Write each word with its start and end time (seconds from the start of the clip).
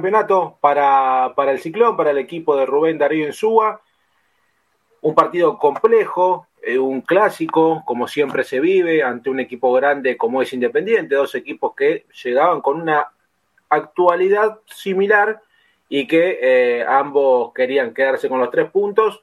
campeonato 0.00 0.56
para, 0.62 1.34
para 1.36 1.52
el 1.52 1.60
Ciclón, 1.60 1.94
para 1.94 2.12
el 2.12 2.16
equipo 2.16 2.56
de 2.56 2.64
Rubén 2.64 2.96
Darío 2.96 3.26
Insúa. 3.26 3.82
Un 5.02 5.14
partido 5.14 5.58
complejo, 5.58 6.46
eh, 6.62 6.78
un 6.78 7.02
clásico, 7.02 7.82
como 7.84 8.08
siempre 8.08 8.42
se 8.42 8.60
vive, 8.60 9.02
ante 9.02 9.28
un 9.28 9.40
equipo 9.40 9.70
grande 9.74 10.16
como 10.16 10.40
es 10.40 10.54
Independiente, 10.54 11.16
dos 11.16 11.34
equipos 11.34 11.74
que 11.76 12.06
llegaban 12.24 12.62
con 12.62 12.80
una 12.80 13.08
actualidad 13.68 14.60
similar 14.64 15.42
y 15.90 16.06
que 16.06 16.38
eh, 16.40 16.84
ambos 16.88 17.52
querían 17.52 17.92
quedarse 17.92 18.30
con 18.30 18.40
los 18.40 18.50
tres 18.50 18.70
puntos. 18.70 19.22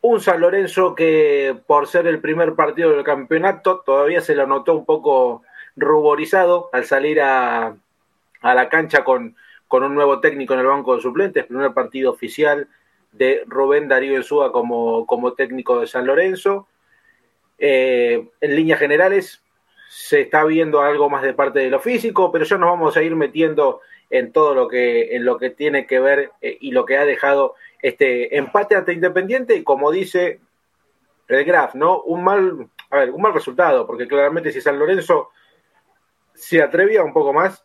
Un 0.00 0.22
San 0.22 0.40
Lorenzo 0.40 0.94
que 0.94 1.54
por 1.66 1.86
ser 1.86 2.06
el 2.06 2.20
primer 2.22 2.54
partido 2.54 2.92
del 2.92 3.04
campeonato 3.04 3.80
todavía 3.84 4.22
se 4.22 4.34
lo 4.34 4.46
notó 4.46 4.74
un 4.74 4.86
poco 4.86 5.42
ruborizado 5.76 6.70
al 6.72 6.86
salir 6.86 7.20
a, 7.20 7.76
a 8.40 8.54
la 8.54 8.68
cancha 8.68 9.04
con, 9.04 9.36
con 9.66 9.84
un 9.84 9.94
nuevo 9.94 10.20
técnico 10.20 10.54
en 10.54 10.60
el 10.60 10.66
banco 10.66 10.96
de 10.96 11.02
suplentes, 11.02 11.46
primer 11.46 11.72
partido 11.72 12.10
oficial 12.10 12.68
de 13.12 13.42
Rubén 13.46 13.88
Darío 13.88 14.16
Ensúa 14.16 14.52
como, 14.52 15.06
como 15.06 15.32
técnico 15.32 15.80
de 15.80 15.86
San 15.86 16.06
Lorenzo. 16.06 16.68
Eh, 17.58 18.28
en 18.40 18.56
líneas 18.56 18.78
generales 18.78 19.42
se 19.88 20.20
está 20.20 20.44
viendo 20.44 20.80
algo 20.80 21.10
más 21.10 21.22
de 21.22 21.34
parte 21.34 21.60
de 21.60 21.70
lo 21.70 21.80
físico, 21.80 22.30
pero 22.30 22.44
ya 22.44 22.58
nos 22.58 22.70
vamos 22.70 22.96
a 22.96 23.02
ir 23.02 23.16
metiendo 23.16 23.80
en 24.10 24.32
todo 24.32 24.54
lo 24.54 24.68
que, 24.68 25.16
en 25.16 25.24
lo 25.24 25.38
que 25.38 25.50
tiene 25.50 25.86
que 25.86 26.00
ver 26.00 26.32
eh, 26.40 26.56
y 26.60 26.70
lo 26.70 26.84
que 26.84 26.96
ha 26.96 27.04
dejado 27.04 27.54
este 27.82 28.36
empate 28.36 28.74
ante 28.74 28.92
Independiente, 28.92 29.54
y 29.54 29.64
como 29.64 29.90
dice 29.90 30.40
el 31.28 31.44
Graf, 31.44 31.74
¿no? 31.74 32.02
Un 32.02 32.24
mal, 32.24 32.68
a 32.90 32.96
ver, 32.96 33.10
un 33.10 33.22
mal 33.22 33.34
resultado, 33.34 33.86
porque 33.86 34.08
claramente 34.08 34.52
si 34.52 34.60
San 34.60 34.78
Lorenzo 34.78 35.30
se 36.34 36.62
atrevía 36.62 37.02
un 37.02 37.12
poco 37.12 37.32
más, 37.32 37.64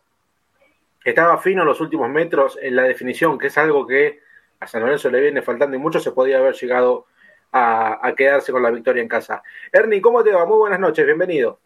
estaba 1.04 1.38
fino 1.38 1.64
los 1.64 1.80
últimos 1.80 2.08
metros 2.08 2.58
en 2.60 2.76
la 2.76 2.84
definición, 2.84 3.38
que 3.38 3.48
es 3.48 3.58
algo 3.58 3.86
que 3.86 4.20
a 4.58 4.66
San 4.66 4.80
Lorenzo 4.80 5.10
le 5.10 5.20
viene 5.20 5.42
faltando 5.42 5.76
y 5.76 5.78
mucho, 5.78 6.00
se 6.00 6.12
podía 6.12 6.38
haber 6.38 6.54
llegado 6.54 7.06
a, 7.52 8.12
quedarse 8.16 8.50
con 8.50 8.62
la 8.62 8.70
victoria 8.70 9.02
en 9.02 9.08
casa. 9.08 9.42
Ernie, 9.70 10.00
¿cómo 10.00 10.24
te 10.24 10.32
va? 10.32 10.44
Muy 10.44 10.56
buenas 10.56 10.80
noches, 10.80 11.04
bienvenido. 11.04 11.58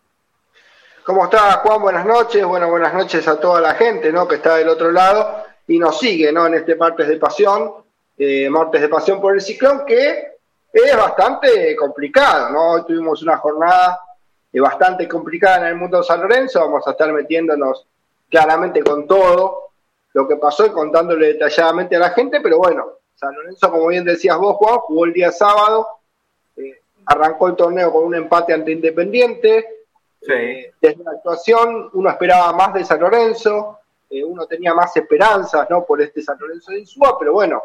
¿Cómo 1.04 1.24
estás, 1.24 1.56
Juan? 1.58 1.80
Buenas 1.80 2.04
noches. 2.04 2.44
Bueno, 2.44 2.68
buenas 2.68 2.92
noches 2.92 3.26
a 3.26 3.40
toda 3.40 3.60
la 3.60 3.74
gente 3.74 4.12
¿no? 4.12 4.28
que 4.28 4.34
está 4.34 4.56
del 4.56 4.68
otro 4.68 4.92
lado 4.92 5.44
y 5.66 5.78
nos 5.78 5.98
sigue 5.98 6.30
¿no? 6.30 6.46
en 6.46 6.54
este 6.54 6.76
martes 6.76 7.08
de 7.08 7.16
pasión, 7.16 7.72
eh, 8.18 8.50
martes 8.50 8.82
de 8.82 8.88
pasión 8.88 9.18
por 9.18 9.32
el 9.34 9.40
ciclón, 9.40 9.86
que 9.86 10.32
es 10.70 10.96
bastante 10.96 11.74
complicado. 11.76 12.50
¿no? 12.50 12.72
Hoy 12.72 12.84
tuvimos 12.86 13.22
una 13.22 13.38
jornada 13.38 14.00
eh, 14.52 14.60
bastante 14.60 15.08
complicada 15.08 15.60
en 15.60 15.66
el 15.68 15.76
mundo 15.76 15.98
de 15.98 16.04
San 16.04 16.20
Lorenzo, 16.20 16.60
vamos 16.60 16.86
a 16.86 16.90
estar 16.90 17.10
metiéndonos 17.12 17.86
claramente 18.28 18.82
con 18.82 19.06
todo 19.06 19.70
lo 20.12 20.28
que 20.28 20.36
pasó 20.36 20.66
y 20.66 20.70
contándole 20.70 21.34
detalladamente 21.34 21.96
a 21.96 22.00
la 22.00 22.10
gente, 22.10 22.40
pero 22.40 22.58
bueno, 22.58 22.86
San 23.14 23.34
Lorenzo, 23.34 23.70
como 23.70 23.88
bien 23.88 24.04
decías 24.04 24.38
vos, 24.38 24.56
Juan, 24.56 24.78
jugó 24.78 25.04
el 25.04 25.12
día 25.12 25.32
sábado, 25.32 25.86
eh, 26.56 26.82
arrancó 27.06 27.48
el 27.48 27.56
torneo 27.56 27.92
con 27.92 28.04
un 28.04 28.14
empate 28.14 28.52
ante 28.52 28.72
Independiente. 28.72 29.66
Eh, 30.28 30.72
desde 30.80 31.04
la 31.04 31.12
actuación 31.12 31.90
uno 31.92 32.10
esperaba 32.10 32.52
más 32.52 32.74
de 32.74 32.84
San 32.84 33.00
Lorenzo, 33.00 33.78
eh, 34.10 34.24
uno 34.24 34.46
tenía 34.46 34.74
más 34.74 34.96
esperanzas 34.96 35.68
¿no? 35.70 35.84
por 35.84 36.00
este 36.00 36.22
San 36.22 36.38
Lorenzo 36.38 36.72
de 36.72 36.80
Insúa, 36.80 37.18
pero 37.18 37.32
bueno, 37.32 37.62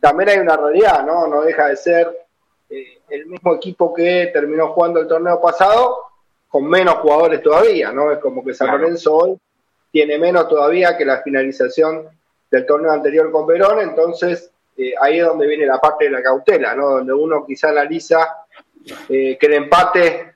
también 0.00 0.30
hay 0.30 0.38
una 0.38 0.56
realidad, 0.56 1.04
¿no? 1.04 1.26
No 1.26 1.42
deja 1.42 1.68
de 1.68 1.76
ser 1.76 2.26
el 2.68 3.26
mismo 3.26 3.54
equipo 3.54 3.94
que 3.94 4.30
terminó 4.32 4.72
jugando 4.72 5.00
el 5.00 5.06
torneo 5.06 5.40
pasado, 5.40 5.98
con 6.48 6.68
menos 6.68 6.96
jugadores 6.96 7.42
todavía, 7.42 7.92
¿no? 7.92 8.10
Es 8.10 8.18
como 8.18 8.44
que 8.44 8.54
San 8.54 8.68
Lorenzo 8.68 9.16
hoy 9.16 9.38
tiene 9.90 10.18
menos 10.18 10.48
todavía 10.48 10.96
que 10.96 11.04
la 11.04 11.22
finalización 11.22 12.08
del 12.50 12.66
torneo 12.66 12.92
anterior 12.92 13.30
con 13.30 13.46
Verón, 13.46 13.80
entonces 13.80 14.50
eh, 14.76 14.94
ahí 15.00 15.18
es 15.18 15.26
donde 15.26 15.46
viene 15.46 15.66
la 15.66 15.80
parte 15.80 16.04
de 16.04 16.10
la 16.10 16.22
cautela, 16.22 16.74
¿no? 16.74 16.90
donde 16.90 17.12
uno 17.12 17.44
quizá 17.46 17.70
analiza 17.70 18.44
eh, 19.08 19.36
que 19.38 19.46
el 19.46 19.54
empate 19.54 20.34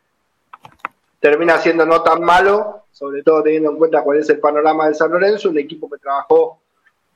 termina 1.21 1.59
siendo 1.59 1.85
no 1.85 2.03
tan 2.03 2.23
malo, 2.23 2.85
sobre 2.91 3.23
todo 3.23 3.43
teniendo 3.43 3.71
en 3.71 3.77
cuenta 3.77 4.03
cuál 4.03 4.19
es 4.19 4.31
el 4.31 4.41
panorama 4.41 4.89
de 4.89 4.95
San 4.95 5.11
Lorenzo, 5.11 5.51
un 5.51 5.59
equipo 5.59 5.89
que 5.91 5.99
trabajó 5.99 6.61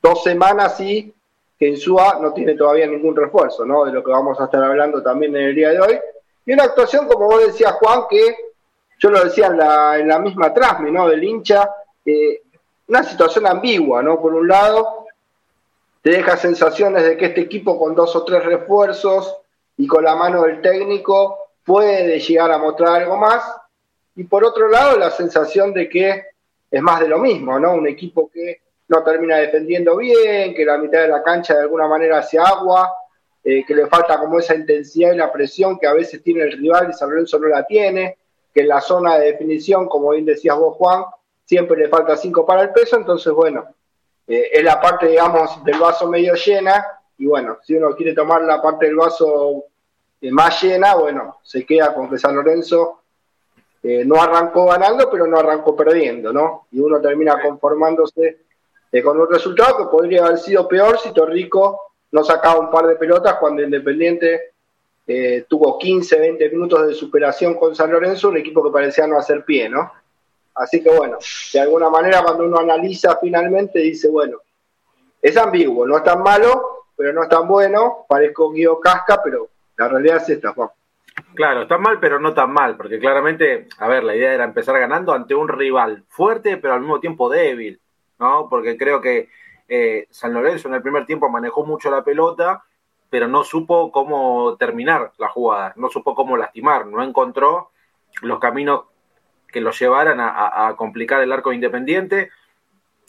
dos 0.01 0.23
semanas 0.23 0.79
y 0.79 1.13
que 1.57 1.67
en 1.67 1.77
SUA 1.77 2.19
no 2.21 2.33
tiene 2.33 2.53
todavía 2.53 2.85
ningún 2.85 3.15
refuerzo, 3.15 3.65
¿no? 3.65 3.85
de 3.85 3.91
lo 3.91 4.03
que 4.03 4.11
vamos 4.11 4.39
a 4.39 4.45
estar 4.45 4.63
hablando 4.63 5.01
también 5.01 5.35
en 5.35 5.43
el 5.43 5.55
día 5.55 5.69
de 5.71 5.79
hoy. 5.79 5.99
Y 6.45 6.53
una 6.53 6.65
actuación, 6.65 7.07
como 7.07 7.25
vos 7.25 7.47
decías, 7.47 7.73
Juan, 7.73 8.03
que 8.09 8.35
yo 8.99 9.09
lo 9.09 9.23
decía 9.23 9.47
en 9.47 9.57
la, 9.57 9.97
en 9.97 10.07
la 10.07 10.19
misma 10.19 10.53
trasme, 10.53 10.91
¿no? 10.91 11.07
Del 11.07 11.23
hincha, 11.23 11.69
eh, 12.05 12.41
una 12.87 13.03
situación 13.03 13.47
ambigua, 13.47 14.03
¿no? 14.03 14.21
Por 14.21 14.33
un 14.35 14.47
lado, 14.47 15.05
te 16.01 16.11
deja 16.11 16.37
sensaciones 16.37 17.03
de 17.03 17.17
que 17.17 17.25
este 17.25 17.41
equipo 17.41 17.79
con 17.79 17.95
dos 17.95 18.15
o 18.15 18.23
tres 18.23 18.45
refuerzos 18.45 19.37
y 19.77 19.87
con 19.87 20.03
la 20.03 20.15
mano 20.15 20.43
del 20.43 20.61
técnico 20.61 21.39
puede 21.63 22.19
llegar 22.19 22.51
a 22.51 22.59
mostrar 22.59 23.01
algo 23.01 23.17
más. 23.17 23.43
Y 24.15 24.23
por 24.25 24.45
otro 24.45 24.69
lado, 24.69 24.97
la 24.97 25.09
sensación 25.09 25.73
de 25.73 25.89
que 25.89 26.25
es 26.69 26.81
más 26.81 26.99
de 26.99 27.07
lo 27.07 27.17
mismo, 27.17 27.59
¿no? 27.59 27.73
Un 27.73 27.87
equipo 27.87 28.29
que 28.31 28.61
no 28.87 29.03
termina 29.03 29.37
defendiendo 29.37 29.97
bien, 29.97 30.53
que 30.53 30.63
la 30.63 30.77
mitad 30.77 31.01
de 31.01 31.07
la 31.07 31.23
cancha 31.23 31.55
de 31.55 31.61
alguna 31.61 31.87
manera 31.87 32.19
hace 32.19 32.37
agua, 32.37 32.93
eh, 33.43 33.63
que 33.65 33.73
le 33.73 33.87
falta 33.87 34.19
como 34.19 34.39
esa 34.39 34.55
intensidad 34.55 35.13
y 35.13 35.17
la 35.17 35.31
presión 35.31 35.79
que 35.79 35.87
a 35.87 35.93
veces 35.93 36.21
tiene 36.21 36.43
el 36.43 36.51
rival 36.51 36.89
y 36.89 36.93
San 36.93 37.09
Lorenzo 37.09 37.39
no 37.39 37.47
la 37.47 37.65
tiene, 37.65 38.17
que 38.53 38.61
en 38.61 38.67
la 38.67 38.81
zona 38.81 39.17
de 39.17 39.31
definición, 39.31 39.87
como 39.87 40.11
bien 40.11 40.25
decías 40.25 40.57
vos, 40.57 40.75
Juan, 40.77 41.03
siempre 41.45 41.77
le 41.77 41.87
falta 41.87 42.17
5 42.17 42.45
para 42.45 42.63
el 42.63 42.71
peso, 42.71 42.97
entonces 42.97 43.31
bueno, 43.31 43.65
eh, 44.27 44.49
es 44.53 44.63
la 44.63 44.81
parte, 44.81 45.07
digamos, 45.07 45.63
del 45.63 45.79
vaso 45.79 46.09
medio 46.09 46.33
llena, 46.33 46.83
y 47.17 47.27
bueno, 47.27 47.59
si 47.63 47.75
uno 47.75 47.95
quiere 47.95 48.13
tomar 48.13 48.41
la 48.43 48.61
parte 48.61 48.87
del 48.87 48.95
vaso 48.95 49.65
eh, 50.19 50.31
más 50.31 50.61
llena, 50.61 50.95
bueno, 50.95 51.37
se 51.43 51.65
queda 51.65 51.93
con 51.93 52.09
que 52.09 52.17
San 52.17 52.35
Lorenzo 52.35 53.01
eh, 53.83 54.03
no 54.03 54.21
arrancó 54.21 54.65
ganando, 54.65 55.09
pero 55.09 55.27
no 55.27 55.37
arrancó 55.37 55.75
perdiendo, 55.75 56.33
¿no? 56.33 56.67
Y 56.71 56.79
uno 56.79 56.99
termina 56.99 57.39
conformándose 57.41 58.39
con 59.03 59.19
un 59.19 59.29
resultado 59.29 59.77
que 59.77 59.91
podría 59.91 60.25
haber 60.25 60.37
sido 60.37 60.69
peor 60.69 60.97
si 60.97 61.11
Torrico 61.11 61.91
no 62.11 62.23
sacaba 62.23 62.61
un 62.61 62.71
par 62.71 62.87
de 62.87 62.95
pelotas 62.95 63.35
cuando 63.35 63.61
Independiente 63.61 64.53
tuvo 65.49 65.77
15, 65.77 66.17
20 66.17 66.49
minutos 66.49 66.87
de 66.87 66.93
superación 66.93 67.55
con 67.55 67.75
San 67.75 67.91
Lorenzo, 67.91 68.29
un 68.29 68.37
equipo 68.37 68.63
que 68.63 68.71
parecía 68.71 69.05
no 69.05 69.17
hacer 69.17 69.43
pie, 69.43 69.67
¿no? 69.67 69.91
Así 70.55 70.81
que 70.81 70.89
bueno, 70.89 71.17
de 71.53 71.59
alguna 71.59 71.89
manera 71.89 72.23
cuando 72.23 72.45
uno 72.45 72.59
analiza 72.59 73.17
finalmente 73.19 73.79
dice, 73.79 74.09
bueno, 74.09 74.37
es 75.21 75.35
ambiguo, 75.37 75.85
no 75.85 75.97
es 75.97 76.03
tan 76.03 76.21
malo, 76.23 76.85
pero 76.95 77.11
no 77.11 77.23
es 77.23 77.29
tan 77.29 77.47
bueno, 77.47 78.05
parezco 78.07 78.51
Guido 78.51 78.79
Casca, 78.79 79.21
pero 79.23 79.49
la 79.77 79.89
realidad 79.89 80.17
es 80.17 80.29
esta. 80.29 80.55
Claro, 81.33 81.63
está 81.63 81.77
mal, 81.77 81.99
pero 81.99 82.19
no 82.19 82.33
tan 82.33 82.51
mal, 82.51 82.77
porque 82.77 82.99
claramente, 82.99 83.67
a 83.79 83.87
ver, 83.87 84.03
la 84.03 84.15
idea 84.15 84.33
era 84.33 84.45
empezar 84.45 84.79
ganando 84.79 85.13
ante 85.13 85.35
un 85.35 85.49
rival 85.49 86.05
fuerte, 86.07 86.57
pero 86.57 86.73
al 86.73 86.81
mismo 86.81 86.99
tiempo 86.99 87.29
débil, 87.29 87.81
¿no? 88.19 88.47
Porque 88.49 88.77
creo 88.77 89.01
que 89.01 89.29
eh, 89.67 90.07
San 90.09 90.33
Lorenzo 90.33 90.67
en 90.67 90.75
el 90.75 90.81
primer 90.81 91.05
tiempo 91.05 91.29
manejó 91.29 91.65
mucho 91.65 91.91
la 91.91 92.03
pelota, 92.03 92.63
pero 93.09 93.27
no 93.27 93.43
supo 93.43 93.91
cómo 93.91 94.55
terminar 94.57 95.11
la 95.17 95.27
jugada, 95.27 95.73
no 95.75 95.89
supo 95.89 96.15
cómo 96.15 96.37
lastimar, 96.37 96.85
no 96.85 97.03
encontró 97.03 97.71
los 98.21 98.39
caminos 98.39 98.85
que 99.55 99.61
lo 99.61 99.71
llevaran 99.71 100.17
a, 100.19 100.75
complicar 100.75 101.21
el 101.21 101.31
arco 101.31 101.53
independiente. 101.53 102.29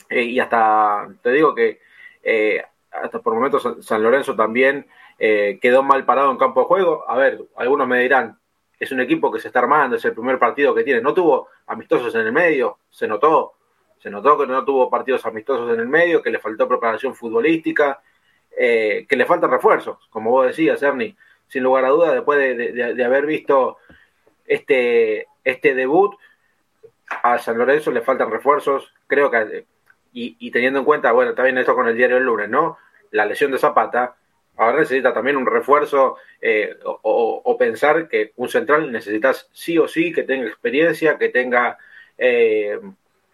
Eh, 0.09 0.23
y 0.23 0.39
hasta, 0.39 1.09
te 1.21 1.31
digo 1.31 1.53
que 1.53 1.81
eh, 2.23 2.63
hasta 2.89 3.19
por 3.19 3.33
momentos 3.33 3.85
San 3.85 4.01
Lorenzo 4.01 4.33
también 4.33 4.87
eh, 5.19 5.59
quedó 5.61 5.83
mal 5.83 6.05
parado 6.05 6.31
en 6.31 6.37
campo 6.37 6.61
de 6.61 6.67
juego. 6.67 7.03
A 7.05 7.17
ver, 7.17 7.43
algunos 7.57 7.85
me 7.85 7.99
dirán, 7.99 8.39
es 8.79 8.93
un 8.93 9.01
equipo 9.01 9.29
que 9.29 9.41
se 9.41 9.49
está 9.49 9.59
armando, 9.59 9.97
es 9.97 10.05
el 10.05 10.13
primer 10.13 10.39
partido 10.39 10.73
que 10.73 10.85
tiene. 10.85 11.01
No 11.01 11.13
tuvo 11.13 11.49
amistosos 11.65 12.15
en 12.15 12.21
el 12.21 12.31
medio, 12.31 12.77
se 12.89 13.09
notó. 13.09 13.55
Se 13.99 14.09
notó 14.09 14.37
que 14.37 14.47
no 14.47 14.63
tuvo 14.63 14.89
partidos 14.89 15.25
amistosos 15.25 15.73
en 15.73 15.81
el 15.81 15.89
medio, 15.89 16.21
que 16.21 16.29
le 16.29 16.39
faltó 16.39 16.65
preparación 16.65 17.13
futbolística, 17.13 17.99
que 18.57 19.05
le 19.09 19.25
faltan 19.25 19.51
refuerzos, 19.51 20.07
como 20.09 20.31
vos 20.31 20.47
decías, 20.47 20.81
Ernie. 20.81 21.17
Sin 21.49 21.63
lugar 21.63 21.83
a 21.83 21.89
dudas, 21.89 22.13
después 22.13 22.39
de, 22.39 23.03
haber 23.03 23.25
visto 23.25 23.79
este, 24.45 25.27
este 25.43 25.73
debut, 25.73 26.15
a 27.09 27.37
San 27.37 27.57
Lorenzo 27.57 27.91
le 27.91 28.01
faltan 28.01 28.31
refuerzos, 28.31 28.93
creo 29.07 29.31
que, 29.31 29.65
y, 30.13 30.51
teniendo 30.51 30.79
en 30.79 30.85
cuenta, 30.85 31.11
bueno, 31.11 31.33
también 31.33 31.57
esto 31.57 31.75
con 31.75 31.87
el 31.87 31.95
diario 31.95 32.15
del 32.15 32.25
lunes, 32.25 32.49
¿no? 32.49 32.77
La 33.11 33.25
lesión 33.25 33.51
de 33.51 33.59
Zapata, 33.59 34.15
ahora 34.57 34.79
necesita 34.79 35.13
también 35.13 35.37
un 35.37 35.45
refuerzo 35.45 36.17
eh, 36.41 36.75
o, 36.83 37.55
pensar 37.57 38.07
que 38.07 38.33
un 38.35 38.49
central 38.49 38.91
necesitas 38.91 39.47
sí 39.51 39.77
o 39.77 39.87
sí 39.87 40.11
que 40.11 40.23
tenga 40.23 40.47
experiencia, 40.47 41.17
que 41.17 41.29
tenga 41.29 41.77
eh, 42.17 42.79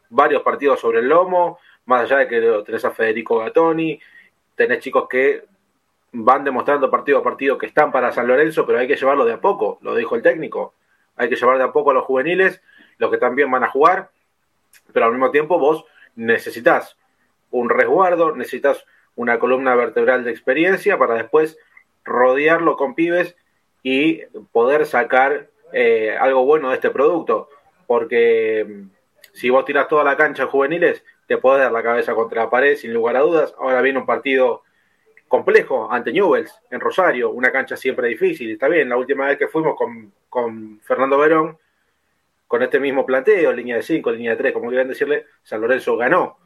varios 0.10 0.42
partidos 0.44 0.80
sobre 0.80 1.00
el 1.00 1.08
lomo, 1.08 1.60
más 1.86 2.04
allá 2.04 2.20
de 2.20 2.28
que 2.28 2.64
tenés 2.66 2.86
a 2.86 2.92
Federico 2.92 3.40
Gattoni, 3.40 4.00
tenés 4.56 4.80
chicos 4.80 5.08
que 5.10 5.46
van 6.12 6.44
demostrando 6.44 6.92
partido 6.92 7.18
a 7.18 7.24
partido 7.24 7.58
que 7.58 7.66
están 7.66 7.92
para 7.92 8.12
San 8.12 8.28
Lorenzo, 8.28 8.66
pero 8.66 8.80
hay 8.80 8.88
que 8.88 8.96
llevarlo 8.96 9.26
de 9.26 9.34
a 9.34 9.42
poco, 9.42 9.80
lo 9.82 9.96
dijo 9.96 10.16
el 10.16 10.22
técnico, 10.22 10.76
hay 11.16 11.30
que 11.30 11.36
llevar 11.36 11.58
de 11.58 11.64
a 11.64 11.72
poco 11.72 11.92
a 11.92 11.94
los 11.94 12.04
juveniles 12.04 12.62
los 12.98 13.12
que 13.12 13.18
también 13.18 13.50
van 13.52 13.64
a 13.64 13.70
jugar, 13.70 14.10
pero 14.92 15.06
al 15.06 15.12
mismo 15.12 15.32
tiempo 15.32 15.60
vos 15.60 15.86
necesitas 16.16 16.98
un 17.52 17.70
resguardo, 17.70 18.36
necesitas 18.36 18.86
una 19.16 19.40
columna 19.40 19.76
vertebral 19.76 20.24
de 20.24 20.32
experiencia 20.32 20.98
para 20.98 21.16
después 21.16 21.58
rodearlo 22.04 22.76
con 22.76 22.96
pibes 22.96 23.36
y 23.84 24.22
poder 24.52 24.86
sacar 24.86 25.50
eh, 25.72 26.16
algo 26.20 26.46
bueno 26.46 26.70
de 26.70 26.76
este 26.76 26.90
producto. 26.90 27.50
Porque 27.86 28.66
mm, 28.68 28.90
si 29.34 29.50
vos 29.50 29.66
tirás 29.66 29.88
toda 29.88 30.04
la 30.04 30.18
cancha 30.18 30.48
juveniles, 30.48 31.04
te 31.28 31.38
podés 31.38 31.64
dar 31.64 31.72
la 31.72 31.84
cabeza 31.84 32.16
contra 32.16 32.44
la 32.44 32.50
pared 32.50 32.76
sin 32.76 32.94
lugar 32.94 33.18
a 33.18 33.22
dudas. 33.22 33.54
Ahora 33.60 33.82
viene 33.82 34.00
un 34.00 34.06
partido 34.06 34.64
complejo 35.28 35.92
ante 35.92 36.12
Newells 36.12 36.60
en 36.70 36.80
Rosario, 36.80 37.32
una 37.32 37.52
cancha 37.52 37.76
siempre 37.76 38.08
difícil. 38.08 38.52
Está 38.52 38.68
bien, 38.68 38.90
la 38.90 38.98
última 38.98 39.28
vez 39.28 39.38
que 39.38 39.48
fuimos 39.48 39.76
con, 39.76 40.12
con 40.30 40.80
Fernando 40.82 41.18
Verón, 41.18 41.58
con 42.54 42.62
este 42.62 42.80
mismo 42.80 43.04
planteo, 43.04 43.52
línea 43.52 43.78
de 43.78 43.82
5, 43.82 44.12
línea 44.12 44.30
de 44.30 44.38
3, 44.38 44.54
como 44.54 44.68
quieran 44.68 44.88
decirle, 44.88 45.26
San 45.42 45.60
Lorenzo 45.60 45.98
ganó. 45.98 46.38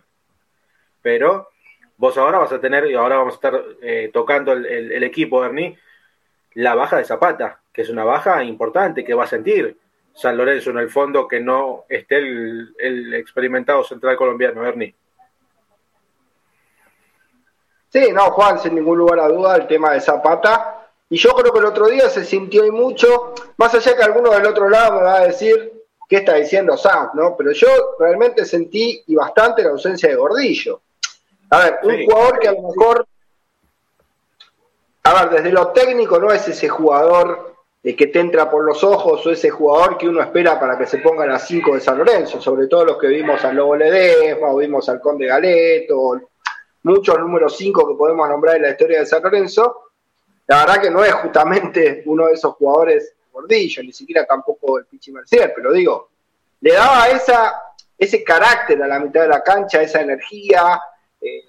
Pero 1.01 1.49
vos 1.97 2.17
ahora 2.17 2.37
vas 2.37 2.53
a 2.53 2.61
tener, 2.61 2.85
y 2.85 2.93
ahora 2.93 3.17
vamos 3.17 3.33
a 3.33 3.35
estar 3.35 3.61
eh, 3.81 4.09
tocando 4.13 4.53
el, 4.53 5.03
equipo, 5.03 5.43
Ernie, 5.43 5.77
la 6.53 6.75
baja 6.75 6.95
de 6.95 7.03
Zapata, 7.03 7.59
que 7.73 7.81
es 7.81 7.89
una 7.89 8.05
baja 8.05 8.41
importante 8.41 9.03
que 9.03 9.13
va 9.13 9.25
a 9.25 9.27
sentir 9.27 9.77
San 10.13 10.37
Lorenzo 10.37 10.69
en 10.69 10.77
el 10.77 10.89
fondo 10.89 11.27
que 11.27 11.41
no 11.41 11.83
esté 11.89 12.19
el, 12.19 12.73
el 12.79 13.13
experimentado 13.13 13.83
central 13.83 14.15
colombiano, 14.15 14.65
Ernie. 14.65 14.95
Sí, 17.89 18.13
no, 18.13 18.31
Juan, 18.31 18.59
sin 18.59 18.75
ningún 18.75 18.97
lugar 18.97 19.19
a 19.19 19.27
duda, 19.27 19.57
el 19.57 19.67
tema 19.67 19.91
de 19.91 19.99
Zapata. 19.99 20.87
Y 21.09 21.17
yo 21.17 21.31
creo 21.31 21.51
que 21.51 21.59
el 21.59 21.65
otro 21.65 21.87
día 21.87 22.07
se 22.07 22.23
sintió 22.23 22.65
y 22.65 22.71
mucho, 22.71 23.33
más 23.57 23.75
allá 23.75 23.93
que 23.97 24.03
alguno 24.03 24.31
del 24.31 24.45
otro 24.45 24.69
lado 24.69 24.99
me 24.99 25.03
va 25.03 25.17
a 25.17 25.27
decir, 25.27 25.76
qué 26.07 26.17
está 26.17 26.35
diciendo 26.35 26.77
Sam, 26.77 27.09
¿no? 27.13 27.35
Pero 27.37 27.51
yo 27.51 27.67
realmente 27.99 28.45
sentí 28.45 29.03
y 29.07 29.15
bastante 29.15 29.63
la 29.63 29.69
ausencia 29.69 30.09
de 30.09 30.15
Gordillo. 30.15 30.81
A 31.49 31.59
ver, 31.59 31.79
un 31.83 32.05
jugador 32.05 32.39
que 32.39 32.47
a 32.47 32.51
lo 32.53 32.61
mejor, 32.61 33.07
a 35.03 35.25
ver, 35.25 35.29
desde 35.37 35.51
lo 35.51 35.67
técnico 35.71 36.19
no 36.19 36.31
es 36.31 36.47
ese 36.47 36.69
jugador 36.69 37.55
que 37.95 38.07
te 38.07 38.19
entra 38.19 38.49
por 38.49 38.65
los 38.65 38.83
ojos 38.83 39.25
o 39.25 39.31
ese 39.31 39.49
jugador 39.49 39.97
que 39.97 40.09
uno 40.09 40.21
espera 40.21 40.59
para 40.59 40.77
que 40.77 40.85
se 40.85 40.97
ponga 40.97 41.23
a 41.23 41.27
las 41.27 41.47
5 41.47 41.75
de 41.75 41.81
San 41.81 41.97
Lorenzo, 41.97 42.41
sobre 42.41 42.67
todo 42.67 42.83
los 42.83 42.97
que 42.97 43.07
vimos 43.07 43.43
al 43.45 43.55
Lobo 43.55 43.75
Ledesma 43.77 44.51
o 44.51 44.57
vimos 44.57 44.89
al 44.89 44.99
Conde 44.99 45.27
Galeto, 45.27 46.19
muchos 46.83 47.17
números 47.19 47.55
5 47.55 47.87
que 47.87 47.95
podemos 47.95 48.27
nombrar 48.27 48.57
en 48.57 48.63
la 48.63 48.69
historia 48.71 48.99
de 48.99 49.05
San 49.05 49.23
Lorenzo. 49.23 49.91
La 50.47 50.65
verdad 50.65 50.81
que 50.81 50.91
no 50.91 51.03
es 51.03 51.13
justamente 51.13 52.03
uno 52.05 52.27
de 52.27 52.33
esos 52.33 52.55
jugadores 52.55 53.15
Gordillo, 53.37 53.83
ni 53.83 53.93
siquiera 53.93 54.25
tampoco 54.25 54.79
el 54.79 54.85
Pichi 54.85 55.11
Mercier, 55.11 55.53
pero 55.55 55.71
digo, 55.71 56.09
le 56.61 56.73
daba 56.73 57.07
esa, 57.09 57.61
ese 57.95 58.23
carácter 58.23 58.81
a 58.81 58.87
la 58.87 58.99
mitad 58.99 59.21
de 59.21 59.27
la 59.27 59.43
cancha, 59.43 59.81
esa 59.81 60.01
energía, 60.01 60.81
eh, 61.21 61.43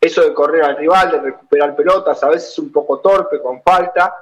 eso 0.00 0.22
de 0.22 0.32
correr 0.32 0.64
al 0.64 0.78
rival, 0.78 1.10
de 1.10 1.20
recuperar 1.20 1.76
pelotas, 1.76 2.22
a 2.24 2.30
veces 2.30 2.58
un 2.58 2.72
poco 2.72 3.00
torpe, 3.00 3.42
con 3.42 3.62
falta, 3.62 4.14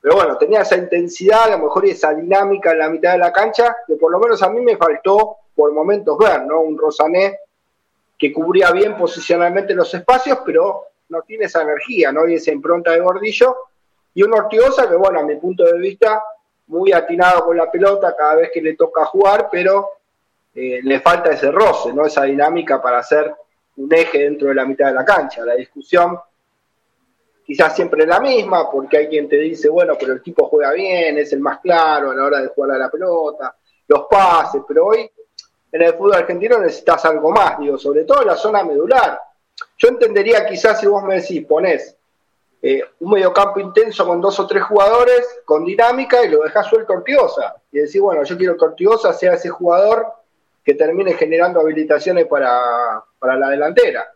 pero 0.00 0.14
bueno, 0.14 0.38
tenía 0.38 0.62
esa 0.62 0.76
intensidad, 0.76 1.44
a 1.44 1.56
lo 1.56 1.64
mejor 1.64 1.84
esa 1.84 2.14
dinámica 2.14 2.72
en 2.72 2.78
la 2.78 2.88
mitad 2.88 3.12
de 3.12 3.18
la 3.18 3.32
cancha, 3.32 3.76
que 3.86 3.96
por 3.96 4.10
lo 4.10 4.18
menos 4.18 4.42
a 4.42 4.48
mí 4.48 4.60
me 4.60 4.78
faltó 4.78 5.36
por 5.54 5.72
momentos 5.72 6.16
ver, 6.16 6.42
¿no? 6.46 6.60
Un 6.60 6.78
Rosané 6.78 7.40
que 8.16 8.32
cubría 8.32 8.70
bien 8.70 8.96
posicionalmente 8.96 9.74
los 9.74 9.92
espacios, 9.92 10.38
pero 10.46 10.84
no 11.10 11.20
tiene 11.22 11.46
esa 11.46 11.62
energía, 11.62 12.12
¿no? 12.12 12.26
Y 12.26 12.34
esa 12.34 12.50
impronta 12.50 12.92
de 12.92 13.00
Gordillo. 13.00 13.56
Y 14.14 14.22
un 14.22 14.32
Ortigosa 14.32 14.88
que, 14.88 14.96
bueno, 14.96 15.20
a 15.20 15.22
mi 15.22 15.36
punto 15.36 15.64
de 15.64 15.78
vista, 15.78 16.22
muy 16.68 16.92
atinado 16.92 17.44
con 17.44 17.56
la 17.56 17.70
pelota 17.70 18.14
cada 18.16 18.36
vez 18.36 18.50
que 18.52 18.60
le 18.60 18.74
toca 18.74 19.04
jugar, 19.04 19.48
pero 19.50 19.90
eh, 20.54 20.80
le 20.82 21.00
falta 21.00 21.30
ese 21.30 21.50
roce, 21.50 21.92
¿no? 21.92 22.06
esa 22.06 22.22
dinámica 22.22 22.80
para 22.80 22.98
hacer 22.98 23.34
un 23.76 23.92
eje 23.92 24.18
dentro 24.18 24.48
de 24.48 24.54
la 24.54 24.64
mitad 24.64 24.86
de 24.86 24.94
la 24.94 25.04
cancha. 25.04 25.44
La 25.44 25.54
discusión 25.54 26.18
quizás 27.44 27.76
siempre 27.76 28.02
es 28.02 28.08
la 28.08 28.20
misma, 28.20 28.70
porque 28.70 28.96
hay 28.96 29.08
quien 29.08 29.28
te 29.28 29.36
dice, 29.36 29.68
bueno, 29.68 29.94
pero 29.98 30.14
el 30.14 30.22
tipo 30.22 30.48
juega 30.48 30.72
bien, 30.72 31.18
es 31.18 31.32
el 31.32 31.40
más 31.40 31.60
claro 31.60 32.10
a 32.10 32.14
la 32.14 32.24
hora 32.24 32.42
de 32.42 32.48
jugar 32.48 32.72
a 32.72 32.78
la 32.78 32.90
pelota, 32.90 33.54
los 33.86 34.06
pases, 34.10 34.62
pero 34.66 34.86
hoy 34.86 35.08
en 35.70 35.82
el 35.82 35.92
fútbol 35.92 36.14
argentino 36.14 36.58
necesitas 36.58 37.04
algo 37.04 37.30
más, 37.30 37.58
digo, 37.58 37.78
sobre 37.78 38.04
todo 38.04 38.22
la 38.22 38.34
zona 38.34 38.64
medular. 38.64 39.20
Yo 39.78 39.88
entendería 39.88 40.46
quizás 40.46 40.80
si 40.80 40.86
vos 40.86 41.04
me 41.04 41.20
decís, 41.20 41.46
ponés 41.46 41.95
eh, 42.62 42.82
un 43.00 43.12
mediocampo 43.12 43.60
intenso 43.60 44.06
con 44.06 44.20
dos 44.20 44.40
o 44.40 44.46
tres 44.46 44.62
jugadores, 44.64 45.40
con 45.44 45.64
dinámica, 45.64 46.24
y 46.24 46.28
lo 46.28 46.42
dejás 46.42 46.66
suelto 46.66 46.94
Ortigosa. 46.94 47.56
Y 47.70 47.78
decís, 47.78 48.00
bueno, 48.00 48.24
yo 48.24 48.36
quiero 48.36 48.56
que 48.56 48.64
Ortigosa 48.64 49.12
sea 49.12 49.34
ese 49.34 49.50
jugador 49.50 50.06
que 50.64 50.74
termine 50.74 51.14
generando 51.14 51.60
habilitaciones 51.60 52.26
para, 52.26 53.04
la 53.20 53.48
delantera. 53.50 54.12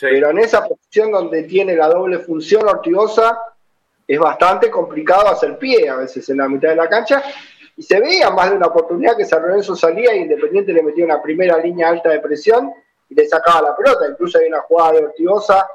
Pero 0.00 0.30
en 0.30 0.38
esa 0.38 0.66
posición 0.66 1.12
donde 1.12 1.42
tiene 1.42 1.76
la 1.76 1.88
doble 1.88 2.20
función 2.20 2.66
Ortigosa, 2.66 3.38
es 4.06 4.18
bastante 4.18 4.70
complicado 4.70 5.28
hacer 5.28 5.58
pie 5.58 5.88
a 5.88 5.96
veces 5.96 6.28
en 6.30 6.38
la 6.38 6.48
mitad 6.48 6.70
de 6.70 6.76
la 6.76 6.88
cancha. 6.88 7.22
Y 7.76 7.82
se 7.82 8.00
veía 8.00 8.30
más 8.30 8.50
de 8.50 8.56
una 8.56 8.68
oportunidad 8.68 9.16
que 9.16 9.24
San 9.24 9.42
Lorenzo 9.42 9.76
salía 9.76 10.14
y 10.14 10.20
Independiente 10.20 10.72
le 10.72 10.82
metía 10.82 11.04
una 11.04 11.20
primera 11.20 11.58
línea 11.58 11.88
alta 11.88 12.10
de 12.10 12.20
presión 12.20 12.72
y 13.08 13.14
le 13.14 13.26
sacaba 13.26 13.68
la 13.68 13.76
pelota. 13.76 14.08
Incluso 14.08 14.38
hay 14.38 14.46
una 14.46 14.60
jugada 14.60 14.92
de 14.92 15.04
Ortigosa 15.04 15.66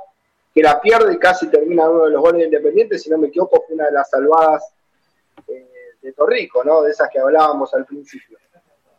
que 0.58 0.64
la 0.64 0.82
pierde 0.82 1.14
y 1.14 1.20
casi 1.20 1.52
termina 1.52 1.88
uno 1.88 2.06
de 2.06 2.10
los 2.10 2.20
goles 2.20 2.40
de 2.40 2.46
Independiente, 2.46 2.98
si 2.98 3.12
no 3.12 3.20
me 3.20 3.28
equivoco, 3.28 3.64
fue 3.68 3.76
una 3.76 3.86
de 3.86 3.92
las 3.92 4.10
salvadas 4.10 4.74
eh, 5.48 5.68
de 6.02 6.14
Torrico, 6.14 6.64
¿no? 6.64 6.82
De 6.82 6.90
esas 6.90 7.12
que 7.12 7.20
hablábamos 7.20 7.72
al 7.76 7.86
principio. 7.86 8.40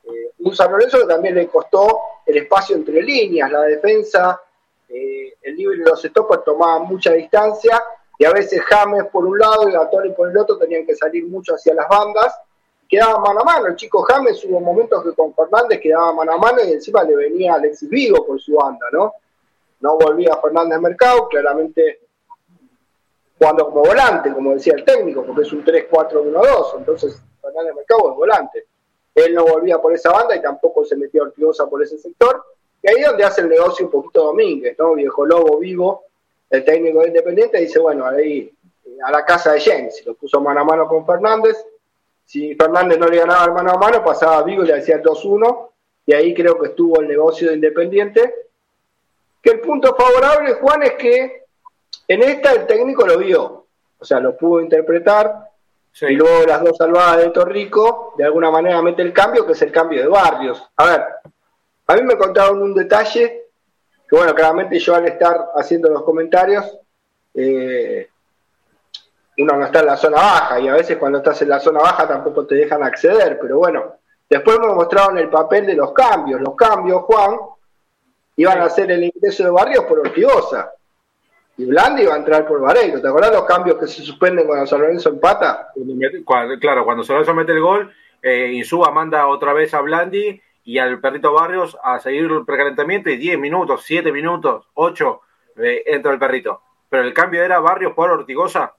Eh, 0.05 0.31
un 0.39 0.55
San 0.55 0.71
Lorenzo 0.71 1.01
que 1.01 1.07
también 1.07 1.35
le 1.35 1.49
costó 1.49 1.99
el 2.25 2.37
espacio 2.37 2.77
entre 2.77 3.03
líneas, 3.03 3.51
la 3.51 3.63
defensa, 3.63 4.41
eh, 4.89 5.35
el 5.43 5.57
libre 5.57 5.79
y 5.79 5.81
los 5.81 6.01
stoppers 6.01 6.45
tomaban 6.45 6.87
mucha 6.87 7.11
distancia 7.15 7.83
y 8.17 8.25
a 8.25 8.33
veces 8.33 8.63
James 8.63 9.07
por 9.11 9.27
un 9.27 9.37
lado 9.37 9.69
y 9.69 9.73
Gatoni 9.73 10.11
por 10.11 10.31
el 10.31 10.39
otro 10.39 10.59
tenían 10.59 10.87
que 10.87 10.95
salir 10.95 11.27
mucho 11.27 11.57
hacia 11.57 11.75
las 11.75 11.89
bandas. 11.89 12.39
Quedaba 12.89 13.19
mano 13.19 13.41
a 13.41 13.45
mano, 13.45 13.67
el 13.67 13.75
chico 13.75 14.03
James 14.03 14.45
hubo 14.45 14.61
momentos 14.61 15.03
que 15.03 15.13
con 15.13 15.35
Fernández 15.35 15.81
quedaba 15.81 16.13
mano 16.13 16.35
a 16.35 16.39
mano 16.39 16.59
y 16.65 16.71
encima 16.71 17.03
le 17.03 17.17
venía 17.17 17.55
Alexis 17.55 17.89
Vigo 17.89 18.25
por 18.25 18.41
su 18.41 18.55
banda, 18.55 18.87
¿no? 18.93 19.13
No 19.81 19.97
volvía 19.97 20.37
Fernández 20.43 20.81
Mercado, 20.81 21.29
claramente 21.29 22.01
jugando 23.39 23.67
como 23.67 23.83
volante, 23.83 24.33
como 24.33 24.53
decía 24.53 24.75
el 24.77 24.85
técnico, 24.85 25.25
porque 25.25 25.43
es 25.43 25.53
un 25.53 25.65
3-4-1-2, 25.65 26.79
entonces 26.79 27.23
Fernández 27.41 27.75
Mercado 27.75 28.11
es 28.11 28.17
volante. 28.17 28.67
Él 29.15 29.35
no 29.35 29.45
volvía 29.45 29.79
por 29.79 29.93
esa 29.93 30.11
banda 30.11 30.37
y 30.37 30.43
tampoco 30.43 30.85
se 30.85 30.97
metió 30.97 31.23
Ortigosa 31.23 31.67
por 31.67 31.83
ese 31.83 31.99
sector. 31.99 32.43
Y 32.83 32.89
ahí 32.89 32.97
es 33.01 33.07
donde 33.07 33.25
hace 33.25 33.41
el 33.41 33.49
negocio 33.49 33.87
un 33.87 33.91
poquito 33.91 34.25
Domínguez, 34.25 34.77
¿no? 34.79 34.95
Viejo 34.95 35.27
Lobo 35.27 35.59
vivo, 35.59 36.05
el 36.51 36.65
técnico 36.65 37.01
de 37.01 37.09
Independiente, 37.09 37.59
dice, 37.59 37.79
bueno, 37.81 38.07
ahí 38.07 38.53
eh, 38.85 38.97
a 39.05 39.11
la 39.11 39.25
casa 39.25 39.53
de 39.53 39.61
James, 39.61 40.05
lo 40.07 40.15
puso 40.15 40.41
mano 40.41 40.61
a 40.61 40.65
mano 40.65 40.87
con 40.87 41.05
Fernández. 41.05 41.57
Si 42.25 42.55
Fernández 42.55 42.99
no 42.99 43.09
le 43.09 43.19
ganaba 43.19 43.53
mano 43.53 43.73
a 43.73 43.79
mano, 43.79 44.05
pasaba 44.05 44.39
a 44.39 44.43
Vigo 44.43 44.63
y 44.63 44.67
le 44.67 44.75
hacía 44.75 44.97
el 44.97 45.03
2-1. 45.03 45.71
Y 46.07 46.15
ahí 46.15 46.33
creo 46.33 46.59
que 46.59 46.69
estuvo 46.69 47.01
el 47.01 47.09
negocio 47.09 47.49
de 47.49 47.55
Independiente 47.55 48.48
que 49.49 49.55
el 49.55 49.61
punto 49.61 49.97
favorable, 49.97 50.55
Juan, 50.55 50.83
es 50.83 50.93
que 50.93 51.45
en 52.07 52.23
esta 52.23 52.53
el 52.53 52.67
técnico 52.67 53.07
lo 53.07 53.17
vio, 53.17 53.67
o 53.99 54.05
sea, 54.05 54.21
lo 54.21 54.37
pudo 54.37 54.61
interpretar, 54.61 55.49
y 56.03 56.15
luego 56.15 56.45
las 56.47 56.63
dos 56.63 56.77
salvadas 56.77 57.17
de 57.17 57.31
Torrico, 57.31 58.15
de 58.19 58.25
alguna 58.25 58.51
manera 58.51 58.83
mete 58.83 59.01
el 59.01 59.13
cambio, 59.13 59.47
que 59.47 59.53
es 59.53 59.63
el 59.63 59.73
cambio 59.73 60.03
de 60.03 60.09
barrios. 60.09 60.63
A 60.77 60.85
ver, 60.85 61.05
a 61.87 61.95
mí 61.97 62.03
me 62.03 62.19
contaron 62.19 62.61
un 62.61 62.75
detalle, 62.75 63.47
que 64.07 64.17
bueno, 64.17 64.35
claramente 64.35 64.79
yo 64.79 64.95
al 64.95 65.07
estar 65.07 65.53
haciendo 65.57 65.89
los 65.89 66.03
comentarios, 66.03 66.79
eh, 67.33 68.07
uno 69.39 69.57
no 69.57 69.65
está 69.65 69.81
en 69.81 69.87
la 69.87 69.97
zona 69.97 70.17
baja, 70.19 70.61
y 70.61 70.69
a 70.69 70.75
veces 70.75 70.99
cuando 70.99 71.19
estás 71.19 71.41
en 71.41 71.49
la 71.49 71.59
zona 71.59 71.81
baja 71.81 72.07
tampoco 72.07 72.47
te 72.47 72.55
dejan 72.55 72.83
acceder, 72.83 73.39
pero 73.41 73.57
bueno, 73.57 73.95
después 74.29 74.59
me 74.59 74.75
mostraron 74.75 75.17
el 75.17 75.31
papel 75.31 75.65
de 75.65 75.75
los 75.75 75.93
cambios. 75.93 76.39
Los 76.39 76.55
cambios, 76.55 77.03
Juan, 77.05 77.39
iban 78.39 78.61
a 78.61 78.67
hacer 78.67 78.91
el 78.93 79.03
ingreso 79.03 79.45
de 79.45 79.51
Barrios 79.51 79.85
por 79.85 79.99
Ortigosa. 79.99 80.73
Y 81.57 81.65
Blandi 81.65 82.05
iba 82.05 82.15
a 82.15 82.19
entrar 82.19 82.47
por 82.47 82.61
Vareiro. 82.61 83.03
¿Te 83.03 83.09
acordás 83.09 83.33
los 83.33 83.45
cambios 83.45 83.77
que 83.79 83.89
se 83.89 84.03
suspenden 84.03 84.47
cuando 84.47 84.65
San 84.65 84.81
Lorenzo 84.81 85.09
empata? 85.09 85.73
Claro, 86.61 86.85
cuando 86.85 87.03
San 87.03 87.17
Lorenzo 87.17 87.35
mete 87.35 87.51
el 87.51 87.61
gol, 87.61 87.93
eh, 88.23 88.53
Insúa 88.53 88.93
manda 88.93 89.27
otra 89.27 89.53
vez 89.53 89.75
a 89.75 89.81
Blandi 89.81 90.41
y 90.63 90.79
al 90.79 91.01
perrito 91.01 91.33
Barrios 91.33 91.77
a 91.83 91.99
seguir 91.99 92.31
el 92.31 92.45
precalentamiento 92.45 93.11
y 93.11 93.17
10 93.17 93.41
minutos, 93.41 93.83
7 93.85 94.13
minutos, 94.13 94.69
8 94.75 95.21
eh, 95.57 95.83
entra 95.87 96.13
el 96.13 96.21
perrito. 96.21 96.63
Pero 96.89 97.03
el 97.03 97.13
cambio 97.13 97.43
era 97.43 97.59
Barrios 97.59 97.93
por 97.93 98.09
Ortigosa. 98.09 98.73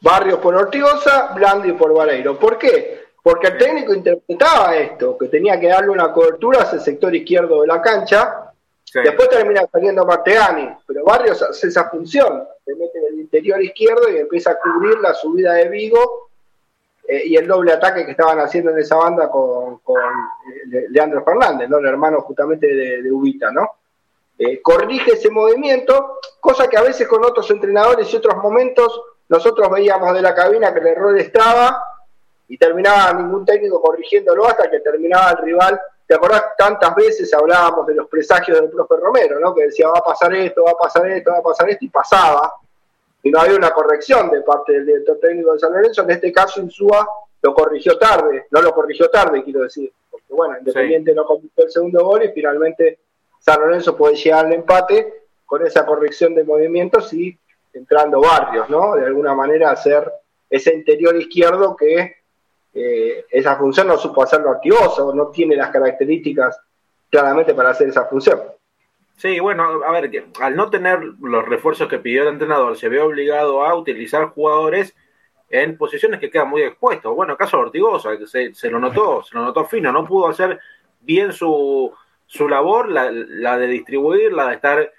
Barrios 0.00 0.38
por 0.38 0.54
Ortigosa, 0.54 1.32
Blandi 1.34 1.72
por 1.72 1.92
Vareiro. 1.92 2.38
¿Por 2.38 2.56
qué? 2.56 3.06
Porque 3.20 3.48
el 3.48 3.58
técnico 3.58 3.92
interpretaba 3.92 4.76
esto, 4.76 5.18
que 5.18 5.26
tenía 5.26 5.58
que 5.58 5.66
darle 5.66 5.90
una 5.90 6.12
cobertura 6.12 6.62
hacia 6.62 6.76
el 6.76 6.84
sector 6.84 7.12
izquierdo 7.12 7.62
de 7.62 7.66
la 7.66 7.82
cancha 7.82 8.47
Después 8.94 9.28
termina 9.28 9.66
saliendo 9.70 10.04
Martegani, 10.04 10.68
pero 10.86 11.04
Barrios 11.04 11.42
hace 11.42 11.68
esa 11.68 11.88
función, 11.90 12.44
se 12.64 12.74
mete 12.74 12.98
en 12.98 13.14
el 13.14 13.20
interior 13.20 13.62
izquierdo 13.62 14.08
y 14.10 14.18
empieza 14.18 14.52
a 14.52 14.58
cubrir 14.58 14.98
la 14.98 15.14
subida 15.14 15.54
de 15.54 15.68
Vigo 15.68 16.30
eh, 17.06 17.22
y 17.26 17.36
el 17.36 17.46
doble 17.46 17.72
ataque 17.72 18.04
que 18.04 18.12
estaban 18.12 18.38
haciendo 18.40 18.70
en 18.70 18.78
esa 18.78 18.96
banda 18.96 19.30
con, 19.30 19.80
eh, 20.72 20.86
Leandro 20.90 21.24
Fernández, 21.24 21.68
¿no? 21.68 21.78
el 21.78 21.86
hermano 21.86 22.20
justamente 22.22 22.66
de, 22.66 23.12
Ubita, 23.12 23.50
¿no? 23.50 23.68
eh, 24.38 24.62
corrige 24.62 25.12
ese 25.12 25.30
movimiento, 25.30 26.18
cosa 26.40 26.68
que 26.68 26.76
a 26.76 26.82
veces 26.82 27.08
con 27.08 27.24
otros 27.24 27.50
entrenadores 27.50 28.12
y 28.12 28.16
otros 28.16 28.36
momentos 28.36 29.00
nosotros 29.28 29.70
veíamos 29.70 30.14
de 30.14 30.22
la 30.22 30.34
cabina 30.34 30.72
que 30.72 30.80
el 30.80 30.86
error 30.86 31.18
estaba 31.18 31.82
y 32.46 32.56
terminaba 32.56 33.12
ningún 33.12 33.44
técnico 33.44 33.82
corrigiéndolo 33.82 34.46
hasta 34.46 34.70
que 34.70 34.80
terminaba 34.80 35.32
el 35.32 35.38
rival. 35.38 35.80
¿Te 36.08 36.14
acordás? 36.14 36.42
Tantas 36.56 36.94
veces 36.94 37.32
hablábamos 37.34 37.86
de 37.86 37.94
los 37.94 38.08
presagios 38.08 38.58
del 38.58 38.70
profe 38.70 38.96
Romero, 38.96 39.38
¿no? 39.38 39.54
Que 39.54 39.64
decía, 39.64 39.88
va 39.88 39.98
a 39.98 40.02
pasar 40.02 40.34
esto, 40.34 40.64
va 40.64 40.70
a 40.70 40.74
pasar 40.74 41.06
esto, 41.06 41.30
va 41.30 41.38
a 41.38 41.42
pasar 41.42 41.68
esto, 41.68 41.84
y 41.84 41.90
pasaba. 41.90 42.54
Y 43.22 43.30
no 43.30 43.38
había 43.38 43.54
una 43.54 43.72
corrección 43.72 44.30
de 44.30 44.40
parte 44.40 44.72
del 44.72 44.86
director 44.86 45.18
técnico 45.20 45.52
de 45.52 45.58
San 45.58 45.70
Lorenzo. 45.70 46.02
En 46.04 46.10
este 46.12 46.32
caso, 46.32 46.62
Insúa 46.62 47.06
lo 47.42 47.52
corrigió 47.52 47.98
tarde, 47.98 48.46
no 48.50 48.62
lo 48.62 48.72
corrigió 48.72 49.10
tarde, 49.10 49.44
quiero 49.44 49.60
decir. 49.60 49.92
Porque, 50.10 50.32
bueno, 50.32 50.56
Independiente 50.58 51.12
no 51.12 51.26
completó 51.26 51.64
el 51.64 51.70
segundo 51.70 52.02
gol 52.02 52.24
y 52.24 52.32
finalmente 52.32 53.00
San 53.38 53.60
Lorenzo 53.60 53.94
puede 53.94 54.16
llegar 54.16 54.46
al 54.46 54.54
empate 54.54 55.24
con 55.44 55.66
esa 55.66 55.84
corrección 55.84 56.34
de 56.34 56.42
movimientos 56.42 57.12
y 57.12 57.38
entrando 57.74 58.22
Barrios, 58.22 58.70
¿no? 58.70 58.94
De 58.94 59.04
alguna 59.04 59.34
manera 59.34 59.72
hacer 59.72 60.10
ese 60.48 60.72
interior 60.72 61.14
izquierdo 61.16 61.76
que 61.76 62.16
eh, 62.74 63.26
esa 63.30 63.56
función 63.56 63.88
no 63.88 63.98
supo 63.98 64.22
hacerlo 64.22 64.50
activoso, 64.50 65.14
no 65.14 65.28
tiene 65.28 65.56
las 65.56 65.70
características 65.70 66.60
claramente 67.10 67.54
para 67.54 67.70
hacer 67.70 67.88
esa 67.88 68.04
función. 68.04 68.40
Sí, 69.16 69.40
bueno, 69.40 69.82
a 69.84 69.90
ver, 69.90 70.26
al 70.40 70.54
no 70.54 70.70
tener 70.70 71.00
los 71.20 71.44
refuerzos 71.48 71.88
que 71.88 71.98
pidió 71.98 72.22
el 72.22 72.28
entrenador, 72.28 72.76
se 72.76 72.88
ve 72.88 73.00
obligado 73.00 73.64
a 73.64 73.74
utilizar 73.74 74.26
jugadores 74.26 74.94
en 75.50 75.76
posiciones 75.76 76.20
que 76.20 76.30
quedan 76.30 76.48
muy 76.48 76.62
expuestos. 76.62 77.14
Bueno, 77.14 77.36
caso 77.36 77.56
de 77.56 77.62
Ortigosa, 77.64 78.10
se, 78.26 78.70
lo 78.70 78.78
notó, 78.78 79.24
se 79.24 79.34
lo 79.34 79.42
notó 79.42 79.64
fino, 79.64 79.90
no 79.90 80.06
pudo 80.06 80.28
hacer 80.28 80.60
bien 81.00 81.32
su, 81.32 81.92
su 82.26 82.48
labor, 82.48 82.88
la, 82.90 83.58
de 83.58 83.66
distribuir, 83.66 84.32
la 84.32 84.48
de 84.48 84.54
estar, 84.54 84.92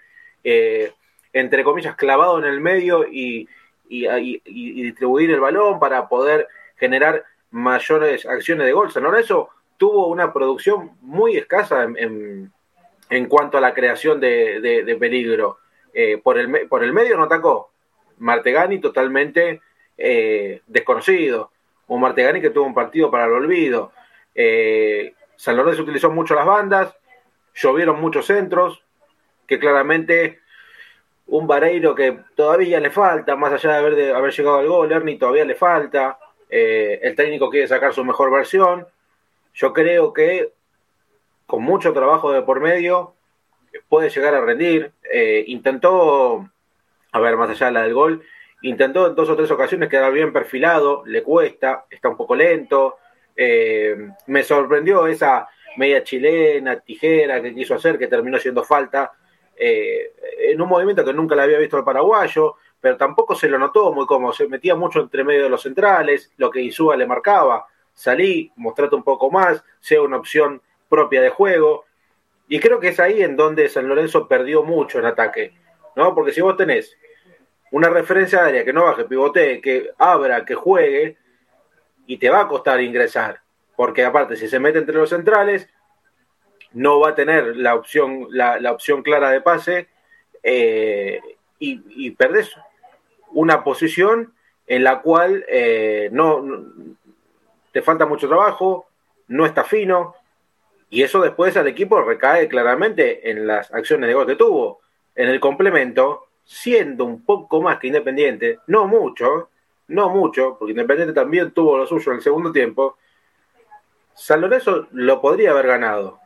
eh, 0.43 0.91
entre 1.31 1.63
comillas, 1.63 1.95
clavado 1.95 2.39
en 2.39 2.45
el 2.45 2.59
medio 2.59 3.05
y, 3.07 3.47
distribuir 3.88 5.31
el 5.31 5.39
balón 5.39 5.79
para 5.79 6.07
poder 6.09 6.47
generar 6.75 7.23
mayores 7.51 8.25
acciones 8.25 8.65
de 8.65 8.74
gol. 8.74 8.91
San 8.91 9.03
Lorenzo 9.03 9.50
tuvo 9.77 10.08
una 10.08 10.34
producción 10.34 10.91
muy 11.01 11.38
escasa 11.38 11.84
en, 11.84 12.51
en, 13.10 13.25
cuanto 13.27 13.58
a 13.58 13.62
la 13.62 13.74
creación 13.74 14.20
de, 14.20 14.98
peligro. 15.00 15.60
Eh, 15.94 16.20
por, 16.24 16.38
el, 16.38 16.68
por 16.68 16.84
el 16.84 16.94
medio 16.94 17.18
no 17.18 17.24
atacó. 17.24 17.72
Martegani 18.20 18.79
totalmente 18.79 19.62
eh, 19.98 20.62
desconocido. 20.68 21.51
Un 21.88 22.01
Martegani 22.01 22.41
que 22.41 22.51
tuvo 22.51 22.65
un 22.65 22.74
partido 22.74 23.10
para 23.10 23.25
el 23.25 23.32
olvido. 23.32 23.91
San 25.36 25.56
Lorenzo 25.56 25.84
utilizó 25.84 26.12
mucho 26.12 26.36
las 26.36 26.46
bandas, 26.46 26.96
llovieron 27.56 28.00
muchos 28.00 28.25
centros, 28.25 28.84
que 29.48 29.58
claramente 29.58 30.39
un 31.27 31.48
Vareiro 31.48 31.96
que 31.96 32.20
todavía 32.36 32.79
le 32.79 32.89
falta, 32.89 33.36
más 33.36 33.53
allá 33.53 33.72
de 33.72 33.77
haber, 33.77 33.96
de 33.96 34.13
haber 34.13 34.34
llegado 34.34 34.58
al 34.58 34.68
gol, 34.68 34.91
Ernie 34.91 35.18
todavía 35.18 35.46
le 35.46 35.56
falta, 35.56 36.20
eh, 36.50 37.00
el 37.03 37.15
técnico 37.15 37.50
quiere 37.50 37.68
sacar 37.68 37.94
su 37.94 38.03
mejor 38.03 38.32
versión, 38.32 38.88
yo 39.53 39.74
creo 39.74 40.13
que 40.13 40.53
con 41.46 41.63
mucho 41.63 41.94
trabajo 41.94 42.32
de 42.32 42.41
por 42.41 42.60
medio 42.60 43.13
puede 43.88 44.10
llegar 44.10 44.36
a 44.36 44.41
rendir, 44.41 44.91
eh, 45.12 45.44
intentó, 45.48 46.50
a 47.12 47.20
ver, 47.20 47.38
más 47.38 47.50
allá 47.50 47.68
de 47.68 47.72
la 47.72 47.84
del 47.84 47.94
gol, 47.94 48.24
intentó 48.62 49.08
en 49.08 49.15
dos 49.15 49.29
o 49.29 49.36
tres 49.36 49.50
ocasiones 49.51 49.89
quedar 49.89 50.12
bien 50.12 50.34
perfilado, 50.34 51.03
le 51.06 51.24
cuesta, 51.24 51.86
está 51.89 52.10
un 52.10 52.18
poco 52.18 52.36
lento, 52.36 52.98
eh, 53.36 53.96
me 54.27 54.44
sorprendió 54.44 55.08
esa 55.08 55.48
media 55.77 56.03
chilena, 56.03 56.79
tijera 56.79 57.41
que 57.41 57.53
quiso 57.53 57.75
hacer, 57.75 57.98
que 57.98 58.08
terminó 58.08 58.38
siendo 58.38 58.63
falta, 58.63 59.12
eh, 59.56 60.13
en 60.51 60.62
un 60.62 60.70
movimiento 60.70 61.06
que 61.06 61.13
nunca 61.13 61.36
le 61.36 61.44
había 61.44 61.58
visto 61.58 61.77
al 61.77 61.84
paraguayo, 61.84 62.56
pero 62.81 62.98
tampoco 62.98 63.36
se 63.36 63.50
lo 63.50 63.57
notó 63.57 63.91
muy 63.91 64.05
cómodo, 64.05 64.33
se 64.33 64.48
metía 64.48 64.75
mucho 64.75 65.01
entre 65.01 65.24
medio 65.24 65.43
de 65.43 65.50
los 65.50 65.63
centrales, 65.63 66.31
lo 66.38 66.50
que 66.50 66.62
Isúa 66.62 66.95
le 66.95 67.05
marcaba, 67.05 67.67
salí, 67.93 68.51
mostrate 68.55 68.95
un 68.95 69.03
poco 69.03 69.29
más, 69.29 69.63
sea 69.79 70.01
una 70.01 70.17
opción 70.17 70.62
propia 70.88 71.21
de 71.21 71.29
juego, 71.29 71.86
y 72.48 72.59
creo 72.59 72.79
que 72.79 72.89
es 72.89 73.00
ahí 73.00 73.21
en 73.21 73.36
donde 73.36 73.69
San 73.69 73.88
Lorenzo 73.88 74.27
perdió 74.27 74.63
mucho 74.63 75.00
en 75.00 75.05
ataque, 75.05 75.53
¿no? 75.95 76.15
Porque 76.15 76.31
si 76.31 76.41
vos 76.41 76.57
tenés 76.57 76.98
una 77.71 77.89
referencia 77.89 78.45
área 78.45 78.65
que 78.65 78.74
no 78.74 78.86
baje, 78.86 79.05
pivotee, 79.05 79.62
que 79.62 79.91
abra, 80.00 80.45
que 80.45 80.55
juegue, 80.55 81.17
y 82.07 82.17
te 82.17 82.29
va 82.29 82.41
a 82.41 82.48
costar 82.48 82.81
ingresar. 82.81 83.41
Porque 83.75 84.03
aparte 84.03 84.36
si 84.36 84.48
se 84.48 84.59
mete 84.59 84.79
entre 84.79 84.95
los 84.95 85.09
centrales, 85.12 85.69
no 86.74 87.00
va 87.00 87.09
a 87.09 87.15
tener 87.15 87.55
la 87.55 87.75
opción, 87.75 88.27
la, 88.31 88.71
opción 88.71 89.03
clara 89.03 89.29
de 89.29 89.41
pase 89.41 89.88
eh, 90.41 91.21
y, 91.59 91.81
y, 91.88 92.12
perdés 92.12 92.55
una 93.31 93.63
posición 93.63 94.33
en 94.67 94.83
la 94.83 95.01
cual 95.01 95.45
eh, 95.48 96.09
no, 96.12 96.45
te 97.71 97.81
falta 97.81 98.05
mucho 98.05 98.27
trabajo, 98.27 98.88
no 99.27 99.45
está 99.45 99.63
fino, 99.63 100.15
y 100.89 101.03
eso 101.03 101.21
después 101.21 101.55
al 101.57 101.67
equipo 101.67 102.01
recae 102.01 102.48
claramente 102.48 103.29
en 103.29 103.45
las 103.45 103.71
acciones 103.74 104.07
de 104.07 104.13
gol 104.13 104.25
que 104.25 104.36
tuvo. 104.36 104.79
En 105.15 105.29
el 105.29 105.39
complemento, 105.39 106.27
siendo 106.43 107.05
un 107.05 107.24
poco 107.24 107.62
más 107.62 107.77
que 107.77 107.88
Independiente, 107.88 108.59
no 108.67 108.88
mucho, 108.88 109.50
no 109.88 110.09
mucho, 110.09 110.55
porque 110.57 110.71
Independiente 110.71 111.13
también 111.13 111.51
tuvo 111.51 111.77
lo 111.77 111.86
suyo 111.86 112.12
en 112.12 112.17
el 112.17 112.24
segundo 112.24 112.51
tiempo, 112.51 112.98
San 114.15 114.41
Lorenzo 114.41 114.88
lo 114.91 115.21
podría 115.21 115.51
haber 115.51 115.67
ganado. 115.67 116.19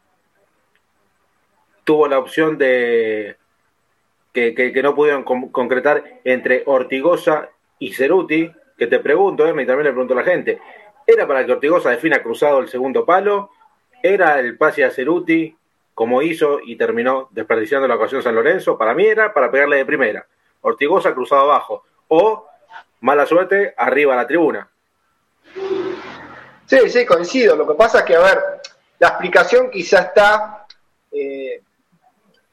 Tuvo 1.83 2.07
la 2.07 2.19
opción 2.19 2.57
de 2.57 3.35
que, 4.33 4.81
no 4.81 4.95
pudieron 4.95 5.23
concretar 5.23 6.03
entre 6.23 6.63
Ortigosa 6.65 7.49
y 7.79 7.93
Ceruti, 7.93 8.51
que 8.77 8.87
te 8.87 8.99
pregunto, 8.99 9.45
eh, 9.45 9.51
y 9.51 9.65
también 9.65 9.83
le 9.83 9.91
pregunto 9.91 10.13
a 10.13 10.17
la 10.17 10.23
gente, 10.23 10.59
¿era 11.05 11.27
para 11.27 11.45
que 11.45 11.51
Ortigosa 11.51 11.91
defina 11.91 12.21
cruzado 12.21 12.59
el 12.59 12.67
segundo 12.67 13.05
palo? 13.05 13.51
¿Era 14.01 14.39
el 14.39 14.57
pase 14.57 14.83
a 14.83 14.91
Ceruti, 14.91 15.55
como 15.93 16.21
hizo 16.21 16.59
y 16.59 16.75
terminó 16.75 17.29
desperdiciando 17.31 17.87
la 17.87 17.95
ocasión 17.95 18.23
San 18.23 18.35
Lorenzo? 18.35 18.77
Para 18.77 18.93
mí 18.93 19.05
era 19.05 19.33
para 19.33 19.51
pegarle 19.51 19.77
de 19.77 19.85
primera. 19.85 20.25
Ortigosa 20.61 21.13
cruzado 21.13 21.43
abajo. 21.43 21.83
O, 22.07 22.47
mala 23.01 23.25
suerte, 23.25 23.73
arriba 23.77 24.13
a 24.13 24.17
la 24.17 24.27
tribuna. 24.27 24.69
Sí, 26.65 26.89
sí, 26.89 27.05
coincido. 27.05 27.55
Lo 27.55 27.67
que 27.67 27.75
pasa 27.75 27.99
es 27.99 28.05
que, 28.05 28.15
a 28.15 28.19
ver, 28.19 28.39
la 28.99 29.09
explicación 29.09 29.69
quizá 29.69 29.99
está. 29.99 30.65
Eh, 31.11 31.61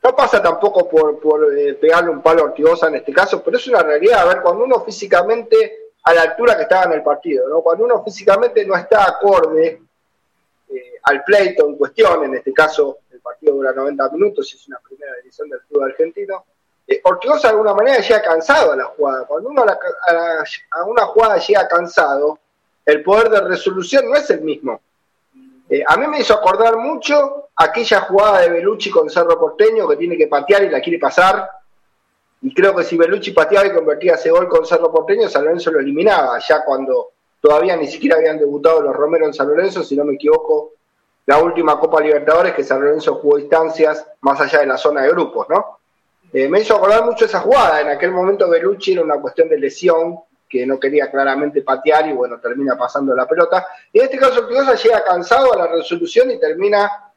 no 0.02 0.16
pasa 0.16 0.42
tampoco 0.42 0.88
por, 0.88 1.57
eh, 1.57 1.75
pegarle 1.75 2.11
un 2.11 2.23
palo 2.23 2.42
a 2.42 2.45
Ortigosa 2.47 2.88
en 2.88 2.97
este 2.97 3.12
caso, 3.12 3.42
pero 3.42 3.57
es 3.57 3.66
una 3.69 3.83
realidad. 3.83 4.21
A 4.21 4.25
ver, 4.26 4.42
cuando 4.42 4.64
uno 4.64 4.80
físicamente, 4.80 5.92
a 6.02 6.14
la 6.14 6.23
altura 6.23 6.57
que 6.57 6.62
estaba 6.62 6.85
en 6.85 6.92
el 6.92 7.02
partido, 7.02 7.49
¿no? 7.49 7.61
cuando 7.61 7.85
uno 7.85 8.02
físicamente 8.02 8.64
no 8.64 8.75
está 8.75 9.04
acorde 9.04 9.83
eh, 10.71 10.92
al 11.02 11.23
pleito 11.23 11.66
en 11.66 11.76
cuestión, 11.76 12.25
en 12.25 12.37
este 12.37 12.52
caso 12.52 13.00
el 13.11 13.21
partido 13.21 13.54
dura 13.54 13.73
90 13.73 14.09
minutos 14.11 14.50
y 14.52 14.57
es 14.57 14.69
una 14.69 14.78
primera 14.78 15.14
división 15.16 15.50
del 15.50 15.61
fútbol 15.61 15.90
argentino, 15.90 16.45
Ortigosa 17.04 17.49
de 17.49 17.52
alguna 17.52 17.75
manera 17.75 18.00
llega 18.00 18.21
cansado 18.21 18.73
a 18.73 18.76
la 18.76 18.85
jugada. 18.87 19.25
Cuando 19.25 19.50
uno 19.50 19.62
a 19.62 20.85
una 20.85 21.07
jugada 21.07 21.38
llega 21.38 21.69
cansado, 21.69 22.38
el 22.85 23.02
poder 23.04 23.28
de 23.30 23.40
resolución 23.42 24.09
no 24.09 24.16
es 24.16 24.28
el 24.30 24.40
mismo. 24.40 24.80
Eh, 25.69 25.85
a 25.87 25.97
mí 25.97 26.09
me 26.09 26.21
hizo 26.21 26.35
acordar 26.35 26.76
mucho 26.76 27.50
aquella 27.61 28.00
jugada 28.00 28.40
de 28.40 28.49
Belucci 28.49 28.90
con 28.90 29.11
Cerro 29.11 29.38
Porteño 29.38 29.87
que 29.87 29.97
tiene 29.97 30.17
que 30.17 30.29
patear 30.29 30.64
y 30.64 30.71
la 30.71 30.81
quiere 30.81 30.99
pasar. 30.99 31.49
Y 32.40 32.55
creo 32.55 32.75
que 32.75 32.85
si 32.85 32.97
Belucci 32.97 33.33
pateaba 33.33 33.67
y 33.67 33.75
convertía 33.75 34.14
ese 34.14 34.31
gol 34.31 34.49
con 34.49 34.64
Cerro 34.64 34.90
Porteño, 34.90 35.29
San 35.29 35.45
Lorenzo 35.45 35.71
lo 35.71 35.81
eliminaba, 35.81 36.38
ya 36.38 36.64
cuando 36.64 37.11
todavía 37.38 37.76
ni 37.76 37.87
siquiera 37.87 38.17
habían 38.17 38.38
debutado 38.38 38.81
los 38.81 38.97
Romero 38.97 39.26
en 39.26 39.35
San 39.35 39.49
Lorenzo, 39.49 39.83
si 39.83 39.95
no 39.95 40.07
me 40.07 40.14
equivoco, 40.14 40.73
la 41.26 41.38
última 41.38 41.79
Copa 41.79 42.00
Libertadores 42.00 42.55
que 42.55 42.64
San 42.64 42.81
Lorenzo 42.81 43.17
jugó 43.17 43.38
instancias 43.38 44.07
más 44.23 44.40
allá 44.40 44.61
de 44.61 44.67
la 44.67 44.79
zona 44.79 45.02
de 45.02 45.11
grupos, 45.11 45.47
¿no? 45.50 45.81
Eh, 46.33 46.49
me 46.49 46.61
hizo 46.61 46.76
acordar 46.76 47.05
mucho 47.05 47.26
esa 47.26 47.40
jugada. 47.40 47.83
En 47.83 47.88
aquel 47.88 48.12
momento 48.12 48.49
Belucci 48.49 48.93
era 48.93 49.02
una 49.02 49.21
cuestión 49.21 49.50
de 49.50 49.59
lesión 49.59 50.21
que 50.49 50.67
no 50.67 50.81
quería 50.81 51.11
claramente 51.11 51.61
patear 51.61 52.09
y 52.09 52.14
bueno, 52.14 52.40
termina 52.40 52.79
pasando 52.79 53.14
la 53.14 53.26
pelota. 53.26 53.67
Y 53.93 53.99
en 53.99 54.07
este 54.07 54.17
caso 54.17 54.40
Ortigosa 54.40 54.75
llega 54.76 55.05
cansado 55.05 55.52
a 55.52 55.59
la 55.59 55.67
resolución 55.67 56.31
y 56.31 56.40
termina 56.40 57.10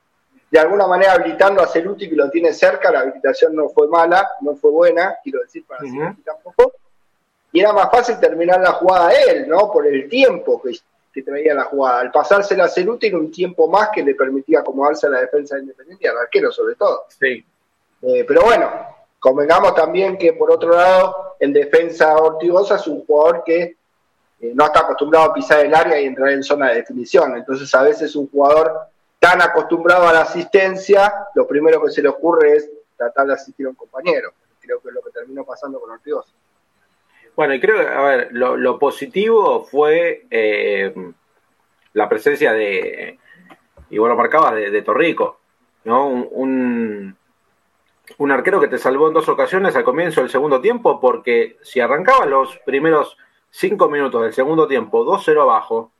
de 0.53 0.59
alguna 0.59 0.85
manera 0.85 1.13
habilitando 1.13 1.61
a 1.61 1.67
Ceruti 1.67 2.07
que 2.07 2.15
lo 2.15 2.29
tiene 2.29 2.53
cerca, 2.53 2.91
la 2.91 2.99
habilitación 2.99 3.55
no 3.55 3.69
fue 3.69 3.87
mala, 3.87 4.29
no 4.41 4.55
fue 4.55 4.71
buena, 4.71 5.17
quiero 5.23 5.41
decir 5.41 5.65
para 5.65 5.83
uh 5.83 6.15
tampoco. 6.23 6.73
Y 7.51 7.59
era 7.59 7.73
más 7.73 7.89
fácil 7.91 8.19
terminar 8.19 8.61
la 8.61 8.73
jugada 8.73 9.11
él, 9.11 9.47
¿no? 9.47 9.71
Por 9.71 9.87
el 9.87 10.07
tiempo 10.07 10.61
que, 10.61 10.77
que 11.11 11.23
traía 11.23 11.53
la 11.53 11.65
jugada. 11.65 12.01
Al 12.01 12.11
pasársela 12.11 12.65
a 12.65 12.69
Ceruti 12.69 13.07
era 13.07 13.17
un 13.17 13.31
tiempo 13.31 13.67
más 13.67 13.89
que 13.93 14.03
le 14.03 14.15
permitía 14.15 14.59
acomodarse 14.59 15.07
a 15.07 15.09
la 15.09 15.21
defensa 15.21 15.57
independiente 15.57 16.05
y 16.05 16.07
al 16.07 16.17
arquero 16.17 16.51
sobre 16.51 16.75
todo. 16.75 17.05
Sí. 17.09 17.43
Eh, 18.03 18.23
pero 18.27 18.43
bueno, 18.43 18.69
Convengamos 19.23 19.73
también 19.73 20.17
que, 20.17 20.33
por 20.33 20.51
otro 20.51 20.75
lado, 20.75 21.37
en 21.39 21.53
defensa 21.53 22.13
Ortigosa 22.17 22.75
es 22.75 22.85
un 22.87 23.05
jugador 23.05 23.41
que 23.45 23.77
eh, 24.41 24.51
no 24.53 24.65
está 24.65 24.81
acostumbrado 24.81 25.27
a 25.27 25.33
pisar 25.33 25.61
el 25.61 25.73
área 25.73 25.97
y 26.01 26.07
entrar 26.07 26.31
en 26.31 26.43
zona 26.43 26.67
de 26.67 26.75
definición. 26.75 27.37
Entonces, 27.37 27.73
a 27.73 27.83
veces 27.83 28.17
un 28.17 28.27
jugador 28.29 28.89
tan 29.23 29.41
acostumbrado 29.41 30.05
a 30.05 30.11
la 30.11 30.23
asistencia, 30.23 31.29
lo 31.33 31.47
primero 31.47 31.81
que 31.81 31.91
se 31.91 32.01
le 32.01 32.09
ocurre 32.09 32.57
es 32.57 32.69
tratar 32.97 33.25
de 33.25 33.33
asistir 33.35 33.65
a 33.65 33.69
un 33.69 33.75
compañero. 33.75 34.33
Creo 34.59 34.81
que 34.81 34.89
es 34.89 34.93
lo 34.93 35.01
que 35.01 35.11
terminó 35.11 35.45
pasando 35.45 35.79
con 35.79 35.91
Ortigosa. 35.91 36.33
Bueno, 37.33 37.53
y 37.53 37.61
creo 37.61 37.77
que, 37.79 37.87
a 37.87 38.01
ver, 38.01 38.27
lo, 38.33 38.77
positivo 38.77 39.63
fue 39.63 40.25
eh, 40.29 40.93
la 41.93 42.09
presencia 42.09 42.51
de, 42.51 43.17
y 43.89 43.97
bueno, 43.97 44.17
marcaba 44.17 44.53
de, 44.55 44.69
de 44.69 44.81
Torrico, 44.81 45.39
¿no? 45.85 46.05
Un, 46.07 47.15
un, 48.17 48.31
arquero 48.31 48.59
que 48.59 48.67
te 48.67 48.77
salvó 48.77 49.07
en 49.07 49.13
dos 49.13 49.29
ocasiones 49.29 49.73
al 49.77 49.85
comienzo 49.85 50.19
del 50.19 50.29
segundo 50.29 50.59
tiempo, 50.59 50.99
porque 50.99 51.55
si 51.61 51.79
arrancaba 51.79 52.25
los 52.25 52.57
primeros 52.65 53.17
cinco 53.49 53.87
minutos 53.87 54.21
del 54.21 54.33
segundo 54.33 54.67
tiempo 54.67 55.05
2-0 55.05 55.41
abajo, 55.41 55.93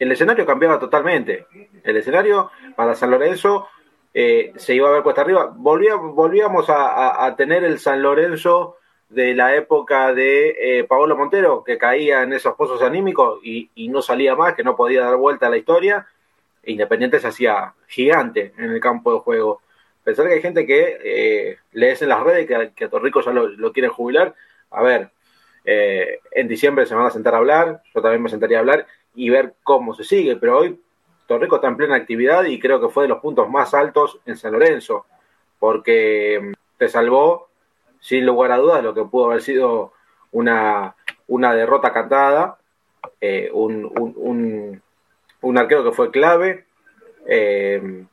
el 0.00 0.12
escenario 0.12 0.46
cambiaba 0.46 0.78
totalmente. 0.78 1.46
El 1.84 1.96
escenario 1.96 2.50
para 2.74 2.94
San 2.94 3.10
Lorenzo 3.10 3.68
eh, 4.14 4.52
se 4.56 4.74
iba 4.74 4.88
a 4.88 4.92
ver 4.92 5.02
cuesta 5.02 5.20
arriba. 5.20 5.52
volvíamos 5.54 6.66
a, 6.68 7.34
tener 7.36 7.64
el 7.64 7.78
San 7.78 8.02
Lorenzo 8.02 8.78
de 9.10 9.34
la 9.34 9.54
época 9.54 10.14
de 10.14 10.56
eh, 10.58 10.84
Paolo 10.84 11.16
Montero, 11.16 11.62
que 11.62 11.76
caía 11.76 12.22
en 12.22 12.32
esos 12.32 12.54
pozos 12.54 12.80
anímicos 12.82 13.40
y, 13.44 13.68
no 13.90 14.00
salía 14.00 14.34
más, 14.34 14.54
que 14.54 14.64
no 14.64 14.74
podía 14.74 15.02
dar 15.02 15.16
vuelta 15.16 15.46
a 15.46 15.50
la 15.50 15.58
historia. 15.58 16.06
Independiente 16.64 17.20
se 17.20 17.28
hacía 17.28 17.74
gigante 17.86 18.54
en 18.56 18.70
el 18.70 18.80
campo 18.80 19.12
de 19.12 19.20
juego. 19.20 19.60
Pensar 20.02 20.26
que 20.26 20.34
hay 20.34 20.42
gente 20.42 20.66
que 20.66 20.98
eh, 21.04 21.58
lees 21.72 22.00
en 22.00 22.08
las 22.08 22.22
redes 22.22 22.46
que, 22.46 22.72
que 22.74 22.84
a 22.86 22.88
Torrico 22.88 23.20
ya 23.20 23.32
lo, 23.32 23.48
lo 23.48 23.70
quieren 23.70 23.90
jubilar. 23.90 24.34
A 24.70 24.82
ver, 24.82 25.10
eh, 25.64 26.20
en 26.32 26.48
diciembre 26.48 26.86
se 26.86 26.94
van 26.94 27.06
a 27.06 27.10
sentar 27.10 27.34
a 27.34 27.38
hablar, 27.38 27.82
yo 27.94 28.00
también 28.00 28.22
me 28.22 28.30
sentaría 28.30 28.58
a 28.58 28.60
hablar 28.60 28.86
y 29.14 29.30
ver 29.30 29.54
cómo 29.62 29.94
se 29.94 30.04
sigue, 30.04 30.36
pero 30.36 30.58
hoy 30.58 30.80
Torrico 31.26 31.56
está 31.56 31.68
en 31.68 31.76
plena 31.76 31.96
actividad 31.96 32.44
y 32.44 32.58
creo 32.58 32.80
que 32.80 32.88
fue 32.88 33.04
de 33.04 33.08
los 33.08 33.20
puntos 33.20 33.48
más 33.48 33.74
altos 33.74 34.18
en 34.26 34.36
San 34.36 34.52
Lorenzo, 34.52 35.06
porque 35.58 36.40
mm, 36.42 36.52
te 36.78 36.88
salvó 36.88 37.48
sin 38.00 38.24
lugar 38.24 38.52
a 38.52 38.58
dudas 38.58 38.82
lo 38.82 38.94
que 38.94 39.04
pudo 39.04 39.26
haber 39.26 39.42
sido 39.42 39.92
una, 40.32 40.94
una 41.28 41.54
derrota 41.54 41.92
cantada, 41.92 42.58
eh, 43.20 43.50
un, 43.52 44.82
un, 45.40 45.58
arquero 45.58 45.84
que 45.84 45.92
fue 45.92 46.10
clave. 46.10 46.64
Eh, 47.26 48.04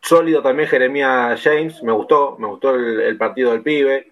sólido 0.00 0.42
también 0.42 0.68
Jeremías 0.68 1.40
James, 1.42 1.82
me 1.82 1.92
gustó, 1.92 2.36
me 2.38 2.48
gustó 2.48 2.74
el 2.74 3.16
partido 3.16 3.52
del 3.52 3.62
pibe. 3.62 4.10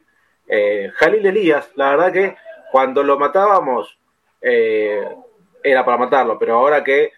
Eh, 0.48 0.90
Jalil 0.94 1.26
Elías, 1.26 1.70
la 1.74 1.90
verdad 1.90 2.12
que 2.12 2.36
cuando 2.72 3.02
lo 3.02 3.18
matábamos 3.18 3.98
eh, 4.40 5.06
era 5.62 5.84
para 5.84 5.98
matarlo, 5.98 6.38
pero 6.38 6.56
ahora 6.56 6.84
que 6.84 7.12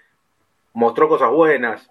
mostró 0.73 1.09
cosas 1.09 1.31
buenas, 1.31 1.91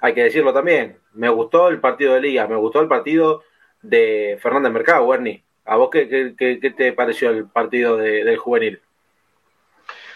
hay 0.00 0.14
que 0.14 0.24
decirlo 0.24 0.52
también, 0.52 0.98
me 1.12 1.28
gustó 1.28 1.68
el 1.68 1.80
partido 1.80 2.12
de 2.12 2.18
Elías, 2.18 2.48
me 2.48 2.56
gustó 2.56 2.80
el 2.80 2.88
partido 2.88 3.42
de 3.82 4.38
Fernández 4.40 4.72
Mercado, 4.72 5.04
Werny. 5.04 5.42
¿A 5.64 5.76
vos 5.76 5.90
qué, 5.90 6.34
te 6.76 6.92
pareció 6.92 7.30
el 7.30 7.46
partido 7.46 7.96
del 7.96 8.36
juvenil? 8.36 8.80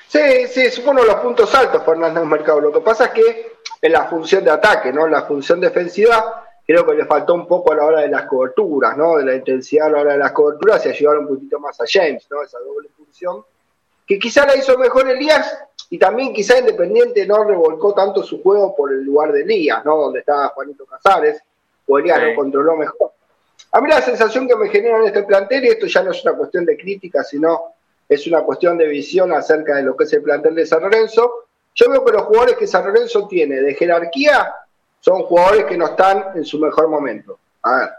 Sí, 0.08 0.46
sí, 0.48 0.62
es 0.62 0.84
de 0.84 0.92
los 0.92 1.14
puntos 1.16 1.54
altos 1.54 1.84
Fernández 1.84 2.24
Mercado. 2.24 2.60
Lo 2.60 2.72
que 2.72 2.80
pasa 2.80 3.06
es 3.06 3.10
que 3.10 3.52
en 3.82 3.92
la 3.92 4.04
función 4.04 4.44
de 4.44 4.50
ataque, 4.50 4.92
¿no? 4.92 5.06
En 5.06 5.12
la 5.12 5.22
función 5.22 5.60
defensiva, 5.60 6.44
creo 6.66 6.84
que 6.86 6.94
le 6.94 7.04
faltó 7.06 7.34
un 7.34 7.46
poco 7.46 7.72
a 7.72 7.76
la 7.76 7.84
hora 7.84 8.00
de 8.00 8.08
las 8.08 8.26
coberturas, 8.26 8.96
¿no? 8.96 9.16
De 9.16 9.24
la 9.24 9.34
intensidad 9.34 9.86
a 9.86 9.90
la 9.90 10.00
hora 10.00 10.12
de 10.12 10.18
las 10.18 10.32
coberturas 10.32 10.84
y 10.86 10.88
ayudar 10.88 11.18
un 11.18 11.28
poquito 11.28 11.60
más 11.60 11.80
a 11.80 11.84
James, 11.88 12.26
¿no? 12.30 12.42
Esa 12.42 12.58
doble 12.58 12.88
función. 12.96 13.44
Que 14.06 14.18
quizá 14.18 14.46
la 14.46 14.56
hizo 14.56 14.78
mejor 14.78 15.08
Elías 15.08 15.58
y 15.90 15.98
también 15.98 16.32
quizá 16.32 16.58
Independiente 16.58 17.26
no 17.26 17.44
revolcó 17.44 17.94
tanto 17.94 18.22
su 18.22 18.42
juego 18.42 18.74
por 18.74 18.92
el 18.92 19.02
lugar 19.02 19.32
de 19.32 19.42
Elías, 19.42 19.84
¿no? 19.84 19.96
Donde 19.96 20.20
estaba 20.20 20.48
Juanito 20.48 20.84
Casares, 20.86 21.40
o 21.86 21.98
Elías 21.98 22.22
lo 22.22 22.34
controló 22.34 22.76
mejor. 22.76 23.12
A 23.72 23.80
mí 23.80 23.88
la 23.90 24.00
sensación 24.00 24.48
que 24.48 24.56
me 24.56 24.68
genera 24.68 24.98
en 24.98 25.06
este 25.06 25.22
plantel, 25.24 25.64
y 25.64 25.68
esto 25.68 25.86
ya 25.86 26.02
no 26.02 26.10
es 26.10 26.24
una 26.24 26.34
cuestión 26.34 26.64
de 26.64 26.76
crítica, 26.76 27.22
sino 27.22 27.74
es 28.08 28.26
una 28.26 28.42
cuestión 28.42 28.78
de 28.78 28.86
visión 28.86 29.32
acerca 29.32 29.76
de 29.76 29.82
lo 29.82 29.96
que 29.96 30.04
es 30.04 30.12
el 30.12 30.22
plantel 30.22 30.54
de 30.54 30.66
San 30.66 30.82
Lorenzo, 30.82 31.46
yo 31.74 31.90
veo 31.90 32.04
que 32.04 32.12
los 32.12 32.22
jugadores 32.22 32.56
que 32.56 32.66
San 32.66 32.86
Lorenzo 32.86 33.28
tiene 33.28 33.56
de 33.56 33.74
jerarquía 33.74 34.54
son 34.98 35.22
jugadores 35.24 35.66
que 35.66 35.76
no 35.76 35.86
están 35.86 36.30
en 36.34 36.44
su 36.44 36.58
mejor 36.58 36.88
momento. 36.88 37.38
A 37.62 37.78
ver, 37.78 37.90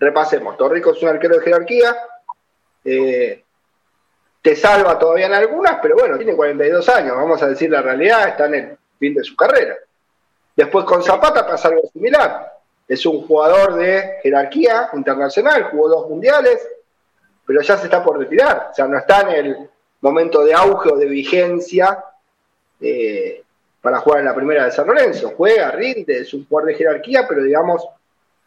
repasemos. 0.00 0.56
Torrico 0.56 0.90
es 0.90 1.02
un 1.02 1.10
arquero 1.10 1.36
de 1.36 1.42
jerarquía. 1.42 1.96
Eh, 2.84 3.44
te 4.44 4.54
salva 4.54 4.98
todavía 4.98 5.24
en 5.24 5.32
algunas, 5.32 5.78
pero 5.80 5.96
bueno, 5.96 6.18
tiene 6.18 6.36
42 6.36 6.86
años, 6.90 7.16
vamos 7.16 7.42
a 7.42 7.48
decir 7.48 7.70
la 7.70 7.80
realidad, 7.80 8.28
está 8.28 8.44
en 8.44 8.54
el 8.54 8.78
fin 8.98 9.14
de 9.14 9.24
su 9.24 9.34
carrera. 9.34 9.74
Después 10.54 10.84
con 10.84 11.02
Zapata 11.02 11.46
pasa 11.46 11.68
algo 11.68 11.88
similar. 11.90 12.52
Es 12.86 13.06
un 13.06 13.26
jugador 13.26 13.76
de 13.76 14.18
jerarquía 14.22 14.90
internacional, 14.92 15.70
jugó 15.70 15.88
dos 15.88 16.10
mundiales, 16.10 16.58
pero 17.46 17.62
ya 17.62 17.78
se 17.78 17.84
está 17.84 18.04
por 18.04 18.18
retirar. 18.18 18.68
O 18.70 18.74
sea, 18.74 18.86
no 18.86 18.98
está 18.98 19.22
en 19.22 19.28
el 19.30 19.70
momento 20.02 20.44
de 20.44 20.52
auge 20.52 20.92
o 20.92 20.96
de 20.98 21.06
vigencia 21.06 22.04
eh, 22.82 23.42
para 23.80 24.00
jugar 24.00 24.20
en 24.20 24.26
la 24.26 24.34
primera 24.34 24.66
de 24.66 24.72
San 24.72 24.86
Lorenzo. 24.86 25.32
Juega, 25.34 25.70
rinde, 25.70 26.18
es 26.18 26.34
un 26.34 26.46
jugador 26.46 26.68
de 26.68 26.76
jerarquía, 26.76 27.26
pero 27.26 27.42
digamos, 27.42 27.88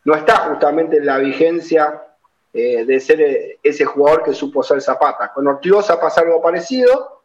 no 0.06 0.14
está 0.14 0.36
justamente 0.50 0.98
en 0.98 1.08
la 1.08 1.18
vigencia 1.18 2.04
eh, 2.54 2.86
de 2.86 3.00
ser 3.00 3.22
eh, 3.22 3.60
ese 3.62 3.86
jugador 3.86 4.24
que 4.24 4.34
supo 4.34 4.64
ser 4.64 4.82
Zapata. 4.82 5.32
Con 5.34 5.48
Ortigosa 5.48 6.00
pasa 6.00 6.22
algo 6.22 6.42
parecido, 6.42 7.22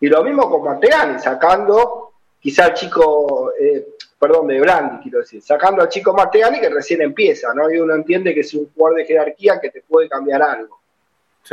y 0.00 0.08
lo 0.08 0.24
mismo 0.24 0.50
con 0.50 0.64
Martegani, 0.64 1.18
sacando 1.18 2.12
quizá 2.40 2.66
al 2.66 2.74
chico, 2.74 3.52
eh, 3.58 3.96
perdón, 4.18 4.48
de 4.48 4.60
Brandi, 4.60 5.02
quiero 5.02 5.18
decir, 5.18 5.42
sacando 5.42 5.82
al 5.82 5.88
chico 5.88 6.14
Martegani 6.14 6.58
que 6.58 6.70
recién 6.70 7.02
empieza, 7.02 7.52
¿no? 7.54 7.70
Y 7.70 7.78
uno 7.78 7.94
entiende 7.94 8.34
que 8.34 8.40
es 8.40 8.54
un 8.54 8.70
jugador 8.72 8.98
de 8.98 9.04
jerarquía 9.04 9.60
que 9.60 9.70
te 9.70 9.82
puede 9.82 10.08
cambiar 10.08 10.42
algo. 10.42 10.80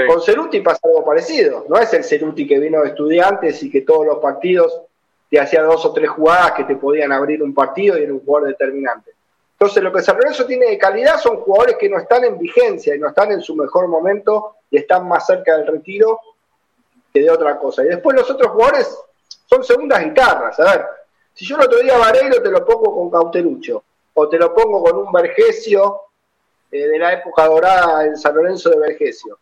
Con 0.06 0.22
Ceruti 0.22 0.62
pasa 0.62 0.82
algo 0.84 1.04
parecido, 1.04 1.66
no 1.70 1.80
es 1.80 1.92
el 1.94 2.04
Ceruti 2.04 2.46
que 2.46 2.60
vino 2.60 2.82
de 2.82 2.90
estudiantes 2.90 3.64
y 3.64 3.72
que 3.72 3.82
todos 3.82 4.06
los 4.06 4.20
partidos 4.20 4.82
te 5.30 5.40
hacía 5.40 5.64
dos 5.64 5.84
o 5.86 5.94
tres 5.94 6.10
jugadas 6.10 6.52
que 6.54 6.66
te 6.66 6.76
podían 6.76 7.12
abrir 7.12 7.42
un 7.42 7.54
partido 7.54 7.98
y 7.98 8.04
era 8.04 8.14
un 8.14 8.20
jugador 8.20 8.50
determinante. 8.50 9.12
Entonces, 9.60 9.84
lo 9.84 9.92
que 9.92 10.04
San 10.04 10.18
Lorenzo 10.18 10.46
tiene 10.46 10.68
de 10.68 10.78
calidad 10.78 11.20
son 11.20 11.38
jugadores 11.38 11.78
que 11.78 11.90
no 11.90 11.98
están 11.98 12.24
en 12.24 12.38
vigencia 12.38 12.96
y 12.96 13.00
no 13.00 13.08
están 13.08 13.32
en 13.32 13.42
su 13.42 13.56
mejor 13.56 13.88
momento 13.88 14.58
y 14.70 14.78
están 14.78 15.08
más 15.08 15.26
cerca 15.26 15.58
del 15.58 15.66
retiro 15.66 16.20
que 17.12 17.22
de 17.22 17.30
otra 17.32 17.58
cosa. 17.58 17.84
Y 17.84 17.88
después 17.88 18.16
los 18.16 18.30
otros 18.30 18.52
jugadores 18.52 18.96
son 19.48 19.64
segundas 19.64 20.04
guitarras. 20.04 20.60
A 20.60 20.72
ver, 20.72 20.86
si 21.34 21.46
yo 21.46 21.56
el 21.56 21.64
otro 21.64 21.80
día 21.80 21.98
Vareiro 21.98 22.42
te 22.42 22.52
lo 22.52 22.64
pongo 22.64 22.96
con 22.96 23.10
Cauterucho 23.10 23.84
o 24.14 24.30
te 24.30 24.38
lo 24.38 24.54
pongo 24.54 24.84
con 24.84 24.98
un 24.98 25.12
Vergesio 25.12 26.02
eh, 26.72 26.88
de 26.88 27.00
la 27.00 27.14
época 27.14 27.48
dorada 27.48 28.06
en 28.06 28.16
San 28.16 28.36
Lorenzo 28.36 28.70
de 28.70 28.78
Vergesio, 28.78 29.40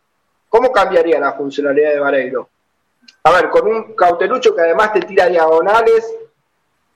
¿cómo 0.48 0.72
cambiaría 0.72 1.20
la 1.20 1.34
funcionalidad 1.34 1.90
de 1.90 2.00
Vareiro? 2.00 2.48
a 3.26 3.32
ver, 3.32 3.50
con 3.50 3.66
un 3.66 3.94
cautelucho 3.94 4.54
que 4.54 4.62
además 4.62 4.92
te 4.92 5.00
tira 5.00 5.26
diagonales, 5.26 6.14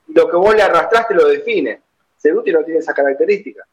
lo 0.07 0.29
que 0.29 0.37
vos 0.37 0.55
le 0.55 0.61
arrastraste 0.61 1.13
lo 1.13 1.27
define. 1.27 1.81
Ceruti 2.21 2.51
no 2.51 2.63
tiene 2.63 2.79
esa 2.79 2.93
característica. 2.93 3.65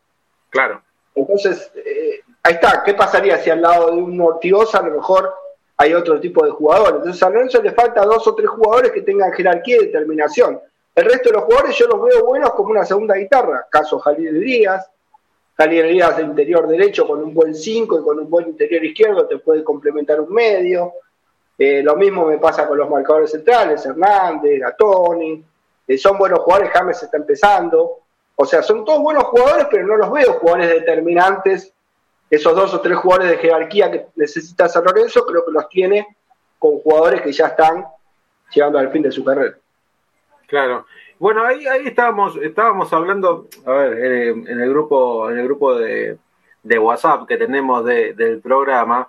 Claro. 0.50 0.82
Entonces, 1.14 1.70
eh, 1.74 2.20
ahí 2.42 2.54
está. 2.54 2.82
¿Qué 2.82 2.94
pasaría 2.94 3.38
si 3.38 3.50
al 3.50 3.60
lado 3.60 3.90
de 3.90 4.02
un 4.02 4.20
Ortigosa 4.20 4.78
a 4.78 4.82
lo 4.82 4.96
mejor 4.96 5.34
hay 5.76 5.94
otro 5.94 6.20
tipo 6.20 6.44
de 6.44 6.50
jugador? 6.50 6.96
Entonces 6.96 7.22
a 7.22 7.30
Lorenzo 7.30 7.62
le 7.62 7.72
falta 7.72 8.04
dos 8.04 8.26
o 8.26 8.34
tres 8.34 8.48
jugadores 8.48 8.92
que 8.92 9.02
tengan 9.02 9.32
jerarquía 9.32 9.76
y 9.76 9.86
determinación. 9.86 10.60
El 10.94 11.04
resto 11.04 11.28
de 11.30 11.36
los 11.36 11.44
jugadores 11.44 11.76
yo 11.76 11.86
los 11.86 12.02
veo 12.02 12.24
buenos 12.24 12.52
como 12.52 12.70
una 12.70 12.84
segunda 12.84 13.14
guitarra. 13.16 13.66
Caso 13.70 13.98
Jalil 13.98 14.40
Díaz. 14.40 14.90
Jalil 15.56 15.88
Díaz 15.88 16.16
de 16.16 16.22
interior 16.22 16.66
derecho 16.66 17.06
con 17.06 17.22
un 17.22 17.34
buen 17.34 17.54
5 17.54 18.00
y 18.00 18.02
con 18.02 18.18
un 18.18 18.30
buen 18.30 18.48
interior 18.48 18.84
izquierdo 18.84 19.26
te 19.26 19.38
puede 19.38 19.62
complementar 19.62 20.20
un 20.20 20.32
medio. 20.32 20.92
Eh, 21.58 21.82
lo 21.82 21.96
mismo 21.96 22.26
me 22.26 22.38
pasa 22.38 22.66
con 22.68 22.78
los 22.78 22.88
marcadores 22.88 23.32
centrales, 23.32 23.84
Hernández, 23.84 24.60
Gatoni, 24.60 25.44
eh, 25.88 25.98
son 25.98 26.16
buenos 26.16 26.38
jugadores, 26.40 26.70
James 26.70 27.02
está 27.02 27.16
empezando. 27.16 28.02
O 28.40 28.46
sea, 28.46 28.62
son 28.62 28.84
todos 28.84 29.02
buenos 29.02 29.24
jugadores, 29.24 29.66
pero 29.68 29.84
no 29.84 29.96
los 29.96 30.12
veo 30.12 30.34
jugadores 30.34 30.68
determinantes. 30.68 31.74
Esos 32.30 32.54
dos 32.54 32.72
o 32.72 32.80
tres 32.80 32.96
jugadores 32.96 33.30
de 33.30 33.38
jerarquía 33.38 33.90
que 33.90 34.06
necesita 34.14 34.68
San 34.68 34.84
Lorenzo, 34.84 35.26
creo 35.26 35.44
que 35.44 35.50
los 35.50 35.68
tiene 35.68 36.06
con 36.56 36.78
jugadores 36.78 37.22
que 37.22 37.32
ya 37.32 37.48
están 37.48 37.84
llegando 38.54 38.78
al 38.78 38.92
fin 38.92 39.02
de 39.02 39.10
su 39.10 39.24
carrera. 39.24 39.56
Claro. 40.46 40.86
Bueno, 41.18 41.44
ahí, 41.44 41.66
ahí 41.66 41.88
estábamos, 41.88 42.36
estábamos 42.36 42.92
hablando, 42.92 43.48
a 43.66 43.72
ver, 43.72 44.28
en, 44.28 44.60
el 44.60 44.70
grupo, 44.70 45.28
en 45.30 45.38
el 45.38 45.44
grupo 45.44 45.74
de, 45.74 46.16
WhatsApp 46.78 47.26
que 47.26 47.38
tenemos 47.38 47.84
del 47.84 48.40
programa, 48.40 49.08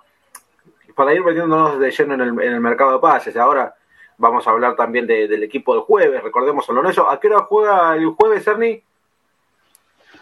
para 0.96 1.14
ir 1.14 1.22
metiéndonos 1.22 1.78
de 1.78 1.90
lleno 1.92 2.14
en 2.14 2.20
el, 2.20 2.60
mercado 2.60 2.94
de 2.94 2.98
pases. 2.98 3.36
Ahora 3.36 3.76
vamos 4.18 4.44
a 4.48 4.50
hablar 4.50 4.74
también 4.74 5.06
del 5.06 5.40
equipo 5.44 5.74
del 5.74 5.84
jueves. 5.84 6.20
Recordemos 6.20 6.68
a 6.68 6.72
Lorenzo. 6.72 7.08
¿A 7.08 7.20
qué 7.20 7.28
hora 7.28 7.44
juega 7.44 7.94
el 7.94 8.06
jueves, 8.06 8.44
Ernie? 8.48 8.82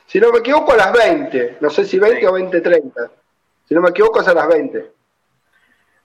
Si 0.09 0.19
no 0.19 0.33
me 0.33 0.39
equivoco, 0.39 0.73
a 0.73 0.77
las 0.77 0.93
20. 0.93 1.59
No 1.61 1.69
sé 1.69 1.85
si 1.85 1.99
20 1.99 2.27
o 2.27 2.33
20.30. 2.33 3.11
Si 3.67 3.75
no 3.75 3.83
me 3.83 3.91
equivoco, 3.91 4.23
es 4.23 4.29
a 4.29 4.33
las 4.33 4.49
20. 4.49 4.91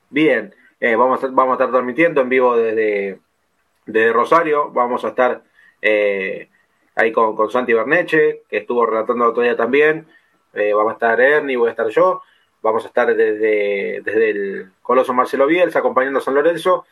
Bien. 0.09 0.53
Eh, 0.81 0.97
vamos, 0.97 1.23
a, 1.23 1.27
vamos 1.27 1.51
a 1.51 1.53
estar 1.53 1.71
transmitiendo 1.71 2.19
en 2.19 2.27
vivo 2.27 2.57
desde, 2.57 4.11
Rosario. 4.11 4.71
Vamos 4.71 5.05
a 5.05 5.07
estar 5.07 5.41
eh, 5.81 6.49
ahí 6.95 7.13
con, 7.13 7.33
con 7.37 7.49
Santi 7.49 7.71
Berneche, 7.71 8.41
que 8.49 8.57
estuvo 8.57 8.85
relatando 8.85 9.25
otro 9.25 9.41
día 9.41 9.55
también. 9.55 10.05
Eh, 10.53 10.73
vamos 10.73 10.91
a 10.91 10.93
estar 10.95 11.21
Ernie, 11.21 11.55
voy 11.55 11.69
a 11.69 11.71
estar 11.71 11.87
yo. 11.87 12.21
Vamos 12.61 12.83
a 12.83 12.87
estar 12.89 13.07
desde, 13.15 14.01
desde 14.01 14.29
el 14.31 14.71
Coloso 14.81 15.13
Marcelo 15.13 15.47
Bielsa 15.47 15.79
acompañando 15.79 16.19
a 16.19 16.21
San 16.21 16.35
Lorenzo. 16.35 16.85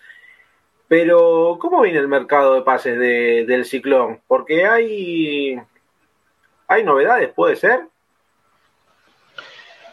Pero, 0.88 1.58
¿cómo 1.60 1.82
viene 1.82 2.00
el 2.00 2.08
mercado 2.08 2.56
de 2.56 2.62
pases 2.62 2.98
de, 2.98 3.44
del 3.46 3.66
Ciclón? 3.66 4.22
Porque 4.28 4.66
hay, 4.66 5.62
hay 6.72 6.86
novedades, 6.86 7.34
¿puede 7.34 7.58
ser? 7.58 7.82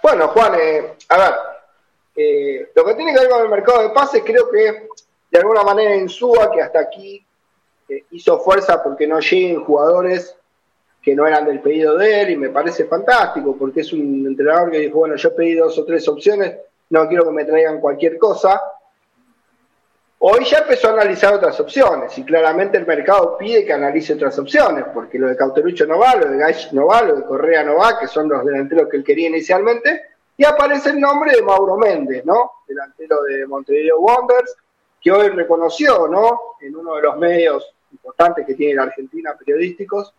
Bueno, 0.01 0.29
Juan, 0.29 0.55
eh, 0.55 0.95
a 1.09 1.19
ver, 1.19 1.35
eh, 2.15 2.71
lo 2.73 2.85
que 2.85 2.95
tiene 2.95 3.13
que 3.13 3.19
ver 3.19 3.29
con 3.29 3.43
el 3.43 3.49
mercado 3.49 3.83
de 3.83 3.91
pases, 3.91 4.23
creo 4.25 4.49
que 4.49 4.87
de 5.29 5.39
alguna 5.41 5.65
manera 5.65 5.93
en 5.93 6.07
que 6.07 6.63
hasta 6.63 6.79
aquí 6.79 7.27
eh, 7.89 8.05
hizo 8.13 8.39
fuerza 8.39 8.81
porque 8.81 9.09
no 9.09 9.19
lleguen 9.19 9.65
jugadores 9.65 10.37
que 11.03 11.17
no 11.17 11.27
eran 11.27 11.47
del 11.47 11.61
pedido 11.61 11.97
de 11.97 12.21
él, 12.23 12.31
y 12.31 12.37
me 12.37 12.51
parece 12.51 12.85
fantástico, 12.85 13.57
porque 13.59 13.81
es 13.81 13.93
un 13.93 14.25
entrenador 14.29 14.71
que 14.71 14.79
dijo, 14.79 14.99
bueno, 14.99 15.17
yo 15.17 15.35
pedí 15.35 15.55
dos 15.55 15.77
o 15.79 15.85
tres 15.85 16.07
opciones, 16.07 16.59
no 16.91 17.09
quiero 17.09 17.25
que 17.25 17.33
me 17.33 17.45
traigan 17.45 17.81
cualquier 17.81 18.19
cosa, 18.19 18.63
Hoy 20.21 20.45
ya 20.45 20.59
empezó 20.59 20.89
a 20.89 20.95
analizar 20.95 21.33
otras 21.33 21.61
opciones 21.61 22.19
y 22.19 22.25
claramente 22.25 22.77
el 22.77 22.87
mercado 22.87 23.39
pide 23.39 23.65
que 23.65 23.73
analice 23.73 24.15
otras 24.15 24.37
opciones, 24.39 24.85
porque 24.93 25.17
lo 25.17 25.29
de 25.29 25.37
Cauterucho 25.37 25.87
no 25.87 25.99
va, 25.99 26.17
lo 26.17 26.29
de 26.29 26.39
Gaich 26.39 26.73
no 26.73 26.87
va, 26.87 27.03
lo 27.03 27.15
de 27.15 27.25
Correa 27.25 27.63
no 27.63 27.77
va, 27.77 28.01
que 28.01 28.09
son 28.09 28.29
los 28.29 28.45
delanteros 28.45 28.89
que 28.89 28.97
él 28.97 29.05
quería 29.05 29.29
inicialmente, 29.29 30.03
y 30.37 30.45
aparece 30.45 30.91
el 30.91 31.01
nombre 31.01 31.33
de 31.33 31.43
Mauro 31.43 31.77
Méndez, 31.77 32.25
¿no? 32.25 32.51
Delantero 32.67 33.23
de 33.23 33.47
Montevideo 33.47 34.01
Wanderers, 34.01 34.57
que 35.01 35.13
hoy 35.13 35.29
reconoció, 35.29 36.09
¿no? 36.09 36.57
En 36.61 36.75
uno 36.75 36.97
de 36.97 37.03
los 37.03 37.17
medios 37.17 37.73
importantes 37.93 38.45
que 38.45 38.55
tiene 38.55 38.75
la 38.75 38.83
Argentina, 38.83 39.37
periodísticos, 39.39 40.13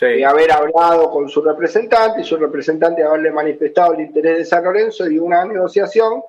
de 0.00 0.24
haber 0.24 0.52
hablado 0.52 1.10
con 1.10 1.28
su 1.28 1.42
representante 1.42 2.20
y 2.20 2.24
su 2.24 2.36
representante 2.36 3.02
haberle 3.02 3.32
manifestado 3.32 3.94
el 3.94 4.00
interés 4.00 4.38
de 4.38 4.44
San 4.44 4.64
Lorenzo 4.64 5.08
y 5.08 5.18
una 5.18 5.44
negociación 5.44 6.22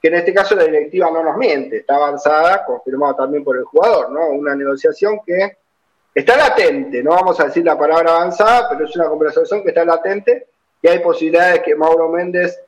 que 0.00 0.08
en 0.08 0.14
este 0.14 0.32
caso 0.32 0.54
la 0.54 0.64
directiva 0.64 1.10
no 1.10 1.22
nos 1.22 1.36
miente, 1.36 1.78
está 1.78 1.96
avanzada, 1.96 2.64
confirmado 2.64 3.16
también 3.16 3.42
por 3.42 3.56
el 3.56 3.64
jugador, 3.64 4.10
¿no? 4.10 4.28
Una 4.28 4.54
negociación 4.54 5.20
que 5.26 5.56
está 6.14 6.36
latente, 6.36 7.02
no 7.02 7.10
vamos 7.10 7.38
a 7.40 7.44
decir 7.44 7.64
la 7.64 7.78
palabra 7.78 8.16
avanzada, 8.16 8.68
pero 8.68 8.84
es 8.84 8.96
una 8.96 9.08
conversación 9.08 9.62
que 9.62 9.70
está 9.70 9.84
latente 9.84 10.46
y 10.80 10.88
hay 10.88 11.00
posibilidades 11.00 11.54
de 11.54 11.62
que 11.62 11.74
Mauro 11.74 12.08
Méndez 12.08 12.60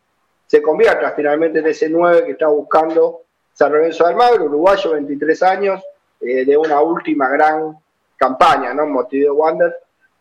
se 0.47 0.61
convierta 0.61 1.13
finalmente 1.13 1.61
en 1.61 1.67
ese 1.67 1.89
9 1.89 2.25
que 2.25 2.33
está 2.33 2.49
buscando 2.49 3.23
San 3.53 3.73
Lorenzo 3.73 4.05
de 4.05 4.11
Almagro, 4.11 4.47
uruguayo, 4.47 4.93
23 4.93 5.43
años, 5.45 5.83
eh, 6.21 6.45
de 6.45 6.57
una 6.57 6.81
última 6.81 7.29
gran 7.29 7.79
campaña, 8.17 8.75
¿no? 8.75 8.87
Motivo 8.87 9.35
Wander. 9.35 9.75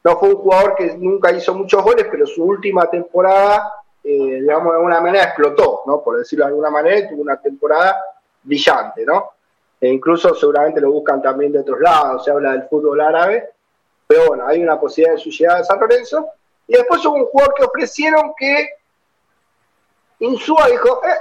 No 0.04 0.18
fue 0.18 0.30
un 0.30 0.36
jugador 0.36 0.76
que 0.76 0.96
nunca 0.98 1.32
hizo 1.32 1.54
muchos 1.56 1.84
goles, 1.84 2.08
pero 2.10 2.28
su 2.28 2.44
última 2.44 2.90
temporada 2.90 3.72
eh, 4.04 4.40
digamos, 4.42 4.72
de 4.72 4.78
alguna 4.78 5.02
manera 5.02 5.26
explotó, 5.26 5.84
¿no? 5.86 6.02
Por 6.02 6.18
decirlo 6.18 6.46
de 6.46 6.50
alguna 6.50 6.70
manera, 6.70 7.10
tuvo 7.10 7.22
una 7.22 7.40
temporada 7.40 8.00
brillante, 8.44 9.06
¿no? 9.06 9.32
E 9.80 9.90
incluso 9.90 10.34
seguramente 10.36 10.82
lo 10.82 10.92
buscan 10.92 11.22
también 11.22 11.52
de 11.52 11.60
otros 11.60 11.80
lados, 11.80 12.24
se 12.24 12.32
habla 12.32 12.52
del 12.52 12.68
fútbol 12.68 13.00
árabe, 13.02 13.50
pero 14.08 14.28
bueno, 14.28 14.48
hay 14.48 14.62
una 14.62 14.80
posibilidad 14.80 15.16
de 15.16 15.22
su 15.22 15.30
llegada 15.30 15.60
a 15.60 15.64
San 15.64 15.80
Lorenzo. 15.80 16.30
Y 16.68 16.74
después 16.74 17.06
hubo 17.06 17.16
un 17.16 17.26
jugador 17.26 17.54
que 17.56 17.64
ofrecieron 17.64 18.34
que 18.38 18.70
Insúa 20.20 20.68
dijo, 20.68 21.02
eh, 21.04 21.18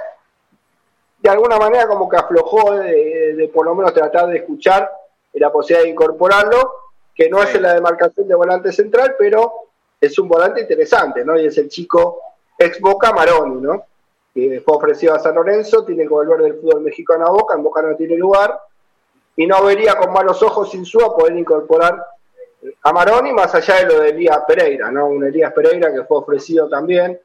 de 1.21 1.29
alguna 1.31 1.57
manera 1.57 1.87
como 1.87 2.09
que 2.09 2.17
aflojó 2.17 2.73
de, 2.73 3.51
por 3.53 3.67
lo 3.67 3.75
menos 3.75 3.93
tratar 3.93 4.27
de 4.27 4.39
escuchar 4.39 4.91
la 5.35 5.53
posibilidad 5.53 5.85
de 5.85 5.91
incorporarlo, 5.91 6.73
que 7.15 7.29
no 7.29 7.43
es 7.43 7.55
en 7.55 7.63
la 7.63 7.75
demarcación 7.75 8.27
de 8.27 8.35
volante 8.35 8.73
central, 8.73 9.15
pero 9.19 9.53
es 10.01 10.19
un 10.19 10.29
volante 10.29 10.61
interesante, 10.61 11.25
¿no? 11.25 11.39
Y 11.39 11.47
es 11.47 11.59
el 11.59 11.69
chico 11.69 12.21
ex 12.59 12.81
Boca 12.81 13.13
Maroni, 13.13 13.61
¿no? 13.61 13.85
Que 14.35 14.61
fue 14.65 14.77
ofrecido 14.77 15.15
a 15.15 15.19
San 15.19 15.35
Lorenzo, 15.35 15.85
tiene 15.85 16.03
que 16.03 16.09
volver 16.09 16.43
del 16.43 16.61
fútbol 16.61 16.83
mexicano 16.83 17.27
a 17.27 17.31
Boca, 17.31 17.57
en 17.57 17.63
Boca 17.63 17.83
no 17.83 17.97
tiene 17.97 18.17
lugar, 18.17 18.61
y 19.37 19.47
no 19.47 19.65
vería 19.65 19.97
con 19.97 20.13
malos 20.13 20.43
ojos 20.43 20.71
sin 20.71 20.83
a 20.83 21.09
poder 21.15 21.37
incorporar 21.37 22.05
a 22.83 22.93
Maroni, 22.93 23.33
más 23.33 23.55
allá 23.55 23.77
de 23.77 23.87
lo 23.87 24.01
de 24.01 24.11
Elías 24.11 24.41
Pereira, 24.47 24.91
¿no? 24.91 25.07
Un 25.07 25.25
Elías 25.25 25.53
Pereira 25.53 25.93
que 25.93 26.03
fue 26.05 26.19
ofrecido 26.19 26.69
también, 26.69 27.19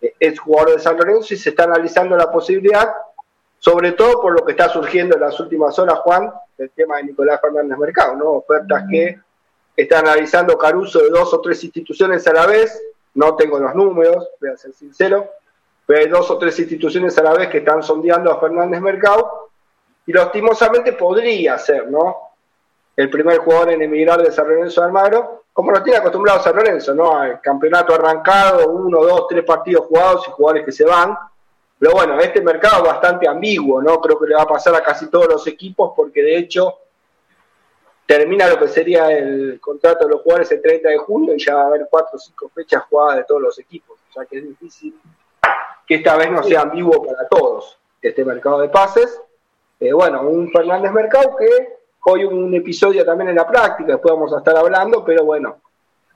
eh, 0.00 0.14
es 0.18 0.40
jugador 0.40 0.72
de 0.72 0.78
San 0.78 0.96
Lorenzo 0.96 1.34
y 1.34 1.36
se 1.36 1.50
está 1.50 1.64
analizando 1.64 2.16
la 2.16 2.30
posibilidad, 2.30 2.90
sobre 3.58 3.92
todo 3.92 4.22
por 4.22 4.32
lo 4.32 4.44
que 4.44 4.52
está 4.52 4.70
surgiendo 4.70 5.16
en 5.16 5.20
las 5.20 5.38
últimas 5.38 5.78
horas, 5.78 5.98
Juan, 5.98 6.32
el 6.56 6.70
tema 6.70 6.96
de 6.96 7.04
Nicolás 7.04 7.40
Fernández 7.42 7.76
Mercado, 7.76 8.16
¿no? 8.16 8.30
Ofertas 8.30 8.84
que 8.90 9.18
está 9.76 9.98
analizando 9.98 10.56
Caruso 10.56 11.00
de 11.00 11.10
dos 11.10 11.32
o 11.34 11.40
tres 11.40 11.62
instituciones 11.62 12.26
a 12.26 12.32
la 12.32 12.46
vez, 12.46 12.80
no 13.14 13.36
tengo 13.36 13.58
los 13.58 13.74
números, 13.74 14.28
voy 14.40 14.50
a 14.50 14.56
ser 14.56 14.72
sincero, 14.72 15.28
pero 15.86 16.18
dos 16.18 16.30
o 16.30 16.38
tres 16.38 16.58
instituciones 16.58 17.16
a 17.18 17.22
la 17.22 17.34
vez 17.34 17.48
que 17.48 17.58
están 17.58 17.82
sondeando 17.82 18.32
a 18.32 18.38
Fernández 18.38 18.80
Mercado 18.80 19.50
y 20.06 20.12
lastimosamente 20.12 20.92
podría 20.92 21.58
ser, 21.58 21.90
¿no? 21.90 22.16
El 22.96 23.10
primer 23.10 23.38
jugador 23.38 23.70
en 23.70 23.82
emigrar 23.82 24.22
de 24.22 24.30
San 24.30 24.48
Lorenzo 24.48 24.80
de 24.80 24.86
Almagro, 24.88 25.44
como 25.52 25.72
lo 25.72 25.82
tiene 25.82 25.98
acostumbrado 25.98 26.42
San 26.42 26.56
Lorenzo, 26.56 26.94
¿no? 26.94 27.22
El 27.22 27.40
campeonato 27.40 27.94
arrancado, 27.94 28.70
uno, 28.70 29.02
dos, 29.02 29.26
tres 29.28 29.44
partidos 29.44 29.86
jugados 29.86 30.26
y 30.28 30.30
jugadores 30.30 30.64
que 30.64 30.72
se 30.72 30.84
van. 30.84 31.16
Pero 31.78 31.92
bueno, 31.92 32.18
este 32.20 32.42
mercado 32.42 32.84
es 32.84 32.90
bastante 32.90 33.26
ambiguo, 33.26 33.82
¿no? 33.82 34.00
Creo 34.00 34.18
que 34.18 34.26
le 34.26 34.34
va 34.34 34.42
a 34.42 34.46
pasar 34.46 34.74
a 34.74 34.82
casi 34.82 35.08
todos 35.08 35.28
los 35.28 35.46
equipos 35.46 35.92
porque 35.96 36.22
de 36.22 36.36
hecho 36.36 36.74
termina 38.10 38.48
lo 38.48 38.58
que 38.58 38.66
sería 38.66 39.08
el 39.12 39.60
contrato 39.60 40.04
de 40.04 40.10
los 40.10 40.22
jugadores 40.22 40.50
el 40.50 40.60
30 40.60 40.88
de 40.88 40.98
junio 40.98 41.32
y 41.32 41.38
ya 41.38 41.54
va 41.54 41.62
a 41.62 41.66
haber 41.66 41.86
cuatro 41.88 42.16
o 42.16 42.18
cinco 42.18 42.50
fechas 42.52 42.82
jugadas 42.90 43.18
de 43.18 43.24
todos 43.24 43.40
los 43.40 43.56
equipos. 43.60 44.00
O 44.10 44.12
sea 44.12 44.24
que 44.24 44.38
es 44.38 44.48
difícil 44.48 45.00
que 45.86 45.94
esta 45.94 46.16
vez 46.16 46.28
no 46.28 46.42
sea 46.42 46.62
ambiguo 46.62 47.06
para 47.06 47.28
todos 47.28 47.78
este 48.02 48.24
mercado 48.24 48.62
de 48.62 48.68
pases. 48.68 49.22
Eh, 49.78 49.92
bueno, 49.92 50.22
un 50.22 50.50
Fernández 50.50 50.90
Mercado 50.90 51.36
que 51.36 51.78
hoy 52.04 52.24
un 52.24 52.52
episodio 52.52 53.04
también 53.04 53.30
en 53.30 53.36
la 53.36 53.46
práctica, 53.46 53.92
después 53.92 54.12
vamos 54.12 54.34
a 54.34 54.38
estar 54.38 54.56
hablando, 54.56 55.04
pero 55.04 55.24
bueno, 55.24 55.58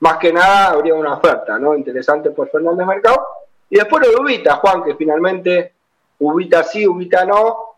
más 0.01 0.17
que 0.17 0.33
nada 0.33 0.71
habría 0.71 0.95
una 0.95 1.13
oferta, 1.13 1.57
¿no? 1.57 1.75
Interesante 1.75 2.31
por 2.31 2.49
Fernández 2.49 2.85
Mercado. 2.85 3.25
Y 3.69 3.77
después 3.77 4.05
lo 4.05 4.11
de 4.11 4.21
Ubita, 4.21 4.57
Juan, 4.57 4.83
que 4.83 4.95
finalmente 4.95 5.71
Ubita 6.19 6.61
sí, 6.61 6.85
Ubita 6.85 7.23
no, 7.23 7.74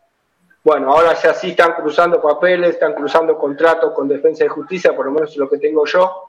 bueno, 0.67 0.91
ahora 0.91 1.13
ya 1.13 1.33
sí 1.33 1.51
están 1.51 1.75
cruzando 1.75 2.21
papeles, 2.21 2.71
están 2.71 2.93
cruzando 2.93 3.37
contratos 3.37 3.93
con 3.93 4.05
Defensa 4.05 4.43
de 4.43 4.49
Justicia, 4.49 4.93
por 4.93 5.05
lo 5.05 5.13
menos 5.13 5.37
lo 5.37 5.49
que 5.49 5.59
tengo 5.59 5.85
yo. 5.85 6.23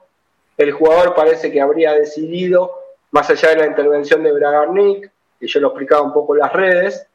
El 0.55 0.71
jugador 0.71 1.13
parece 1.13 1.51
que 1.51 1.59
habría 1.59 1.91
decidido, 1.91 2.71
más 3.11 3.29
allá 3.29 3.49
de 3.49 3.55
la 3.57 3.65
intervención 3.65 4.23
de 4.23 4.31
Bragarnik, 4.31 5.11
que 5.37 5.45
yo 5.45 5.59
lo 5.59 5.67
explicaba 5.67 6.03
un 6.03 6.13
poco 6.13 6.35
en 6.35 6.39
las 6.39 6.53
redes, 6.53 7.05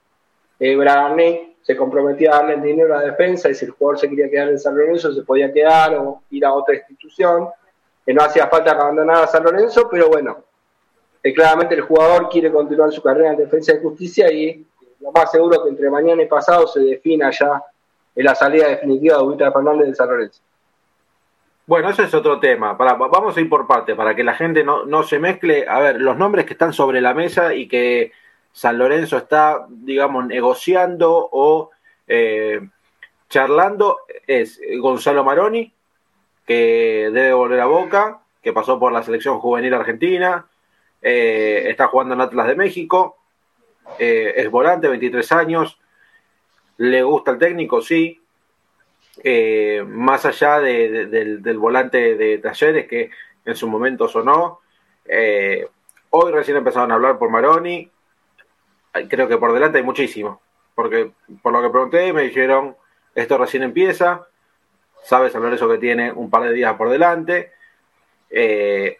eh, 0.60 0.76
Bragarnik 0.76 1.56
se 1.62 1.74
comprometía 1.74 2.30
a 2.30 2.40
darle 2.40 2.56
el 2.56 2.62
dinero 2.62 2.94
a 2.94 2.98
la 2.98 3.06
defensa 3.06 3.48
y 3.48 3.54
si 3.54 3.64
el 3.64 3.70
jugador 3.70 3.98
se 3.98 4.10
quería 4.10 4.28
quedar 4.28 4.48
en 4.50 4.58
San 4.58 4.76
Lorenzo 4.76 5.10
se 5.14 5.22
podía 5.22 5.50
quedar 5.50 5.94
o 5.94 6.24
ir 6.28 6.44
a 6.44 6.52
otra 6.52 6.74
institución, 6.74 7.48
que 8.04 8.12
no 8.12 8.22
hacía 8.22 8.48
falta 8.48 8.72
abandonar 8.72 9.24
a 9.24 9.26
San 9.28 9.44
Lorenzo, 9.44 9.88
pero 9.90 10.10
bueno, 10.10 10.44
eh, 11.22 11.32
claramente 11.32 11.74
el 11.74 11.80
jugador 11.80 12.28
quiere 12.28 12.52
continuar 12.52 12.92
su 12.92 13.00
carrera 13.00 13.30
en 13.30 13.38
Defensa 13.38 13.72
de 13.72 13.80
Justicia 13.80 14.30
y 14.30 14.66
lo 15.04 15.12
más 15.12 15.30
seguro 15.30 15.62
que 15.62 15.68
entre 15.68 15.90
mañana 15.90 16.22
y 16.22 16.26
pasado 16.26 16.66
se 16.66 16.80
defina 16.80 17.30
ya 17.30 17.62
la 18.14 18.34
salida 18.34 18.68
definitiva 18.68 19.18
de 19.18 19.22
Ubita 19.22 19.52
Fernández 19.52 19.88
de 19.88 19.94
San 19.94 20.08
Lorenzo. 20.08 20.40
Bueno, 21.66 21.90
eso 21.90 22.02
es 22.02 22.14
otro 22.14 22.40
tema. 22.40 22.72
Vamos 22.72 23.36
a 23.36 23.40
ir 23.40 23.48
por 23.50 23.66
parte, 23.66 23.94
para 23.94 24.14
que 24.14 24.24
la 24.24 24.34
gente 24.34 24.64
no, 24.64 25.02
se 25.02 25.18
mezcle. 25.18 25.66
A 25.68 25.78
ver, 25.80 26.00
los 26.00 26.16
nombres 26.16 26.46
que 26.46 26.54
están 26.54 26.72
sobre 26.72 27.02
la 27.02 27.12
mesa 27.12 27.54
y 27.54 27.68
que 27.68 28.12
San 28.52 28.78
Lorenzo 28.78 29.18
está, 29.18 29.66
digamos, 29.68 30.26
negociando 30.26 31.28
o 31.32 31.70
eh, 32.06 32.60
charlando 33.28 33.98
es 34.26 34.58
Gonzalo 34.78 35.22
Maroni, 35.22 35.70
que 36.46 37.10
debe 37.12 37.34
volver 37.34 37.60
a 37.60 37.66
Boca, 37.66 38.20
que 38.42 38.54
pasó 38.54 38.78
por 38.78 38.92
la 38.92 39.02
selección 39.02 39.38
juvenil 39.38 39.74
argentina, 39.74 40.46
eh, 41.02 41.64
está 41.68 41.88
jugando 41.88 42.14
en 42.14 42.22
Atlas 42.22 42.46
de 42.46 42.56
México, 42.56 43.18
eh, 43.98 44.34
es 44.36 44.50
volante, 44.50 44.88
23 44.88 45.32
años, 45.32 45.78
le 46.78 47.02
gusta 47.02 47.32
el 47.32 47.38
técnico, 47.38 47.80
sí, 47.80 48.20
eh, 49.22 49.84
más 49.86 50.24
allá 50.26 50.60
del, 50.60 51.58
volante 51.58 52.16
de 52.16 52.38
Talleres 52.38 52.88
que 52.88 53.10
en 53.44 53.54
su 53.54 53.68
momento 53.68 54.08
sonó. 54.08 54.60
Eh, 55.04 55.68
hoy 56.10 56.32
recién 56.32 56.56
empezaron 56.56 56.90
a 56.90 56.94
hablar 56.94 57.18
por 57.18 57.30
Maroni, 57.30 57.90
creo 59.08 59.28
que 59.28 59.38
por 59.38 59.52
delante 59.52 59.78
hay 59.78 59.84
muchísimo, 59.84 60.40
porque 60.74 61.12
por 61.42 61.52
lo 61.52 61.62
que 61.62 61.70
pregunté 61.70 62.12
me 62.12 62.22
dijeron, 62.22 62.76
esto 63.14 63.38
recién 63.38 63.62
empieza, 63.62 64.26
sabes 65.02 65.34
hablar 65.36 65.52
eso 65.52 65.68
que 65.68 65.78
tiene 65.78 66.10
un 66.10 66.30
par 66.30 66.42
de 66.42 66.52
días 66.52 66.74
por 66.74 66.88
delante. 66.88 67.52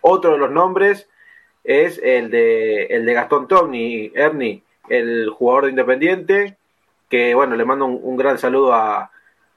otro 0.02 0.32
de 0.32 0.38
los 0.38 0.50
nombres 0.50 1.08
es 1.64 1.98
el 2.02 2.30
de, 2.30 2.84
el 2.86 3.06
de 3.06 3.14
Gastón 3.14 3.48
Togni, 3.48 4.12
Ernie, 4.14 4.62
el 4.88 5.30
jugador 5.30 5.64
de 5.64 5.70
Independiente, 5.70 6.56
que 7.08 7.34
bueno, 7.34 7.56
le 7.56 7.64
mando 7.64 7.86
un, 7.86 8.16
gran 8.16 8.38
saludo 8.38 8.72
a, 8.72 9.10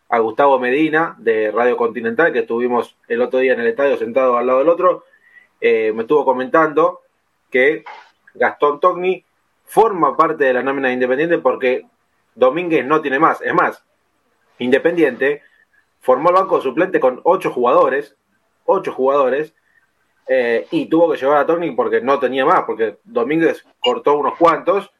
a 0.09 0.19
Gustavo 0.19 0.59
Medina 0.59 1.15
de 1.17 1.51
Radio 1.51 1.77
Continental, 1.77 2.31
que 2.31 2.39
estuvimos 2.39 2.95
el 3.07 3.21
otro 3.21 3.39
día 3.39 3.53
en 3.53 3.59
el 3.59 3.67
estadio 3.67 3.97
sentado 3.97 4.37
al 4.37 4.47
lado 4.47 4.59
del 4.59 4.69
otro, 4.69 5.03
eh, 5.59 5.91
me 5.93 6.03
estuvo 6.03 6.23
comentando 6.23 7.01
que 7.49 7.83
Gastón 8.35 8.79
Togni 8.79 9.23
forma 9.65 10.15
parte 10.15 10.45
de 10.45 10.53
la 10.53 10.63
nómina 10.63 10.89
de 10.89 10.95
Independiente 10.95 11.37
porque 11.39 11.85
Domínguez 12.35 12.85
no 12.85 13.01
tiene 13.01 13.19
más. 13.19 13.41
Es 13.41 13.53
más, 13.53 13.83
Independiente 14.59 15.41
formó 15.99 16.29
el 16.29 16.35
banco 16.35 16.61
suplente 16.61 16.99
con 16.99 17.21
ocho 17.23 17.51
jugadores, 17.51 18.15
ocho 18.65 18.91
jugadores, 18.93 19.53
eh, 20.27 20.67
y 20.71 20.87
tuvo 20.87 21.11
que 21.11 21.17
llevar 21.17 21.37
a 21.37 21.45
Togni 21.45 21.71
porque 21.71 22.01
no 22.01 22.19
tenía 22.19 22.45
más, 22.45 22.63
porque 22.65 22.97
Domínguez 23.03 23.65
cortó 23.79 24.17
unos 24.17 24.37
cuantos, 24.37 24.91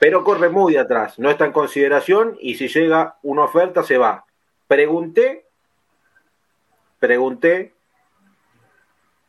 pero 0.00 0.24
corre 0.24 0.48
muy 0.48 0.72
de 0.72 0.78
atrás, 0.78 1.18
no 1.18 1.28
está 1.28 1.44
en 1.44 1.52
consideración 1.52 2.38
y 2.40 2.54
si 2.54 2.68
llega 2.68 3.18
una 3.22 3.44
oferta 3.44 3.82
se 3.82 3.98
va. 3.98 4.24
Pregunté, 4.66 5.44
pregunté 6.98 7.74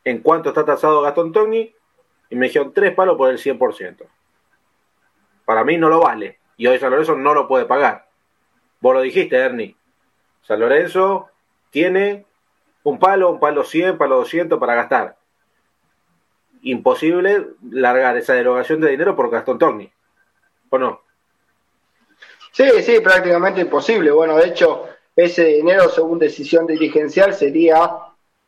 en 0.06 0.22
cuánto 0.22 0.50
está 0.50 0.64
tasado 0.64 1.02
Gastón 1.02 1.34
Togni 1.34 1.76
y 2.30 2.36
me 2.38 2.48
dijeron 2.48 2.72
tres 2.74 2.96
palos 2.96 3.18
por 3.18 3.30
el 3.30 3.38
100%. 3.38 4.08
Para 5.44 5.66
mí 5.66 5.78
no 5.78 5.90
lo 5.90 6.00
vale 6.00 6.40
y 6.56 6.68
hoy 6.68 6.80
San 6.80 6.92
Lorenzo 6.92 7.18
no 7.18 7.34
lo 7.34 7.50
puede 7.50 7.66
pagar. 7.66 8.08
Vos 8.80 8.94
lo 8.94 9.02
dijiste, 9.02 9.36
Ernie. 9.36 9.76
San 10.44 10.62
Lorenzo 10.62 11.28
tiene 11.70 12.26
un 12.84 12.98
palo, 12.98 13.30
un 13.30 13.42
palo 13.42 13.66
100, 13.66 13.98
palo 13.98 14.20
200 14.20 14.58
para 14.58 14.76
gastar. 14.76 15.18
Imposible 16.62 17.48
largar 17.62 18.16
esa 18.16 18.36
derogación 18.36 18.80
de 18.80 18.92
dinero 18.92 19.18
por 19.18 19.30
Gastón 19.30 19.60
Togni. 19.60 19.92
¿O 20.72 20.78
no? 20.78 21.02
Sí, 22.52 22.66
sí, 22.82 23.00
prácticamente 23.00 23.62
imposible. 23.62 24.12
Bueno, 24.12 24.38
de 24.38 24.48
hecho, 24.48 24.86
ese 25.16 25.46
dinero, 25.46 25.90
según 25.90 26.18
decisión 26.18 26.66
dirigencial, 26.66 27.34
sería 27.34 27.92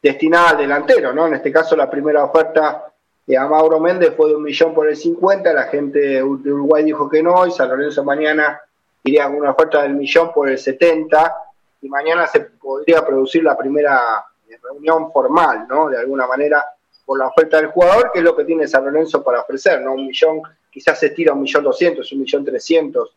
destinado 0.01 0.47
al 0.47 0.57
delantero, 0.57 1.13
¿no? 1.13 1.27
En 1.27 1.35
este 1.35 1.51
caso, 1.51 1.75
la 1.75 1.89
primera 1.89 2.23
oferta 2.23 2.91
de 3.25 3.39
Mauro 3.39 3.79
Méndez 3.79 4.13
fue 4.15 4.29
de 4.29 4.35
un 4.35 4.43
millón 4.43 4.73
por 4.73 4.87
el 4.89 4.95
50, 4.95 5.53
la 5.53 5.63
gente 5.63 5.99
de 5.99 6.23
Uruguay 6.23 6.83
dijo 6.83 7.09
que 7.09 7.23
no, 7.23 7.45
y 7.47 7.51
San 7.51 7.69
Lorenzo 7.69 8.03
mañana 8.03 8.59
iría 9.03 9.25
con 9.25 9.35
una 9.35 9.51
oferta 9.51 9.81
del 9.83 9.93
millón 9.93 10.33
por 10.33 10.49
el 10.49 10.57
70, 10.57 11.35
y 11.81 11.89
mañana 11.89 12.27
se 12.27 12.41
podría 12.41 13.05
producir 13.05 13.43
la 13.43 13.57
primera 13.57 14.25
reunión 14.61 15.11
formal, 15.11 15.67
¿no? 15.67 15.89
De 15.89 15.97
alguna 15.97 16.27
manera, 16.27 16.65
por 17.05 17.17
la 17.17 17.27
oferta 17.27 17.57
del 17.57 17.67
jugador, 17.67 18.11
que 18.11 18.19
es 18.19 18.25
lo 18.25 18.35
que 18.35 18.45
tiene 18.45 18.67
San 18.67 18.85
Lorenzo 18.85 19.23
para 19.23 19.41
ofrecer, 19.41 19.81
¿no? 19.81 19.93
Un 19.93 20.07
millón, 20.07 20.41
quizás 20.73 20.99
se 20.99 21.07
estira 21.07 21.33
un 21.33 21.41
millón 21.41 21.63
doscientos, 21.63 22.11
un 22.11 22.21
millón 22.21 22.43
trescientos, 22.43 23.15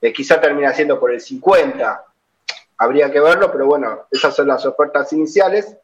eh, 0.00 0.12
quizás 0.12 0.40
termina 0.40 0.72
siendo 0.72 0.98
por 0.98 1.12
el 1.12 1.20
50, 1.20 2.04
habría 2.78 3.12
que 3.12 3.20
verlo, 3.20 3.52
pero 3.52 3.66
bueno, 3.66 4.06
esas 4.10 4.34
son 4.34 4.48
las 4.48 4.64
ofertas 4.64 5.12
iniciales 5.12 5.76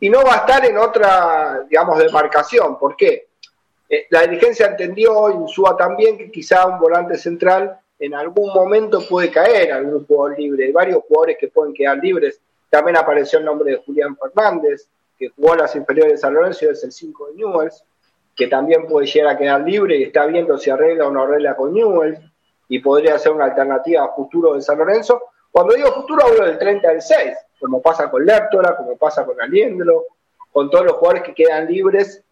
y 0.00 0.10
no 0.10 0.24
va 0.24 0.34
a 0.34 0.36
estar 0.38 0.64
en 0.66 0.76
otra, 0.76 1.64
digamos, 1.68 1.98
demarcación. 1.98 2.76
¿Por 2.76 2.96
qué? 2.96 3.28
Eh, 3.88 4.06
la 4.10 4.22
dirigencia 4.22 4.66
entendió, 4.66 5.30
Insúa 5.30 5.76
también, 5.76 6.18
que 6.18 6.30
quizá 6.30 6.66
un 6.66 6.80
volante 6.80 7.16
central 7.16 7.78
en 8.00 8.14
algún 8.14 8.52
momento 8.52 9.06
puede 9.08 9.30
caer 9.30 9.72
algún 9.72 10.04
jugador 10.04 10.36
libre. 10.36 10.64
Hay 10.64 10.72
varios 10.72 11.04
jugadores 11.06 11.36
que 11.38 11.46
pueden 11.46 11.72
quedar 11.72 11.98
libres. 11.98 12.40
También 12.68 12.96
apareció 12.96 13.38
el 13.38 13.44
nombre 13.44 13.70
de 13.70 13.76
Julián 13.78 14.16
Fernández, 14.16 14.88
que 15.16 15.28
jugó 15.28 15.52
a 15.52 15.58
las 15.58 15.76
inferiores 15.76 16.20
San 16.20 16.34
Lorenzo 16.34 16.64
y 16.64 16.68
es 16.70 16.82
el 16.82 16.90
5 16.90 17.28
de 17.28 17.34
Newells, 17.34 17.84
que 18.36 18.46
también 18.46 18.86
puede 18.86 19.06
llegar 19.06 19.34
a 19.34 19.38
quedar 19.38 19.60
libre 19.62 19.96
y 19.96 20.04
está 20.04 20.26
viendo 20.26 20.56
si 20.58 20.70
arregla 20.70 21.06
o 21.06 21.10
no 21.10 21.22
arregla 21.22 21.54
con 21.54 21.72
Newells 21.72 22.20
y 22.68 22.78
podría 22.78 23.18
ser 23.18 23.32
una 23.32 23.44
alternativa 23.44 24.04
a 24.04 24.14
futuro 24.14 24.54
de 24.54 24.62
San 24.62 24.78
Lorenzo. 24.78 25.22
Cuando 25.50 25.74
digo 25.74 25.92
futuro 25.92 26.24
hablo 26.24 26.46
del 26.46 26.58
30 26.58 26.88
del 26.88 27.02
6, 27.02 27.36
como 27.60 27.82
pasa 27.82 28.10
con 28.10 28.24
Lertora, 28.24 28.76
como 28.76 28.96
pasa 28.96 29.24
con 29.26 29.40
Aliendro, 29.40 30.06
con 30.50 30.70
todos 30.70 30.86
los 30.86 30.94
jugadores 30.94 31.22
que 31.22 31.34
quedan 31.34 31.66
libres 31.66 32.22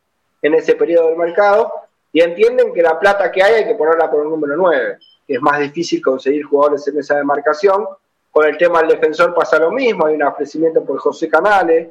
en 0.42 0.54
ese 0.54 0.74
periodo 0.74 1.08
del 1.08 1.18
mercado, 1.18 1.72
y 2.12 2.22
entienden 2.22 2.72
que 2.72 2.82
la 2.82 2.98
plata 2.98 3.30
que 3.30 3.42
hay 3.42 3.54
hay 3.54 3.66
que 3.66 3.74
ponerla 3.74 4.10
por 4.10 4.22
el 4.22 4.30
número 4.30 4.56
9, 4.56 4.98
que 5.26 5.34
es 5.34 5.42
más 5.42 5.60
difícil 5.60 6.02
conseguir 6.02 6.44
jugadores 6.44 6.88
en 6.88 6.98
esa 6.98 7.16
demarcación. 7.16 7.86
Con 8.30 8.46
el 8.46 8.56
tema 8.56 8.80
del 8.80 8.92
defensor 8.92 9.34
pasa 9.34 9.58
lo 9.58 9.70
mismo, 9.70 10.06
hay 10.06 10.14
un 10.14 10.22
ofrecimiento 10.22 10.84
por 10.84 10.98
José 10.98 11.28
Canales, 11.28 11.88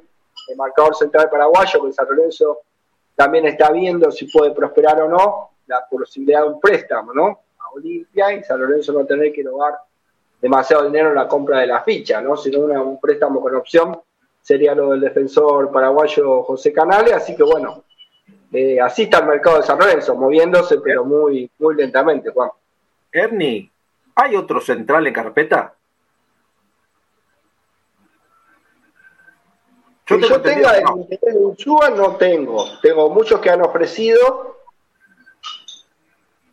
el 0.47 0.57
marcador 0.57 0.95
central 0.95 1.29
paraguayo, 1.29 1.85
que 1.85 1.93
San 1.93 2.07
Lorenzo 2.09 2.61
también 3.19 3.45
está 3.47 3.69
viendo 3.69 4.09
si 4.13 4.27
puede 4.27 4.51
prosperar 4.51 5.01
o 5.01 5.09
no, 5.09 5.49
la 5.67 5.85
posibilidad 5.89 6.43
de 6.43 6.47
un 6.47 6.59
préstamo, 6.61 7.13
¿no? 7.13 7.25
A 7.59 7.73
Olimpia 7.75 8.31
y 8.31 8.45
San 8.45 8.61
Lorenzo 8.61 8.93
no 8.93 9.05
tener 9.05 9.33
que 9.33 9.43
robar 9.43 9.73
demasiado 10.41 10.85
dinero 10.85 11.09
en 11.09 11.15
la 11.15 11.27
compra 11.27 11.59
de 11.59 11.67
la 11.67 11.83
ficha, 11.83 12.21
¿no? 12.21 12.37
sino 12.37 12.59
un 12.59 12.97
préstamo 12.97 13.41
con 13.41 13.53
opción 13.57 13.99
sería 14.41 14.73
lo 14.73 14.91
del 14.91 15.01
defensor 15.01 15.69
paraguayo 15.69 16.43
José 16.43 16.71
Canales, 16.71 17.11
así 17.11 17.35
que 17.35 17.43
bueno, 17.43 17.83
eh, 18.53 18.79
así 18.79 19.03
está 19.03 19.19
el 19.19 19.25
mercado 19.25 19.57
de 19.57 19.63
San 19.63 19.79
Lorenzo, 19.79 20.15
moviéndose 20.15 20.79
pero 20.79 21.03
muy, 21.03 21.51
muy 21.59 21.75
lentamente, 21.75 22.29
Juan. 22.29 22.51
Ernie, 23.11 23.69
¿hay 24.15 24.37
otro 24.37 24.61
central 24.61 25.05
en 25.07 25.13
carpeta? 25.13 25.73
Que 30.17 30.27
yo 30.27 30.41
tenga 30.41 30.77
el 30.77 31.01
interés 31.01 31.35
de 31.35 31.39
Ursúa 31.39 31.89
no 31.91 32.15
tengo. 32.15 32.65
Tengo 32.81 33.09
muchos 33.09 33.39
que 33.39 33.49
han 33.49 33.61
ofrecido, 33.61 34.57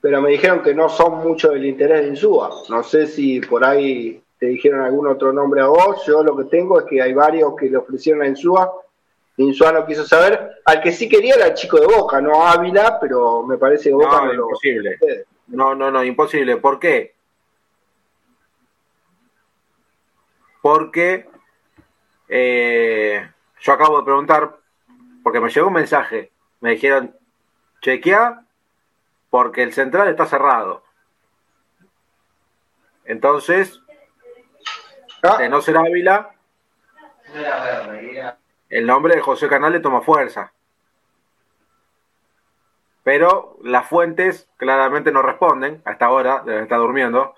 pero 0.01 0.21
me 0.21 0.31
dijeron 0.31 0.63
que 0.63 0.75
no 0.75 0.89
son 0.89 1.19
mucho 1.19 1.51
del 1.51 1.65
interés 1.65 2.03
de 2.03 2.09
Insúa. 2.09 2.51
No 2.69 2.83
sé 2.83 3.07
si 3.07 3.41
por 3.41 3.65
ahí 3.65 4.23
te 4.39 4.47
dijeron 4.47 4.83
algún 4.83 5.07
otro 5.09 5.33
nombre 5.33 5.63
a 5.63 5.67
vos. 5.67 6.05
Yo 6.07 6.23
lo 6.23 6.37
que 6.37 6.45
tengo 6.45 6.79
es 6.79 6.87
que 6.87 7.01
hay 7.01 7.15
varios 7.15 7.55
que 7.57 7.71
le 7.71 7.79
ofrecieron 7.79 8.23
a 8.23 8.29
Insúa. 8.29 8.73
Insúa 9.39 9.73
no 9.73 9.87
quiso 9.87 10.05
saber. 10.05 10.61
Al 10.65 10.81
que 10.81 10.93
sí 10.93 11.09
quería 11.09 11.35
era 11.35 11.47
el 11.47 11.55
chico 11.55 11.81
de 11.81 11.87
Boca, 11.87 12.21
no 12.21 12.47
Ávila, 12.47 12.99
pero 13.01 13.43
me 13.43 13.59
parece 13.59 13.89
que 13.89 13.95
Boca 13.95 14.21
no, 14.21 14.27
no 14.27 14.35
imposible. 14.35 14.99
No, 15.49 15.75
no, 15.75 15.91
no, 15.91 16.05
imposible. 16.05 16.57
¿Por 16.57 16.79
qué? 16.79 17.15
Porque 20.61 21.27
eh, 22.29 23.29
yo 23.61 23.73
acabo 23.73 23.99
de 23.99 24.05
preguntar, 24.05 24.57
porque 25.23 25.41
me 25.41 25.51
llegó 25.51 25.69
un 25.69 25.75
mensaje. 25.75 26.33
Me 26.61 26.73
dijeron, 26.73 27.15
chequea 27.81 28.43
porque 29.31 29.63
el 29.63 29.73
central 29.73 30.09
está 30.09 30.27
cerrado. 30.27 30.83
Entonces, 33.05 33.81
ah. 35.23 35.37
de 35.39 35.49
no 35.49 35.61
ser 35.61 35.77
Ávila, 35.77 36.35
el 38.69 38.87
nombre 38.87 39.15
de 39.15 39.21
José 39.21 39.49
Canales 39.49 39.83
toma 39.83 40.01
fuerza. 40.01 40.53
Pero 43.05 43.57
las 43.63 43.87
fuentes 43.87 44.49
claramente 44.57 45.13
no 45.13 45.23
responden, 45.23 45.81
a 45.85 45.93
esta 45.93 46.11
hora, 46.11 46.43
deben 46.45 46.65
estar 46.65 46.79
durmiendo. 46.79 47.35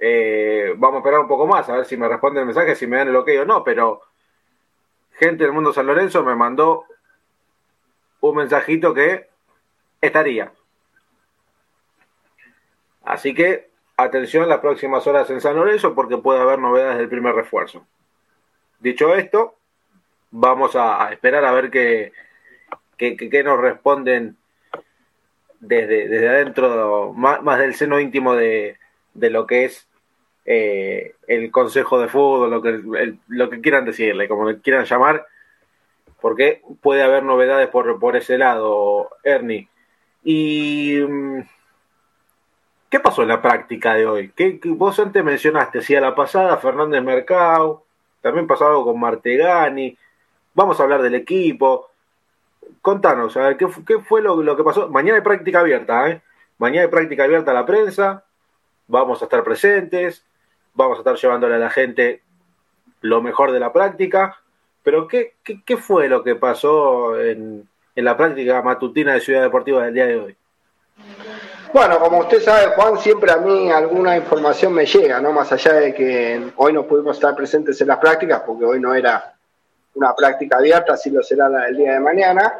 Eh, 0.00 0.74
vamos 0.76 0.96
a 0.96 0.98
esperar 1.00 1.20
un 1.20 1.28
poco 1.28 1.46
más, 1.46 1.68
a 1.68 1.76
ver 1.76 1.84
si 1.84 1.96
me 1.96 2.08
responden 2.08 2.40
el 2.40 2.46
mensaje, 2.46 2.74
si 2.74 2.86
me 2.86 2.96
dan 2.96 3.08
el 3.08 3.16
ok 3.16 3.28
o 3.42 3.44
no, 3.44 3.64
pero 3.64 4.02
gente 5.18 5.44
del 5.44 5.52
mundo 5.52 5.72
San 5.72 5.86
Lorenzo 5.86 6.22
me 6.24 6.34
mandó 6.34 6.84
un 8.20 8.36
mensajito 8.36 8.94
que 8.94 9.28
estaría. 10.00 10.52
Así 13.04 13.34
que 13.34 13.68
atención 13.96 14.48
las 14.48 14.60
próximas 14.60 15.06
horas 15.06 15.28
en 15.30 15.40
San 15.40 15.56
Lorenzo 15.56 15.94
porque 15.94 16.18
puede 16.18 16.40
haber 16.40 16.58
novedades 16.58 16.98
del 16.98 17.08
primer 17.08 17.34
refuerzo. 17.34 17.86
Dicho 18.78 19.14
esto, 19.14 19.56
vamos 20.30 20.76
a, 20.76 21.10
esperar 21.12 21.44
a 21.44 21.52
ver 21.52 21.70
qué, 21.70 22.12
qué, 22.96 23.42
nos 23.42 23.60
responden 23.60 24.36
desde, 25.58 26.08
desde 26.08 26.28
adentro, 26.28 27.12
más, 27.12 27.58
del 27.58 27.74
seno 27.74 27.98
íntimo 27.98 28.34
de, 28.34 28.78
lo 29.14 29.46
que 29.46 29.64
es 29.64 29.87
eh, 30.50 31.14
el 31.26 31.50
Consejo 31.50 32.00
de 32.00 32.08
Fútbol, 32.08 32.50
lo 32.50 32.62
que, 32.62 33.14
lo 33.28 33.50
que 33.50 33.60
quieran 33.60 33.84
decirle, 33.84 34.28
como 34.28 34.48
le 34.48 34.60
quieran 34.60 34.86
llamar, 34.86 35.26
porque 36.22 36.62
puede 36.80 37.02
haber 37.02 37.22
novedades 37.22 37.68
por, 37.68 38.00
por 38.00 38.16
ese 38.16 38.38
lado, 38.38 39.10
Ernie. 39.22 39.68
Y 40.24 41.00
mm, 41.06 41.40
¿Qué 42.88 42.98
pasó 43.00 43.20
en 43.22 43.28
la 43.28 43.42
práctica 43.42 43.94
de 43.94 44.06
hoy? 44.06 44.32
¿Qué, 44.34 44.58
vos 44.64 44.98
antes 44.98 45.22
mencionaste, 45.22 45.82
sí, 45.82 45.94
a 45.94 46.00
la 46.00 46.14
pasada, 46.14 46.56
Fernández 46.56 47.02
Mercado, 47.02 47.84
también 48.22 48.46
pasó 48.46 48.66
algo 48.66 48.84
con 48.84 48.98
Martegani, 48.98 49.96
vamos 50.54 50.80
a 50.80 50.84
hablar 50.84 51.02
del 51.02 51.14
equipo. 51.14 51.90
Contanos, 52.80 53.36
a 53.36 53.42
ver, 53.42 53.56
¿qué, 53.58 53.66
qué 53.86 53.98
fue 53.98 54.22
lo, 54.22 54.42
lo, 54.42 54.56
que 54.56 54.64
pasó? 54.64 54.88
Mañana 54.88 55.16
hay 55.16 55.22
práctica 55.22 55.60
abierta, 55.60 56.08
¿eh? 56.08 56.22
Mañana 56.56 56.84
hay 56.84 56.90
práctica 56.90 57.24
abierta 57.24 57.50
a 57.50 57.54
la 57.54 57.66
prensa, 57.66 58.24
vamos 58.86 59.20
a 59.20 59.26
estar 59.26 59.44
presentes, 59.44 60.24
vamos 60.78 60.96
a 60.96 61.00
estar 61.00 61.16
llevándole 61.16 61.56
a 61.56 61.58
la 61.58 61.70
gente 61.70 62.22
lo 63.00 63.20
mejor 63.20 63.50
de 63.50 63.58
la 63.58 63.72
práctica, 63.72 64.38
pero 64.84 65.08
¿qué, 65.08 65.34
qué, 65.42 65.60
qué 65.66 65.76
fue 65.76 66.08
lo 66.08 66.22
que 66.22 66.36
pasó 66.36 67.20
en, 67.20 67.68
la 67.96 68.16
práctica 68.16 68.62
matutina 68.62 69.14
de 69.14 69.20
Ciudad 69.20 69.42
Deportiva 69.42 69.84
del 69.84 69.94
día 69.94 70.06
de 70.06 70.16
hoy? 70.16 70.36
Bueno, 71.74 71.98
como 71.98 72.18
usted 72.20 72.40
sabe, 72.40 72.72
Juan, 72.76 72.96
siempre 72.96 73.32
a 73.32 73.38
mí 73.38 73.70
alguna 73.72 74.16
información 74.16 74.72
me 74.72 74.86
llega, 74.86 75.20
¿no? 75.20 75.32
Más 75.32 75.50
allá 75.50 75.74
de 75.74 75.92
que 75.92 76.52
hoy 76.56 76.72
no 76.72 76.86
pudimos 76.86 77.16
estar 77.16 77.34
presentes 77.34 77.80
en 77.80 77.88
las 77.88 77.98
prácticas, 77.98 78.42
porque 78.46 78.64
hoy 78.64 78.78
no 78.78 78.94
era 78.94 79.34
una 79.94 80.14
práctica 80.14 80.58
abierta, 80.58 80.92
así 80.92 81.10
lo 81.10 81.24
será 81.24 81.48
la 81.48 81.64
del 81.64 81.76
día 81.76 81.94
de 81.94 82.00
mañana. 82.00 82.54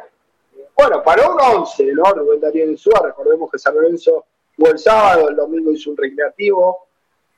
Bueno, 0.75 1.01
para 1.01 1.29
un 1.29 1.39
11, 1.39 1.93
¿no? 1.93 2.03
Rubén 2.03 2.41
Darío 2.41 2.69
Insúa, 2.69 3.01
recordemos 3.01 3.49
que 3.49 3.57
San 3.57 3.75
Lorenzo 3.75 4.25
jugó 4.57 4.71
el 4.71 4.77
sábado, 4.77 5.29
el 5.29 5.37
domingo 5.37 5.71
hizo 5.71 5.89
un 5.89 5.97
recreativo, 5.97 6.88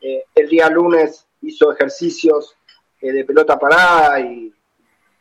eh, 0.02 0.26
el 0.34 0.50
día 0.50 0.70
lunes 0.70 1.26
hizo 1.42 1.72
ejercicios 1.72 2.56
eh, 3.00 3.12
de 3.12 3.24
pelota 3.24 3.58
parada 3.58 4.20
y, 4.20 4.54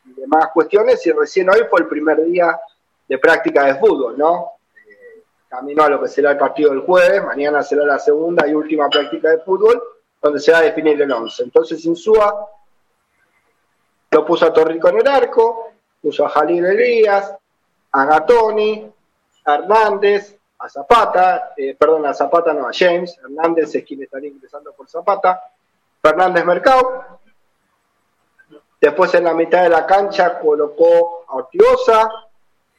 demás 0.04 0.48
cuestiones, 0.52 1.06
y 1.06 1.12
recién 1.12 1.48
hoy 1.48 1.60
fue 1.70 1.80
el 1.80 1.86
primer 1.86 2.24
día 2.24 2.58
de 3.06 3.18
práctica 3.18 3.64
de 3.64 3.76
fútbol, 3.76 4.18
¿no? 4.18 4.52
camino 5.48 5.82
a 5.82 5.88
lo 5.88 6.00
que 6.00 6.08
será 6.08 6.32
el 6.32 6.38
partido 6.38 6.70
del 6.70 6.80
jueves, 6.80 7.24
mañana 7.24 7.62
será 7.62 7.84
la 7.84 7.98
segunda 7.98 8.46
y 8.46 8.54
última 8.54 8.88
práctica 8.88 9.30
de 9.30 9.38
fútbol, 9.38 9.82
donde 10.22 10.38
se 10.40 10.52
va 10.52 10.58
a 10.58 10.62
definir 10.62 11.00
el 11.00 11.10
11. 11.10 11.42
Entonces 11.42 11.84
Insúa 11.84 12.48
lo 14.10 14.24
puso 14.24 14.46
a 14.46 14.52
Torrico 14.52 14.88
en 14.88 14.98
el 14.98 15.08
arco, 15.08 15.72
puso 16.00 16.24
a 16.24 16.28
Jalil 16.28 16.66
Elías, 16.66 17.34
a 17.92 18.04
Gatoni, 18.04 18.92
a 19.44 19.54
Hernández, 19.54 20.36
a 20.60 20.68
Zapata, 20.68 21.52
eh, 21.56 21.74
perdón, 21.78 22.06
a 22.06 22.14
Zapata 22.14 22.52
no, 22.52 22.68
a 22.68 22.70
James, 22.72 23.18
Hernández 23.18 23.74
es 23.74 23.84
quien 23.84 24.02
estaría 24.02 24.28
ingresando 24.28 24.72
por 24.72 24.88
Zapata, 24.88 25.40
Fernández 26.02 26.44
Mercado, 26.44 27.20
después 28.78 29.12
en 29.14 29.24
la 29.24 29.34
mitad 29.34 29.62
de 29.62 29.70
la 29.70 29.86
cancha 29.86 30.38
colocó 30.38 31.24
a 31.28 31.36
Ortiosa, 31.36 32.10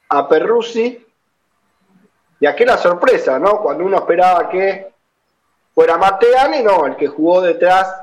a 0.10 0.30
Perruzzi, 0.30 1.08
y 2.40 2.46
aquí 2.46 2.66
la 2.66 2.78
sorpresa, 2.78 3.40
¿no? 3.40 3.62
Cuando 3.62 3.86
uno 3.86 3.98
esperaba 3.98 4.50
que 4.50 4.92
fuera 5.74 5.98
Mateani, 5.98 6.62
no, 6.64 6.86
el 6.86 6.96
que 6.96 7.08
jugó 7.08 7.42
detrás 7.42 7.96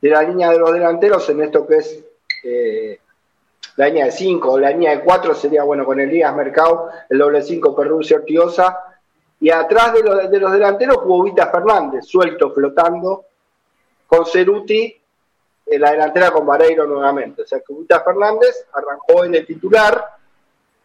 de 0.00 0.10
la 0.10 0.22
línea 0.22 0.50
de 0.50 0.58
los 0.58 0.72
delanteros 0.72 1.28
en 1.30 1.42
esto 1.42 1.66
que 1.66 1.76
es 1.76 2.04
eh, 2.44 3.00
la 3.76 3.86
línea 3.86 4.06
de 4.06 4.12
5 4.12 4.50
o 4.50 4.58
la 4.58 4.70
línea 4.70 4.92
de 4.92 5.00
4 5.00 5.34
sería, 5.34 5.62
bueno, 5.64 5.84
con 5.84 6.00
Elías 6.00 6.34
Mercado, 6.34 6.90
el 7.08 7.18
doble 7.18 7.42
5 7.42 7.76
Perrucci 7.76 8.14
Ortiosa, 8.14 8.95
y 9.40 9.50
atrás 9.50 9.92
de 9.94 10.02
los, 10.02 10.30
de 10.30 10.38
los 10.40 10.52
delanteros 10.52 10.96
jugó 10.98 11.24
Vita 11.24 11.48
Fernández, 11.48 12.04
suelto, 12.04 12.52
flotando, 12.52 13.26
con 14.06 14.24
Ceruti 14.24 14.94
en 15.66 15.80
la 15.80 15.90
delantera 15.90 16.30
con 16.30 16.46
Vareiro 16.46 16.86
nuevamente. 16.86 17.42
O 17.42 17.46
sea 17.46 17.60
que 17.60 17.74
Vita 17.74 18.00
Fernández 18.00 18.66
arrancó 18.72 19.24
en 19.24 19.34
el 19.34 19.46
titular, 19.46 20.16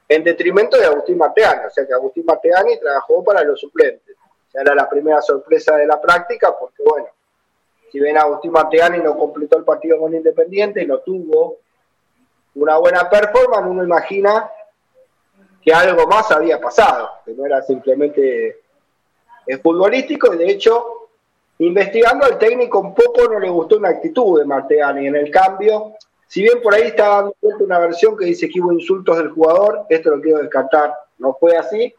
en 0.08 0.24
detrimento 0.24 0.78
de 0.78 0.86
Agustín 0.86 1.18
Mateani, 1.18 1.66
o 1.68 1.70
sea 1.70 1.86
que 1.86 1.94
Agustín 1.94 2.26
Mateani 2.26 2.78
trabajó 2.80 3.24
para 3.24 3.44
los 3.44 3.60
suplentes. 3.60 4.16
O 4.18 4.52
sea, 4.52 4.62
era 4.62 4.76
la 4.76 4.90
primera 4.90 5.22
sorpresa 5.22 5.78
de 5.78 5.88
la 5.88 6.02
práctica, 6.02 6.54
porque 6.60 6.84
bueno, 6.84 7.08
si 7.92 8.00
bien 8.00 8.18
Agustín 8.18 8.52
Mateani 8.52 8.98
no 9.00 9.18
completó 9.18 9.58
el 9.58 9.64
partido 9.64 10.00
con 10.00 10.14
Independiente 10.14 10.86
no 10.86 11.00
tuvo 11.00 11.58
una 12.56 12.78
buena 12.78 13.10
performance, 13.10 13.66
uno 13.70 13.84
imagina 13.84 14.50
que 15.62 15.74
algo 15.74 16.08
más 16.08 16.32
había 16.32 16.60
pasado, 16.60 17.10
que 17.26 17.34
no 17.34 17.46
era 17.46 17.62
simplemente 17.62 18.62
el 19.46 19.60
futbolístico, 19.60 20.34
y 20.34 20.38
de 20.38 20.50
hecho, 20.50 21.10
investigando 21.60 22.26
al 22.26 22.38
técnico 22.38 22.80
un 22.80 22.96
poco 22.96 23.28
no 23.28 23.40
le 23.40 23.50
gustó 23.50 23.78
una 23.78 23.90
actitud 23.90 24.40
de 24.40 24.46
Mateani 24.46 25.08
en 25.08 25.16
el 25.16 25.30
cambio, 25.30 25.94
si 26.28 26.42
bien 26.42 26.62
por 26.62 26.74
ahí 26.74 26.84
está 26.84 27.08
dando 27.10 27.36
una 27.60 27.80
versión 27.80 28.16
que 28.18 28.26
dice 28.26 28.50
que 28.50 28.62
hubo 28.62 28.72
insultos 28.72 29.18
del 29.18 29.32
jugador, 29.32 29.86
esto 29.90 30.16
lo 30.16 30.22
quiero 30.22 30.40
descartar, 30.40 30.94
no 31.18 31.34
fue 31.40 31.58
así, 31.58 31.94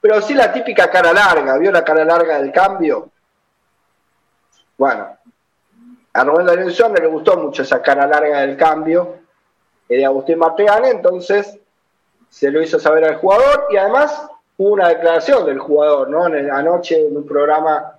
pero 0.00 0.20
sí 0.20 0.34
la 0.34 0.52
típica 0.52 0.90
cara 0.90 1.12
larga, 1.12 1.56
¿vio 1.58 1.72
la 1.72 1.84
cara 1.84 2.04
larga 2.04 2.38
del 2.40 2.52
cambio? 2.52 3.10
Bueno, 4.76 5.16
a 6.12 6.24
Rubén 6.24 6.46
Lorenzo 6.46 6.88
no 6.88 6.94
le 6.94 7.06
gustó 7.06 7.36
mucho 7.36 7.62
esa 7.62 7.82
cara 7.82 8.06
larga 8.06 8.42
del 8.42 8.56
cambio 8.56 9.16
de 9.88 10.04
Agustín 10.04 10.38
Marteane, 10.38 10.90
entonces 10.90 11.58
se 12.28 12.50
lo 12.50 12.62
hizo 12.62 12.78
saber 12.78 13.04
al 13.04 13.16
jugador 13.16 13.66
y 13.70 13.76
además 13.76 14.28
hubo 14.56 14.70
una 14.70 14.88
declaración 14.88 15.46
del 15.46 15.58
jugador, 15.58 16.08
¿no? 16.08 16.26
En 16.26 16.50
anoche 16.50 17.06
en 17.06 17.16
un 17.16 17.26
programa 17.26 17.98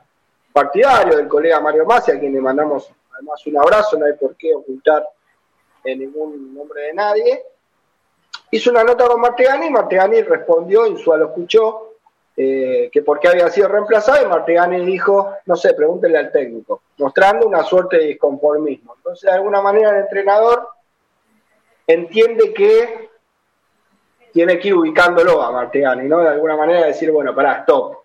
partidario 0.51 1.17
del 1.17 1.27
colega 1.27 1.59
Mario 1.59 1.85
Masi, 1.85 2.11
a 2.11 2.19
quien 2.19 2.33
le 2.33 2.41
mandamos 2.41 2.91
además 3.13 3.45
un 3.47 3.57
abrazo, 3.57 3.97
no 3.97 4.05
hay 4.05 4.13
por 4.13 4.35
qué 4.35 4.53
ocultar 4.53 5.07
en 5.83 5.99
ningún 5.99 6.53
nombre 6.53 6.83
de 6.83 6.93
nadie. 6.93 7.43
Hizo 8.51 8.71
una 8.71 8.83
nota 8.83 9.07
con 9.07 9.21
Martegani 9.21 9.67
y 9.67 9.71
Martegani 9.71 10.21
respondió, 10.21 10.85
Insua 10.85 11.17
lo 11.17 11.27
escuchó, 11.27 11.93
eh, 12.35 12.89
que 12.91 13.01
por 13.01 13.19
qué 13.19 13.27
había 13.27 13.49
sido 13.49 13.67
reemplazado 13.67 14.25
y 14.25 14.29
Martegani 14.29 14.85
dijo, 14.85 15.33
no 15.45 15.55
sé, 15.55 15.73
pregúntele 15.73 16.17
al 16.17 16.31
técnico, 16.31 16.83
mostrando 16.97 17.45
una 17.45 17.63
suerte 17.63 17.97
de 17.97 18.05
disconformismo. 18.05 18.95
Entonces, 18.95 19.29
de 19.29 19.35
alguna 19.35 19.61
manera, 19.61 19.91
el 19.91 20.03
entrenador 20.03 20.67
entiende 21.85 22.53
que 22.53 23.08
tiene 24.31 24.59
que 24.59 24.69
ir 24.69 24.75
ubicándolo 24.75 25.41
a 25.41 25.51
Martegani, 25.51 26.07
¿no? 26.07 26.19
De 26.19 26.29
alguna 26.29 26.55
manera 26.55 26.85
decir, 26.85 27.11
bueno, 27.11 27.33
pará, 27.33 27.59
stop. 27.59 27.97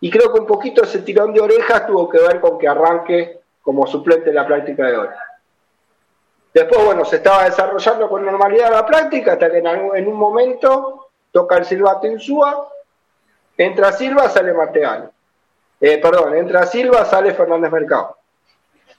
Y 0.00 0.10
creo 0.10 0.32
que 0.32 0.40
un 0.40 0.46
poquito 0.46 0.82
ese 0.82 1.00
tirón 1.00 1.32
de 1.32 1.40
orejas 1.40 1.86
tuvo 1.86 2.08
que 2.08 2.18
ver 2.18 2.40
con 2.40 2.58
que 2.58 2.68
arranque 2.68 3.40
como 3.62 3.86
suplente 3.86 4.28
en 4.28 4.36
la 4.36 4.46
práctica 4.46 4.86
de 4.86 4.96
hoy. 4.96 5.08
Después, 6.52 6.84
bueno, 6.84 7.04
se 7.04 7.16
estaba 7.16 7.44
desarrollando 7.44 8.08
con 8.08 8.24
normalidad 8.24 8.70
la 8.70 8.86
práctica 8.86 9.32
hasta 9.32 9.50
que 9.50 9.58
en, 9.58 10.08
un 10.08 10.16
momento 10.16 11.08
toca 11.30 11.56
el 11.58 11.64
silbato 11.64 12.06
Insúa, 12.06 12.68
entra 13.56 13.92
Silva, 13.92 14.28
sale 14.28 14.54
Marteano. 14.54 15.10
Eh, 15.80 15.98
perdón, 15.98 16.34
entra 16.36 16.64
Silva, 16.64 17.04
sale 17.04 17.34
Fernández 17.34 17.70
Mercado. 17.70 18.16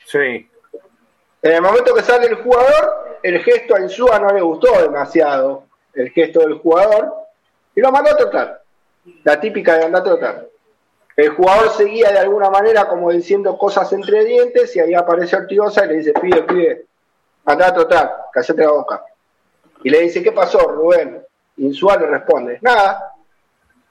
Sí. 0.06 0.50
En 1.42 1.52
el 1.52 1.62
momento 1.62 1.96
que 1.96 2.02
sale 2.02 2.28
el 2.28 2.36
jugador, 2.36 3.18
el 3.24 3.40
gesto 3.40 3.76
a 3.76 3.82
Insúa 3.82 4.20
no 4.20 4.34
le 4.34 4.42
gustó 4.42 4.82
demasiado, 4.82 5.67
el 5.98 6.12
gesto 6.12 6.40
del 6.40 6.60
jugador, 6.60 7.14
y 7.76 7.82
lo 7.82 7.92
mandó 7.92 8.12
a 8.12 8.18
trotar. 8.18 8.62
La 9.24 9.40
típica 9.40 9.78
de 9.78 9.86
andar 9.86 10.02
a 10.02 10.06
trotar. 10.06 10.48
El 11.16 11.30
jugador 11.30 11.70
seguía 11.72 12.12
de 12.12 12.20
alguna 12.20 12.50
manera 12.50 12.88
como 12.88 13.12
diciendo 13.12 13.58
cosas 13.58 13.92
entre 13.94 14.24
dientes 14.24 14.76
y 14.76 14.80
ahí 14.80 14.94
aparece 14.94 15.36
Ortigosa 15.36 15.86
y 15.86 15.88
le 15.88 15.94
dice, 15.96 16.14
pide, 16.14 16.44
pide, 16.44 16.86
andá 17.46 17.74
total, 17.74 18.12
cállate 18.32 18.62
la 18.62 18.72
boca. 18.72 19.04
Y 19.84 19.90
le 19.90 20.02
dice, 20.02 20.22
¿qué 20.22 20.32
pasó, 20.32 20.60
Rubén? 20.60 21.24
Insúa 21.58 21.98
le 21.98 22.06
responde, 22.06 22.60
nada, 22.62 23.16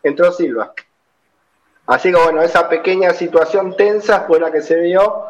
entró 0.05 0.31
Silva. 0.31 0.73
Así 1.87 2.13
que 2.13 2.19
bueno, 2.19 2.43
esa 2.43 2.69
pequeña 2.69 3.13
situación 3.13 3.77
tensa 3.77 4.21
fue 4.21 4.39
la 4.39 4.53
que 4.53 4.61
se 4.61 4.77
vio 4.77 5.25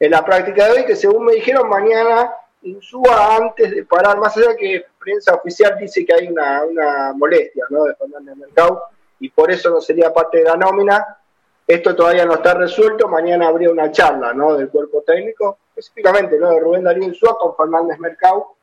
en 0.00 0.10
la 0.10 0.24
práctica 0.24 0.66
de 0.66 0.72
hoy, 0.72 0.84
que 0.86 0.96
según 0.96 1.26
me 1.26 1.34
dijeron 1.34 1.68
mañana, 1.68 2.32
Insúa 2.62 3.36
antes 3.36 3.70
de 3.70 3.84
parar, 3.84 4.18
más 4.18 4.36
allá 4.36 4.56
que 4.56 4.84
prensa 4.98 5.34
oficial 5.34 5.76
dice 5.78 6.04
que 6.06 6.14
hay 6.14 6.28
una, 6.28 7.12
molestia 7.14 7.64
¿no? 7.70 7.84
de 7.84 7.94
Fernández 7.96 8.36
Mercado 8.36 8.84
y 9.18 9.30
por 9.30 9.50
eso 9.50 9.70
no 9.70 9.80
sería 9.80 10.12
parte 10.12 10.38
de 10.38 10.44
la 10.44 10.56
nómina, 10.56 11.18
esto 11.66 11.94
todavía 11.94 12.24
no 12.24 12.34
está 12.34 12.54
resuelto, 12.54 13.08
mañana 13.08 13.48
habría 13.48 13.70
una 13.70 13.90
charla 13.90 14.32
¿no? 14.32 14.56
del 14.56 14.68
cuerpo 14.68 15.02
técnico 15.02 15.58
específicamente 15.76 16.38
¿no? 16.38 16.50
de 16.50 16.60
Rubén 16.60 16.84
Darío 16.84 17.04
Insúa 17.04 17.36
con 17.38 17.56
Fernández 17.56 17.98
Mercado, 17.98 18.54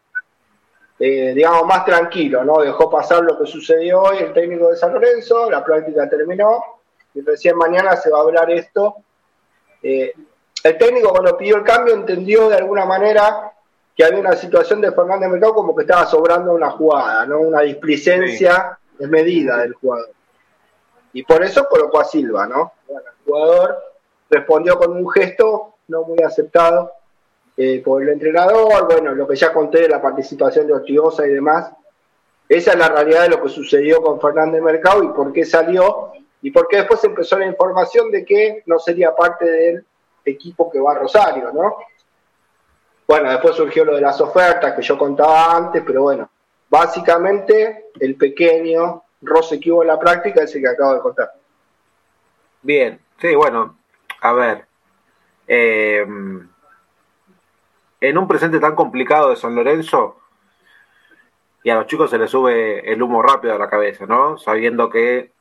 eh, 0.99 1.33
digamos, 1.33 1.65
más 1.65 1.85
tranquilo, 1.85 2.43
¿no? 2.43 2.59
Dejó 2.59 2.89
pasar 2.89 3.23
lo 3.23 3.39
que 3.39 3.45
sucedió 3.45 4.01
hoy 4.01 4.17
el 4.17 4.33
técnico 4.33 4.69
de 4.69 4.75
San 4.75 4.93
Lorenzo, 4.93 5.49
la 5.49 5.63
práctica 5.63 6.09
terminó, 6.09 6.61
y 7.13 7.21
recién 7.21 7.55
mañana 7.55 7.95
se 7.95 8.09
va 8.09 8.19
a 8.19 8.21
hablar 8.23 8.51
esto. 8.51 8.97
Eh, 9.81 10.13
el 10.61 10.77
técnico 10.77 11.11
cuando 11.11 11.37
pidió 11.37 11.55
el 11.55 11.63
cambio 11.63 11.93
entendió 11.93 12.49
de 12.49 12.57
alguna 12.57 12.85
manera 12.85 13.53
que 13.99 14.05
había 14.05 14.21
una 14.21 14.37
situación 14.37 14.79
de 14.79 14.93
Fernández 14.93 15.29
Mercado 15.29 15.55
como 15.55 15.75
que 15.75 15.81
estaba 15.81 16.05
sobrando 16.05 16.53
una 16.53 16.71
jugada, 16.71 17.25
¿no? 17.25 17.41
Una 17.41 17.59
displicencia 17.63 18.79
desmedida 18.97 19.57
del 19.57 19.73
jugador. 19.73 20.11
Y 21.11 21.23
por 21.23 21.43
eso 21.43 21.67
colocó 21.69 21.99
a 21.99 22.05
Silva, 22.05 22.47
¿no? 22.47 22.71
Bueno, 22.87 23.03
el 23.09 23.25
jugador 23.25 23.77
respondió 24.29 24.77
con 24.77 24.95
un 24.95 25.09
gesto 25.09 25.73
no 25.89 26.03
muy 26.03 26.19
aceptado 26.23 26.93
eh, 27.57 27.81
por 27.83 28.01
el 28.01 28.07
entrenador, 28.07 28.85
bueno, 28.85 29.13
lo 29.13 29.27
que 29.27 29.35
ya 29.35 29.51
conté 29.51 29.81
de 29.81 29.89
la 29.89 30.01
participación 30.01 30.65
de 30.65 30.75
Ortigosa 30.75 31.27
y 31.27 31.31
demás. 31.31 31.69
Esa 32.47 32.71
es 32.71 32.79
la 32.79 32.87
realidad 32.87 33.23
de 33.23 33.29
lo 33.31 33.43
que 33.43 33.49
sucedió 33.49 34.01
con 34.01 34.21
Fernández 34.21 34.61
Mercado 34.61 35.03
y 35.03 35.09
por 35.09 35.33
qué 35.33 35.43
salió 35.43 36.13
y 36.41 36.51
por 36.51 36.69
qué 36.69 36.77
después 36.77 37.03
empezó 37.03 37.37
la 37.37 37.47
información 37.47 38.11
de 38.11 38.23
que 38.23 38.63
no 38.65 38.79
sería 38.79 39.13
parte 39.13 39.43
del 39.43 39.85
equipo 40.23 40.71
que 40.71 40.79
va 40.79 40.93
a 40.93 40.99
Rosario, 40.99 41.51
¿no? 41.51 41.75
Bueno, 43.09 43.31
después 43.31 43.55
surgió 43.55 43.85
lo 43.85 43.95
de 43.95 44.01
las 44.01 44.21
ofertas 44.21 44.75
que 44.75 44.83
yo 44.83 44.95
contaba 44.95 45.57
antes, 45.57 45.81
pero 45.83 46.03
bueno, 46.03 46.29
básicamente 46.69 47.85
el 47.99 48.15
pequeño 48.15 49.01
roce 49.23 49.59
que 49.59 49.71
hubo 49.71 49.81
en 49.81 49.87
la 49.87 49.99
práctica 49.99 50.43
es 50.43 50.53
el 50.53 50.61
que 50.61 50.67
acabo 50.67 50.93
de 50.93 50.99
contar. 50.99 51.33
Bien, 52.61 52.99
sí, 53.19 53.33
bueno, 53.33 53.79
a 54.21 54.33
ver. 54.33 54.67
Eh, 55.47 56.05
en 57.99 58.17
un 58.19 58.27
presente 58.27 58.59
tan 58.59 58.75
complicado 58.75 59.31
de 59.31 59.37
San 59.37 59.55
Lorenzo, 59.55 60.19
y 61.63 61.71
a 61.71 61.75
los 61.77 61.87
chicos 61.87 62.11
se 62.11 62.19
les 62.19 62.29
sube 62.29 62.93
el 62.93 63.01
humo 63.01 63.23
rápido 63.23 63.55
a 63.55 63.57
la 63.57 63.71
cabeza, 63.71 64.05
¿no? 64.05 64.37
Sabiendo 64.37 64.87
que 64.87 65.31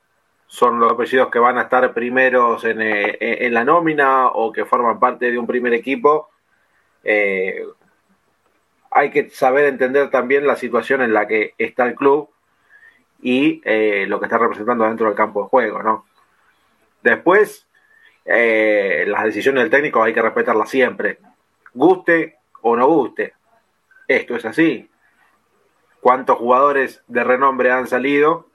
son 0.46 0.80
los 0.80 0.92
apellidos 0.92 1.28
que 1.28 1.38
van 1.38 1.58
a 1.58 1.64
estar 1.64 1.92
primeros 1.92 2.64
en, 2.64 2.80
en 2.80 3.52
la 3.52 3.62
nómina 3.62 4.28
o 4.28 4.54
que 4.54 4.64
forman 4.64 4.98
parte 4.98 5.30
de 5.30 5.38
un 5.38 5.46
primer 5.46 5.74
equipo. 5.74 6.30
Eh, 7.10 7.66
hay 8.90 9.10
que 9.10 9.30
saber 9.30 9.64
entender 9.64 10.10
también 10.10 10.46
la 10.46 10.56
situación 10.56 11.00
en 11.00 11.14
la 11.14 11.26
que 11.26 11.54
está 11.56 11.86
el 11.86 11.94
club 11.94 12.28
y 13.22 13.62
eh, 13.64 14.04
lo 14.06 14.20
que 14.20 14.26
está 14.26 14.36
representando 14.36 14.84
dentro 14.84 15.06
del 15.06 15.16
campo 15.16 15.42
de 15.42 15.48
juego, 15.48 15.82
¿no? 15.82 16.04
Después, 17.02 17.66
eh, 18.26 19.06
las 19.08 19.24
decisiones 19.24 19.62
del 19.62 19.70
técnico 19.70 20.02
hay 20.02 20.12
que 20.12 20.20
respetarlas 20.20 20.68
siempre, 20.68 21.18
guste 21.72 22.36
o 22.60 22.76
no 22.76 22.86
guste. 22.86 23.32
Esto 24.06 24.36
es 24.36 24.44
así. 24.44 24.90
¿Cuántos 26.02 26.36
jugadores 26.36 27.02
de 27.06 27.24
renombre 27.24 27.70
han 27.70 27.86
salido? 27.86 28.50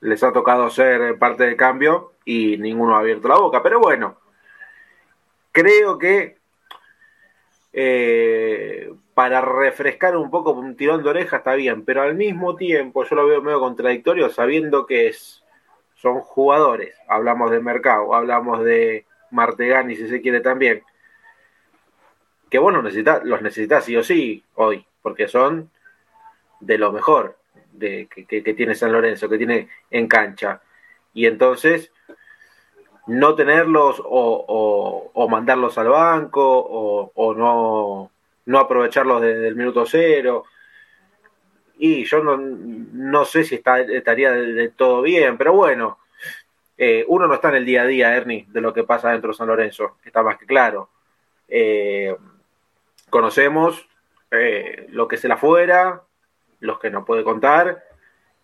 Les 0.00 0.24
ha 0.24 0.32
tocado 0.32 0.68
ser 0.68 1.16
parte 1.16 1.44
del 1.44 1.56
cambio 1.56 2.14
y 2.24 2.56
ninguno 2.56 2.96
ha 2.96 2.98
abierto 2.98 3.28
la 3.28 3.38
boca. 3.38 3.62
Pero 3.62 3.78
bueno, 3.78 4.18
creo 5.52 5.96
que 5.96 6.39
eh, 7.72 8.92
para 9.14 9.40
refrescar 9.40 10.16
un 10.16 10.30
poco 10.30 10.52
un 10.52 10.76
tirón 10.76 11.02
de 11.02 11.10
oreja 11.10 11.38
está 11.38 11.54
bien, 11.54 11.84
pero 11.84 12.02
al 12.02 12.14
mismo 12.14 12.56
tiempo 12.56 13.04
yo 13.04 13.16
lo 13.16 13.26
veo 13.26 13.42
medio 13.42 13.60
contradictorio 13.60 14.28
sabiendo 14.30 14.86
que 14.86 15.08
es, 15.08 15.44
son 15.94 16.20
jugadores, 16.20 16.96
hablamos 17.08 17.50
de 17.50 17.60
mercado, 17.60 18.14
hablamos 18.14 18.64
de 18.64 19.04
Martegani 19.30 19.94
si 19.94 20.08
se 20.08 20.20
quiere 20.20 20.40
también, 20.40 20.82
que 22.48 22.58
vos 22.58 22.72
los 22.72 23.42
necesitas, 23.42 23.84
sí 23.84 23.96
o 23.96 24.02
sí 24.02 24.44
hoy, 24.54 24.84
porque 25.02 25.28
son 25.28 25.70
de 26.58 26.78
lo 26.78 26.92
mejor 26.92 27.38
de, 27.72 28.08
que 28.08 28.54
tiene 28.54 28.74
San 28.74 28.92
Lorenzo, 28.92 29.28
que 29.28 29.38
tiene 29.38 29.68
en 29.90 30.08
cancha. 30.08 30.60
Y 31.14 31.26
entonces 31.26 31.92
no 33.10 33.34
tenerlos 33.34 34.00
o, 34.04 35.28
mandarlos 35.28 35.76
al 35.78 35.88
banco 35.88 37.10
o, 37.14 37.34
no, 37.34 38.10
no, 38.46 38.58
aprovecharlos 38.58 39.20
desde 39.20 39.48
el 39.48 39.56
minuto 39.56 39.84
cero. 39.84 40.44
Y 41.78 42.04
yo 42.04 42.22
no, 42.22 43.24
sé 43.24 43.44
si 43.44 43.56
está, 43.56 43.80
estaría 43.80 44.32
de, 44.32 44.68
todo 44.68 45.02
bien, 45.02 45.36
pero 45.36 45.52
bueno, 45.54 45.98
eh, 46.78 47.04
uno 47.08 47.26
no 47.26 47.34
está 47.34 47.48
en 47.48 47.56
el 47.56 47.64
día 47.64 47.82
a 47.82 47.86
día, 47.86 48.14
Ernie, 48.14 48.46
de 48.48 48.60
lo 48.60 48.72
que 48.72 48.84
pasa 48.84 49.10
dentro 49.10 49.30
de 49.30 49.36
San 49.36 49.48
Lorenzo, 49.48 49.96
está 50.04 50.22
más 50.22 50.38
que 50.38 50.46
claro. 50.46 50.90
Eh, 51.48 52.14
conocemos 53.08 53.88
eh, 54.30 54.86
lo 54.90 55.08
que 55.08 55.16
es 55.16 55.24
el 55.24 55.32
afuera, 55.32 56.02
los 56.60 56.78
que 56.78 56.90
nos 56.90 57.04
puede 57.04 57.24
contar, 57.24 57.82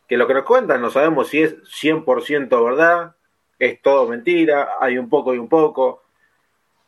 que 0.08 0.16
lo 0.16 0.26
que 0.26 0.34
nos 0.34 0.44
cuentan 0.44 0.80
no 0.80 0.90
sabemos 0.90 1.28
si 1.28 1.42
es 1.42 1.56
100% 1.64 2.64
verdad, 2.64 3.15
es 3.58 3.80
todo 3.82 4.06
mentira, 4.06 4.74
hay 4.80 4.98
un 4.98 5.08
poco 5.08 5.34
y 5.34 5.38
un 5.38 5.48
poco. 5.48 6.02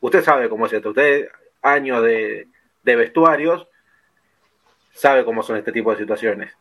Usted 0.01 0.23
sabe 0.23 0.49
cómo 0.49 0.67
es 0.67 0.73
esto, 0.73 0.91
usted 0.91 1.29
años 1.63 2.03
de, 2.03 2.47
vestuarios, 2.85 3.67
sabe 4.95 5.25
cómo 5.25 5.43
son 5.43 5.57
este 5.57 5.73
tipo 5.73 5.91
de 5.91 5.99
situaciones. 5.99 6.53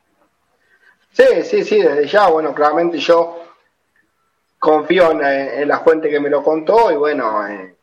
Sí, 1.12 1.24
sí, 1.44 1.64
sí, 1.64 1.82
desde 1.82 2.08
ya, 2.08 2.28
bueno, 2.28 2.54
claramente 2.54 2.98
yo 2.98 3.44
confío 4.60 5.12
en, 5.12 5.68
la 5.68 5.80
fuente 5.80 6.10
que 6.10 6.20
me 6.20 6.30
lo 6.30 6.44
contó 6.44 6.92
y 6.92 6.96
bueno, 6.96 7.48
eh, 7.48 7.76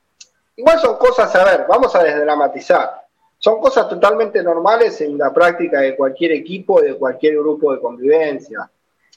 igual 0.57 0.79
son 0.79 0.99
cosas, 0.99 1.35
a 1.35 1.45
ver, 1.45 1.66
vamos 1.68 1.95
a 1.95 2.03
desdramatizar. 2.03 3.03
Son 3.39 3.61
cosas 3.61 3.89
totalmente 3.89 4.43
normales 4.43 5.01
en 5.01 5.18
la 5.18 5.33
práctica 5.33 5.81
de 5.81 5.97
cualquier 5.97 6.33
equipo, 6.33 6.81
de 6.81 6.97
cualquier 6.97 7.35
grupo 7.37 7.75
de 7.75 7.81
convivencia. 7.81 8.70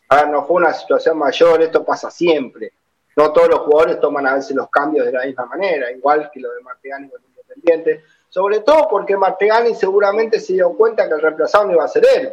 A 0.10 0.16
ver, 0.16 0.30
no 0.30 0.46
fue 0.46 0.58
una 0.58 0.74
situación 0.74 1.18
mayor, 1.18 1.62
esto 1.62 1.84
pasa 1.84 2.10
siempre 2.10 2.74
no 3.18 3.34
todos 3.34 3.50
los 3.50 3.60
jugadores 3.62 4.00
toman 4.00 4.28
a 4.28 4.36
veces 4.36 4.56
los 4.56 4.70
cambios 4.70 5.08
de 5.08 5.12
la 5.12 5.26
misma 5.26 5.48
manera, 5.48 5.92
igual 5.92 6.30
que 6.32 6.40
lo 6.40 6.54
de 6.54 6.62
Martegani 6.62 7.10
con 7.10 7.20
Independiente, 7.24 8.04
sobre 8.30 8.60
todo 8.60 8.88
porque 8.88 9.18
Martegani 9.18 9.74
seguramente 9.74 10.40
se 10.40 10.54
dio 10.54 10.72
cuenta 10.74 11.08
que 11.08 11.16
el 11.16 11.22
reemplazado 11.22 11.66
no 11.66 11.74
iba 11.74 11.84
a 11.84 11.88
ser 11.88 12.06
él. 12.16 12.32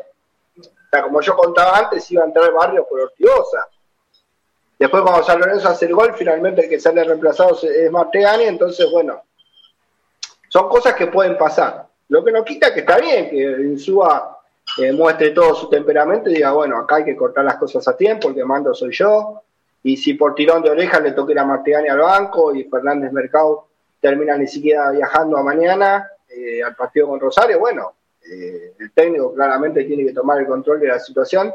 O 0.58 0.62
sea, 0.90 1.02
como 1.02 1.22
yo 1.22 1.34
contaba 1.34 1.78
antes, 1.78 2.10
iba 2.10 2.22
a 2.22 2.26
entrar 2.26 2.44
el 2.46 2.52
barrio 2.52 2.86
por 2.86 3.00
Ortigosa. 3.00 3.66
Después 4.78 5.02
cuando 5.02 5.22
San 5.22 5.40
Lorenzo 5.40 5.70
hace 5.70 5.86
el 5.86 5.94
gol, 5.94 6.12
finalmente 6.14 6.64
el 6.64 6.68
que 6.68 6.78
sale 6.78 7.02
reemplazado 7.02 7.58
es 7.62 7.90
Martegani, 7.90 8.44
entonces 8.44 8.86
bueno, 8.92 9.22
son 10.50 10.68
cosas 10.68 10.94
que 10.94 11.06
pueden 11.06 11.38
pasar. 11.38 11.86
Lo 12.08 12.22
que 12.22 12.30
no 12.30 12.44
quita 12.44 12.74
que 12.74 12.80
está 12.80 12.98
bien 12.98 13.30
que 13.30 13.38
Insúa 13.38 14.38
eh, 14.76 14.92
muestre 14.92 15.30
todo 15.30 15.54
su 15.54 15.70
temperamento 15.70 16.28
y 16.28 16.34
diga, 16.34 16.52
bueno, 16.52 16.76
acá 16.76 16.96
hay 16.96 17.04
que 17.04 17.16
cortar 17.16 17.46
las 17.46 17.56
cosas 17.56 17.88
a 17.88 17.96
tiempo, 17.96 18.28
el 18.28 18.34
que 18.34 18.44
mando 18.44 18.74
soy 18.74 18.92
yo, 18.92 19.43
y 19.84 19.98
si 19.98 20.14
por 20.14 20.34
tirón 20.34 20.62
de 20.62 20.70
oreja 20.70 20.98
le 20.98 21.12
toque 21.12 21.34
la 21.34 21.44
Martegani 21.44 21.88
al 21.88 21.98
banco 21.98 22.54
y 22.54 22.64
Fernández 22.64 23.12
Mercado 23.12 23.68
termina 24.00 24.36
ni 24.36 24.46
siquiera 24.46 24.90
viajando 24.90 25.36
a 25.36 25.42
mañana 25.42 26.10
eh, 26.26 26.62
al 26.62 26.74
partido 26.74 27.08
con 27.08 27.20
Rosario, 27.20 27.58
bueno, 27.60 27.92
eh, 28.26 28.72
el 28.78 28.92
técnico 28.92 29.34
claramente 29.34 29.84
tiene 29.84 30.06
que 30.06 30.14
tomar 30.14 30.40
el 30.40 30.46
control 30.46 30.80
de 30.80 30.88
la 30.88 30.98
situación. 30.98 31.52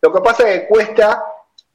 Lo 0.00 0.12
que 0.12 0.20
pasa 0.20 0.48
es 0.48 0.60
que 0.60 0.68
cuesta 0.68 1.24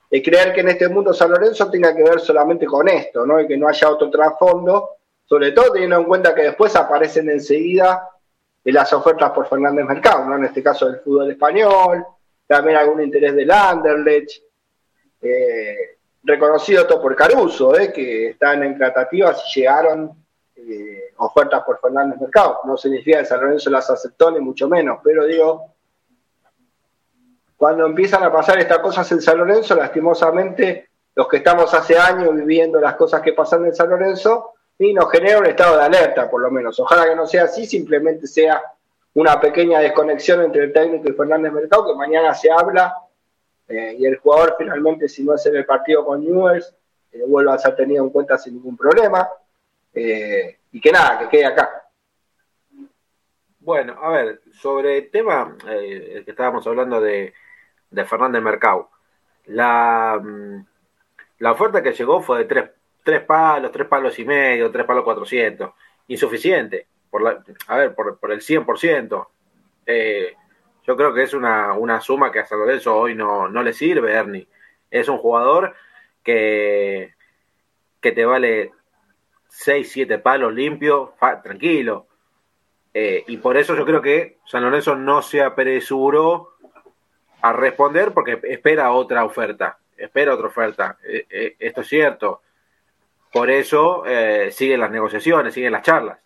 eh, 0.09 0.23
creer 0.23 0.53
que 0.53 0.61
en 0.61 0.69
este 0.69 0.87
mundo 0.87 1.13
San 1.13 1.31
Lorenzo 1.31 1.69
tenga 1.69 1.93
que 1.93 2.03
ver 2.03 2.21
solamente 2.21 2.65
con 2.65 2.87
esto, 2.87 3.25
¿no? 3.25 3.41
Y 3.41 3.47
que 3.47 3.57
no 3.57 3.67
haya 3.67 3.89
otro 3.89 4.09
trasfondo, 4.09 4.91
sobre 5.25 5.51
todo 5.51 5.73
teniendo 5.73 5.97
en 5.97 6.05
cuenta 6.05 6.33
que 6.33 6.43
después 6.43 6.73
aparecen 6.77 7.29
enseguida 7.29 8.09
las 8.63 8.93
ofertas 8.93 9.31
por 9.31 9.49
Fernández 9.49 9.85
Mercado, 9.85 10.23
¿no? 10.29 10.37
En 10.37 10.45
este 10.45 10.63
caso 10.63 10.85
del 10.85 11.01
fútbol 11.01 11.29
español, 11.29 12.05
también 12.47 12.77
algún 12.77 13.03
interés 13.03 13.35
del 13.35 13.51
Anderlecht, 13.51 14.41
eh, 15.23 15.97
reconocido 16.23 16.85
todo 16.85 17.01
por 17.01 17.15
Caruso, 17.15 17.77
eh, 17.77 17.91
que 17.91 18.29
están 18.29 18.63
en 18.63 18.77
tratativas 18.77 19.43
y 19.47 19.59
llegaron 19.59 20.11
eh, 20.55 21.13
ofertas 21.17 21.63
por 21.63 21.79
Fernández 21.79 22.19
Mercado. 22.19 22.59
No 22.65 22.77
significa 22.77 23.19
que 23.19 23.25
San 23.25 23.41
Lorenzo 23.41 23.69
las 23.69 23.89
aceptó, 23.89 24.31
ni 24.31 24.39
mucho 24.39 24.67
menos, 24.67 24.99
pero 25.03 25.25
digo, 25.25 25.73
cuando 27.57 27.85
empiezan 27.85 28.23
a 28.23 28.31
pasar 28.31 28.59
estas 28.59 28.79
cosas 28.79 29.09
en 29.11 29.21
San 29.21 29.37
Lorenzo, 29.37 29.75
lastimosamente, 29.75 30.89
los 31.15 31.27
que 31.27 31.37
estamos 31.37 31.73
hace 31.73 31.97
años 31.97 32.33
viviendo 32.33 32.79
las 32.79 32.95
cosas 32.95 33.21
que 33.21 33.33
pasan 33.33 33.65
en 33.65 33.75
San 33.75 33.89
Lorenzo, 33.89 34.53
y 34.77 34.93
nos 34.93 35.09
genera 35.11 35.39
un 35.39 35.45
estado 35.45 35.77
de 35.77 35.83
alerta, 35.83 36.29
por 36.29 36.41
lo 36.41 36.49
menos. 36.49 36.79
Ojalá 36.79 37.05
que 37.05 37.15
no 37.15 37.27
sea 37.27 37.43
así, 37.43 37.65
simplemente 37.65 38.27
sea 38.27 38.61
una 39.13 39.39
pequeña 39.39 39.79
desconexión 39.79 40.41
entre 40.41 40.63
el 40.63 40.73
técnico 40.73 41.09
y 41.09 41.13
Fernández 41.13 41.53
Mercado, 41.53 41.87
que 41.87 41.95
mañana 41.95 42.33
se 42.33 42.51
habla 42.51 42.95
eh, 43.73 43.95
y 43.97 44.05
el 44.05 44.17
jugador 44.17 44.55
finalmente, 44.57 45.09
si 45.09 45.23
no 45.23 45.33
hace 45.33 45.49
el 45.49 45.65
partido 45.65 46.05
con 46.05 46.23
Newells, 46.23 46.75
eh, 47.11 47.23
vuelva 47.27 47.55
a 47.55 47.57
ser 47.57 47.75
tenido 47.75 48.03
en 48.03 48.11
cuenta 48.11 48.37
sin 48.37 48.53
ningún 48.53 48.77
problema. 48.77 49.27
Eh, 49.93 50.59
y 50.71 50.79
que 50.79 50.91
nada, 50.91 51.19
que 51.19 51.29
quede 51.29 51.45
acá. 51.45 51.87
Bueno, 53.59 53.97
a 53.99 54.09
ver, 54.09 54.41
sobre 54.51 54.97
el 54.97 55.09
tema 55.09 55.55
el 55.67 56.23
que 56.23 56.31
estábamos 56.31 56.67
hablando 56.67 57.01
de, 57.01 57.33
de 57.89 58.05
Fernández 58.05 58.41
Mercado, 58.43 58.89
la, 59.45 60.19
mm, 60.21 60.65
la 61.39 61.51
oferta 61.51 61.81
que 61.81 61.93
llegó 61.93 62.21
fue 62.21 62.39
de 62.39 62.45
tres, 62.45 62.69
tres 63.03 63.21
palos, 63.21 63.71
tres 63.71 63.87
palos 63.87 64.17
y 64.19 64.25
medio, 64.25 64.69
tres 64.69 64.85
palos 64.85 65.03
cuatrocientos, 65.03 65.71
insuficiente, 66.07 66.87
por 67.09 67.21
la, 67.21 67.43
a 67.67 67.77
ver, 67.77 67.95
por, 67.95 68.19
por 68.19 68.31
el 68.31 68.41
100%. 68.41 69.27
Eh, 69.85 70.35
yo 70.85 70.97
creo 70.97 71.13
que 71.13 71.23
es 71.23 71.33
una, 71.33 71.73
una 71.73 72.01
suma 72.01 72.31
que 72.31 72.39
a 72.39 72.45
San 72.45 72.59
Lorenzo 72.59 72.95
hoy 72.95 73.15
no, 73.15 73.47
no 73.47 73.63
le 73.63 73.73
sirve, 73.73 74.13
Ernie. 74.13 74.47
Es 74.91 75.07
un 75.07 75.17
jugador 75.17 75.75
que, 76.23 77.13
que 78.01 78.11
te 78.11 78.25
vale 78.25 78.71
6, 79.47 79.91
7 79.91 80.19
palos 80.19 80.53
limpio, 80.53 81.13
tranquilo. 81.43 82.07
Eh, 82.93 83.23
y 83.27 83.37
por 83.37 83.57
eso 83.57 83.75
yo 83.75 83.85
creo 83.85 84.01
que 84.01 84.37
San 84.45 84.63
Lorenzo 84.63 84.95
no 84.95 85.21
se 85.21 85.41
apresuró 85.41 86.53
a 87.41 87.53
responder 87.53 88.13
porque 88.13 88.39
espera 88.43 88.91
otra 88.91 89.23
oferta. 89.23 89.77
Espera 89.97 90.33
otra 90.33 90.47
oferta. 90.47 90.97
Eh, 91.03 91.25
eh, 91.29 91.55
esto 91.59 91.81
es 91.81 91.87
cierto. 91.87 92.41
Por 93.31 93.49
eso 93.49 94.03
siguen 94.51 94.79
las 94.79 94.91
negociaciones, 94.91 95.55
siguen 95.55 95.71
las 95.71 95.81
charlas. 95.81 96.19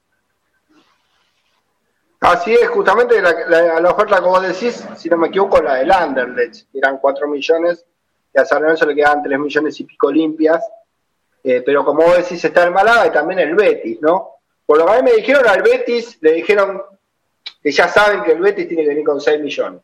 Así 2.19 2.53
es, 2.53 2.67
justamente 2.69 3.21
la, 3.21 3.89
oferta 3.89 4.17
que 4.17 4.25
vos 4.25 4.41
decís, 4.41 4.83
si 4.95 5.07
no 5.07 5.17
me 5.17 5.27
equivoco, 5.27 5.61
la 5.61 5.75
del 5.75 5.91
Anderlecht, 5.91 6.67
eran 6.73 6.97
4 6.97 7.27
millones, 7.27 7.85
y 8.33 8.39
a 8.39 8.45
San 8.45 8.63
Lorenzo 8.63 8.85
le 8.87 8.95
quedaban 8.95 9.21
3 9.21 9.39
millones 9.39 9.79
y 9.79 9.83
pico 9.83 10.11
limpias, 10.11 10.63
eh, 11.43 11.61
pero 11.63 11.85
como 11.85 12.03
vos 12.03 12.17
decís, 12.17 12.43
está 12.43 12.63
el 12.63 12.71
Málaga 12.71 13.07
y 13.07 13.11
también 13.11 13.39
el 13.39 13.55
Betis, 13.55 14.01
¿no? 14.01 14.31
Por 14.65 14.79
lo 14.79 14.85
que 14.85 14.91
a 14.91 14.95
mí 14.97 15.03
me 15.03 15.15
dijeron 15.15 15.47
al 15.47 15.61
Betis, 15.61 16.17
le 16.21 16.33
dijeron 16.33 16.81
que 17.61 17.71
ya 17.71 17.87
saben 17.87 18.23
que 18.23 18.31
el 18.31 18.41
Betis 18.41 18.67
tiene 18.67 18.83
que 18.83 18.89
venir 18.89 19.05
con 19.05 19.21
6 19.21 19.39
millones. 19.39 19.81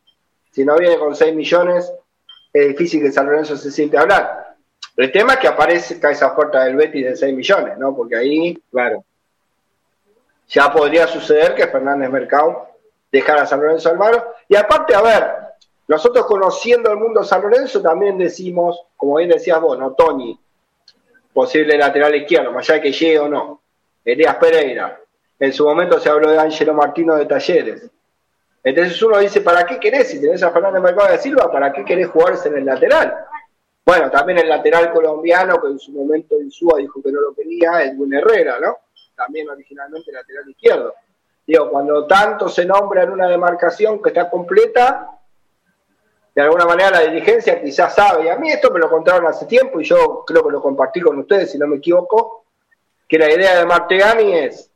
Si 0.51 0.65
no 0.65 0.75
viene 0.75 0.97
con 0.97 1.15
6 1.15 1.33
millones, 1.35 1.91
es 2.51 2.67
difícil 2.67 3.01
que 3.01 3.11
San 3.11 3.27
Lorenzo 3.27 3.55
se 3.55 3.71
siente 3.71 3.97
a 3.97 4.01
hablar. 4.01 4.55
El 4.97 5.11
tema 5.11 5.33
es 5.33 5.39
que 5.39 5.47
aparezca 5.47 6.11
esa 6.11 6.33
oferta 6.33 6.63
del 6.65 6.75
Betis 6.75 7.05
de 7.05 7.15
6 7.15 7.35
millones, 7.35 7.77
¿no? 7.77 7.95
Porque 7.95 8.15
ahí, 8.15 8.61
claro, 8.71 9.05
ya 10.53 10.71
podría 10.71 11.07
suceder 11.07 11.55
que 11.55 11.67
Fernández 11.67 12.11
Mercado 12.11 12.67
dejara 13.11 13.45
San 13.45 13.59
Lorenzo 13.59 13.89
Almagro. 13.89 14.35
Y 14.47 14.55
aparte, 14.55 14.93
a 14.93 15.01
ver, 15.01 15.31
nosotros 15.87 16.27
conociendo 16.27 16.91
el 16.91 16.97
mundo 16.97 17.23
San 17.23 17.41
Lorenzo 17.41 17.81
también 17.81 18.19
decimos, 18.19 18.85
como 18.95 19.15
bien 19.15 19.29
decías 19.29 19.59
vos, 19.59 19.77
¿no? 19.79 19.93
Tony, 19.93 20.39
posible 21.33 21.75
lateral 21.75 22.15
izquierdo, 22.15 22.51
más 22.51 22.69
allá 22.69 22.75
de 22.75 22.81
que 22.83 22.91
llegue 22.91 23.19
o 23.19 23.27
no. 23.27 23.61
Elías 24.05 24.35
Pereira. 24.35 24.99
En 25.39 25.51
su 25.51 25.65
momento 25.65 25.99
se 25.99 26.09
habló 26.09 26.29
de 26.29 26.37
Ángelo 26.37 26.75
Martino 26.75 27.15
de 27.15 27.25
Talleres. 27.25 27.89
Entonces 28.63 29.01
uno 29.01 29.17
dice, 29.17 29.41
¿para 29.41 29.65
qué 29.65 29.79
querés? 29.79 30.09
Si 30.09 30.21
tenés 30.21 30.43
a 30.43 30.51
Fernández 30.51 30.83
Mercado 30.83 31.11
de 31.11 31.17
Silva, 31.17 31.51
¿para 31.51 31.73
qué 31.73 31.83
querés 31.83 32.07
jugarse 32.09 32.49
en 32.49 32.57
el 32.57 32.65
lateral? 32.65 33.25
Bueno, 33.83 34.11
también 34.11 34.37
el 34.37 34.47
lateral 34.47 34.93
colombiano, 34.93 35.59
que 35.59 35.67
en 35.67 35.79
su 35.79 35.91
momento 35.91 36.39
Insúa 36.39 36.77
dijo 36.77 37.01
que 37.01 37.11
no 37.11 37.19
lo 37.19 37.33
quería, 37.33 37.81
Edwin 37.83 38.13
Herrera, 38.13 38.59
¿no? 38.59 38.77
También 39.15 39.49
originalmente 39.49 40.11
lateral 40.11 40.49
izquierdo. 40.49 40.93
Digo, 41.45 41.69
cuando 41.69 42.07
tanto 42.07 42.47
se 42.47 42.65
nombra 42.65 43.03
en 43.03 43.11
una 43.11 43.27
demarcación 43.27 44.01
que 44.01 44.09
está 44.09 44.29
completa, 44.29 45.09
de 46.33 46.41
alguna 46.41 46.65
manera 46.65 46.89
la 46.89 47.01
dirigencia 47.01 47.61
quizás 47.61 47.93
sabe, 47.93 48.25
y 48.25 48.29
a 48.29 48.37
mí 48.37 48.51
esto 48.51 48.71
me 48.71 48.79
lo 48.79 48.89
contaron 48.89 49.27
hace 49.27 49.45
tiempo 49.45 49.79
y 49.79 49.83
yo 49.83 50.23
creo 50.25 50.43
que 50.43 50.51
lo 50.51 50.61
compartí 50.61 51.01
con 51.01 51.19
ustedes, 51.19 51.51
si 51.51 51.59
no 51.59 51.67
me 51.67 51.77
equivoco, 51.77 52.45
que 53.07 53.19
la 53.19 53.31
idea 53.31 53.59
de 53.59 53.65
Martegani 53.65 54.33
es 54.33 54.71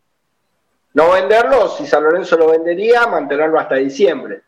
no 0.94 1.12
venderlo, 1.12 1.70
si 1.70 1.88
San 1.88 2.04
Lorenzo 2.04 2.38
lo 2.38 2.50
vendería, 2.50 3.08
mantenerlo 3.08 3.60
hasta 3.60 3.76
diciembre. 3.76 4.44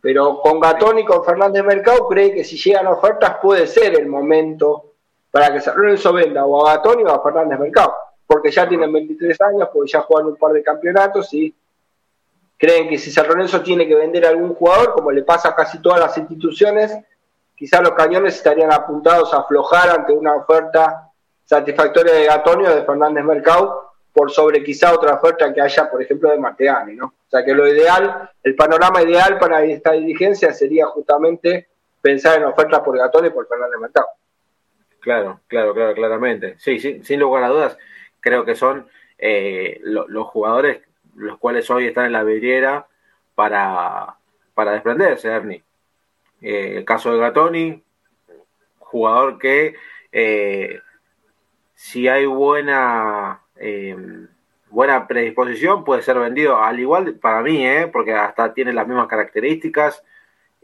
Pero 0.00 0.40
con 0.40 0.60
Gatón 0.60 0.98
y 0.98 1.04
con 1.04 1.24
Fernández 1.24 1.64
Mercado 1.64 2.06
cree 2.08 2.34
que 2.34 2.44
si 2.44 2.58
llegan 2.58 2.88
ofertas 2.88 3.38
puede 3.40 3.66
ser 3.66 3.98
el 3.98 4.06
momento 4.06 4.92
para 5.30 5.52
que 5.52 5.60
San 5.60 5.76
Lorenzo 5.76 6.12
venda 6.12 6.44
o 6.44 6.66
a 6.66 6.76
Gatón 6.76 7.06
o 7.06 7.10
a 7.10 7.22
Fernández 7.22 7.58
Mercado, 7.58 7.94
porque 8.26 8.50
ya 8.50 8.68
tienen 8.68 8.92
23 8.92 9.40
años, 9.40 9.68
porque 9.72 9.90
ya 9.90 10.00
juegan 10.00 10.28
un 10.28 10.36
par 10.36 10.52
de 10.52 10.62
campeonatos 10.62 11.32
y 11.34 11.54
creen 12.58 12.88
que 12.88 12.98
si 12.98 13.10
San 13.10 13.28
Lorenzo 13.28 13.62
tiene 13.62 13.86
que 13.86 13.94
vender 13.94 14.26
a 14.26 14.30
algún 14.30 14.54
jugador, 14.54 14.92
como 14.92 15.10
le 15.10 15.22
pasa 15.22 15.50
a 15.50 15.54
casi 15.54 15.80
todas 15.80 16.00
las 16.00 16.16
instituciones, 16.16 16.96
quizás 17.56 17.82
los 17.82 17.92
cañones 17.92 18.36
estarían 18.36 18.72
apuntados 18.72 19.32
a 19.34 19.38
aflojar 19.38 19.90
ante 19.90 20.12
una 20.12 20.34
oferta 20.34 21.10
satisfactoria 21.44 22.14
de 22.14 22.24
Gatonio 22.24 22.74
de 22.74 22.84
Fernández 22.84 23.24
Mercado 23.24 23.92
por 24.12 24.30
sobre 24.30 24.62
quizá 24.62 24.94
otra 24.94 25.14
oferta 25.14 25.52
que 25.52 25.60
haya, 25.60 25.90
por 25.90 26.00
ejemplo, 26.00 26.30
de 26.30 26.38
Martegani, 26.38 26.94
¿no? 26.94 27.06
O 27.06 27.30
sea 27.30 27.44
que 27.44 27.52
lo 27.52 27.66
ideal, 27.66 28.30
el 28.42 28.54
panorama 28.54 29.02
ideal 29.02 29.38
para 29.38 29.64
esta 29.64 29.92
dirigencia 29.92 30.52
sería 30.52 30.86
justamente 30.86 31.68
pensar 32.00 32.38
en 32.38 32.44
ofertas 32.44 32.80
por 32.80 32.96
Gatón 32.96 33.26
y 33.26 33.30
por 33.30 33.48
Fernández 33.48 33.80
Mercado. 33.80 34.06
Claro, 35.00 35.40
claro, 35.48 35.74
claro, 35.74 35.94
claramente. 35.94 36.54
Sí, 36.58 36.78
sí 36.78 37.02
sin 37.02 37.20
lugar 37.20 37.44
a 37.44 37.48
dudas, 37.48 37.76
creo 38.24 38.46
que 38.46 38.56
son 38.56 38.88
eh, 39.18 39.78
los 39.84 40.26
jugadores 40.28 40.80
los 41.16 41.38
cuales 41.38 41.70
hoy 41.70 41.86
están 41.86 42.06
en 42.06 42.12
la 42.12 42.24
vidriera 42.24 42.86
para, 43.34 44.16
para 44.54 44.72
desprenderse, 44.72 45.28
Ernie. 45.28 45.62
Eh, 46.40 46.78
el 46.78 46.84
caso 46.84 47.12
de 47.12 47.18
Gatoni, 47.18 47.82
jugador 48.78 49.38
que 49.38 49.74
eh, 50.12 50.80
si 51.74 52.08
hay 52.08 52.26
buena 52.26 53.42
eh, 53.56 53.96
buena 54.70 55.06
predisposición 55.06 55.84
puede 55.84 56.02
ser 56.02 56.18
vendido 56.18 56.60
al 56.60 56.80
igual 56.80 57.14
para 57.14 57.42
mí, 57.42 57.64
porque 57.92 58.12
hasta 58.12 58.52
tiene 58.52 58.72
las 58.72 58.86
mismas 58.88 59.06
características 59.06 60.02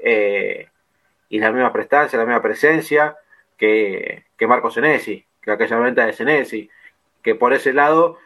y 0.03 1.39
la 1.39 1.53
misma 1.53 1.73
prestancia, 1.73 2.19
la 2.19 2.25
misma 2.25 2.43
presencia 2.43 3.17
que, 3.57 4.25
que 4.37 4.47
Marco 4.47 4.71
Senesi, 4.71 5.25
que 5.41 5.53
aquella 5.53 5.79
venta 5.79 6.07
de 6.07 6.13
Senesi, 6.13 6.69
que 7.23 7.35
por 7.35 7.53
ese 7.53 7.73
lado, 7.73 8.19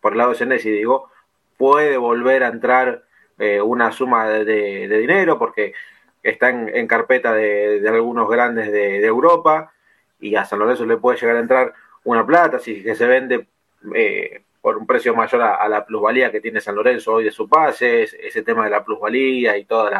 por 0.00 0.12
el 0.12 0.18
lado 0.18 0.30
de 0.30 0.36
Senesi 0.36 0.70
digo, 0.70 1.10
puede 1.56 1.96
volver 1.96 2.44
a 2.44 2.48
entrar 2.48 3.04
eh, 3.38 3.60
una 3.60 3.90
suma 3.90 4.28
de, 4.28 4.86
dinero 4.88 5.38
porque 5.38 5.74
está 6.22 6.50
en, 6.50 6.86
carpeta 6.86 7.32
de, 7.32 7.82
algunos 7.88 8.28
grandes 8.28 8.70
de, 8.70 9.04
Europa 9.04 9.72
y 10.20 10.36
a 10.36 10.44
San 10.44 10.60
Lorenzo 10.60 10.86
le 10.86 10.96
puede 10.96 11.18
llegar 11.18 11.36
a 11.36 11.40
entrar 11.40 11.74
una 12.04 12.24
plata 12.24 12.58
si 12.58 12.82
que 12.82 12.94
se 12.94 13.06
vende 13.06 13.48
eh, 13.94 14.42
por 14.60 14.76
un 14.78 14.86
precio 14.86 15.14
mayor 15.14 15.42
a, 15.42 15.68
la 15.68 15.84
plusvalía 15.84 16.30
que 16.30 16.40
tiene 16.40 16.60
San 16.60 16.76
Lorenzo 16.76 17.14
hoy 17.14 17.24
de 17.24 17.32
su 17.32 17.48
pase, 17.48 18.02
ese 18.04 18.42
tema 18.42 18.64
de 18.64 18.70
la 18.70 18.84
plusvalía 18.84 19.56
y 19.58 19.64
toda 19.64 19.90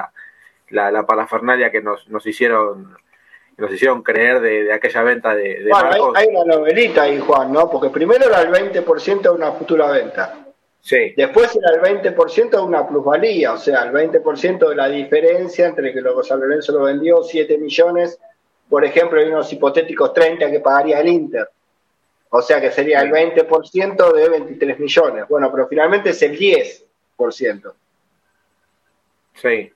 la, 0.70 0.90
la, 0.90 1.04
parafernalia 1.04 1.70
que 1.70 1.82
nos, 1.82 2.08
nos 2.08 2.24
hicieron 2.26 2.96
nos 3.56 3.72
hicieron 3.72 4.02
creer 4.02 4.40
de, 4.40 4.72
aquella 4.72 5.02
venta 5.02 5.34
de, 5.34 5.66
bueno, 5.70 6.12
Hay, 6.14 6.26
hay, 6.26 6.34
una 6.34 6.56
novelita 6.56 7.02
ahí, 7.02 7.18
Juan, 7.20 7.52
¿no? 7.52 7.70
Porque 7.70 7.90
primero 7.90 8.26
era 8.26 8.42
el 8.42 8.48
20% 8.48 9.22
de 9.22 9.30
una 9.30 9.52
futura 9.52 9.90
venta. 9.90 10.44
Después 10.90 11.56
era 11.56 11.70
el 11.74 12.02
20% 12.02 12.50
de 12.50 12.60
una 12.60 12.86
plusvalía, 12.86 13.54
o 13.54 13.56
sea, 13.56 13.84
el 13.84 13.92
20% 13.92 14.68
de 14.68 14.76
la 14.76 14.88
diferencia 14.88 15.66
entre 15.66 15.94
que 15.94 16.00
luego 16.02 16.22
San 16.22 16.40
Lorenzo 16.40 16.72
lo 16.72 16.84
vendió 16.84 17.22
7 17.22 17.56
millones, 17.56 18.18
por 18.68 18.84
ejemplo, 18.84 19.18
hay 19.18 19.28
unos 19.28 19.50
hipotéticos 19.50 20.12
30 20.12 20.50
que 20.50 20.60
pagaría 20.60 21.00
el 21.00 21.08
Inter. 21.08 21.48
O 22.30 22.42
sea 22.42 22.60
que 22.60 22.70
sería 22.70 23.00
el 23.00 23.10
20% 23.10 24.12
de 24.12 24.28
23 24.28 24.78
millones. 24.80 25.24
Bueno, 25.28 25.50
pero 25.50 25.68
finalmente 25.68 26.10
es 26.10 26.20
el 26.22 26.36
10%. 26.36 27.72
Sí. 29.34 29.72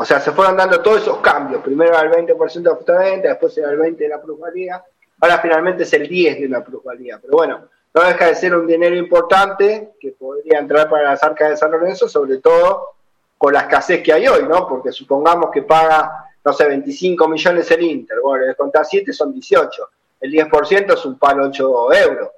O 0.00 0.04
sea, 0.04 0.20
se 0.20 0.30
fueron 0.30 0.56
dando 0.56 0.80
todos 0.80 1.02
esos 1.02 1.18
cambios. 1.18 1.60
Primero 1.60 1.90
era 1.90 2.02
el 2.02 2.26
20% 2.28 2.84
de 2.84 2.98
venta, 2.98 3.28
después 3.30 3.58
era 3.58 3.72
el 3.72 3.80
20% 3.80 3.96
de 3.96 4.08
la 4.08 4.22
plusvalía. 4.22 4.84
Ahora 5.20 5.38
finalmente 5.40 5.82
es 5.82 5.92
el 5.92 6.08
10% 6.08 6.40
de 6.40 6.48
la 6.48 6.62
plusvalía. 6.62 7.18
Pero 7.20 7.32
bueno, 7.32 7.68
no 7.92 8.02
deja 8.04 8.26
de 8.26 8.36
ser 8.36 8.54
un 8.54 8.64
dinero 8.64 8.94
importante 8.94 9.94
que 9.98 10.12
podría 10.12 10.60
entrar 10.60 10.88
para 10.88 11.10
las 11.10 11.22
arcas 11.24 11.50
de 11.50 11.56
San 11.56 11.72
Lorenzo, 11.72 12.08
sobre 12.08 12.38
todo 12.38 12.90
con 13.36 13.52
la 13.52 13.62
escasez 13.62 14.00
que 14.00 14.12
hay 14.12 14.28
hoy, 14.28 14.44
¿no? 14.44 14.68
Porque 14.68 14.92
supongamos 14.92 15.50
que 15.50 15.62
paga, 15.62 16.30
no 16.44 16.52
sé, 16.52 16.68
25 16.68 17.26
millones 17.26 17.68
el 17.72 17.82
Inter, 17.82 18.18
bueno, 18.22 18.46
de 18.46 18.54
contar 18.54 18.86
7 18.86 19.12
son 19.12 19.32
18, 19.32 19.90
el 20.20 20.32
10% 20.32 20.94
es 20.94 21.04
un 21.06 21.18
palo 21.18 21.46
8 21.46 21.92
euros, 21.94 22.28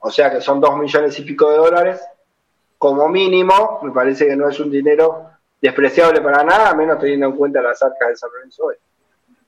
o 0.00 0.10
sea 0.10 0.30
que 0.30 0.40
son 0.40 0.60
2 0.60 0.76
millones 0.76 1.18
y 1.18 1.22
pico 1.22 1.50
de 1.50 1.56
dólares, 1.56 2.00
como 2.78 3.08
mínimo, 3.08 3.80
me 3.82 3.92
parece 3.92 4.26
que 4.26 4.36
no 4.36 4.48
es 4.48 4.58
un 4.58 4.70
dinero 4.70 5.29
despreciable 5.60 6.20
para 6.20 6.42
nada, 6.44 6.74
menos 6.74 6.98
teniendo 6.98 7.26
en 7.26 7.36
cuenta 7.36 7.60
las 7.60 7.82
arcas 7.82 8.08
de 8.08 8.16
San 8.16 8.30
Lorenzo 8.32 8.64
hoy. 8.64 8.76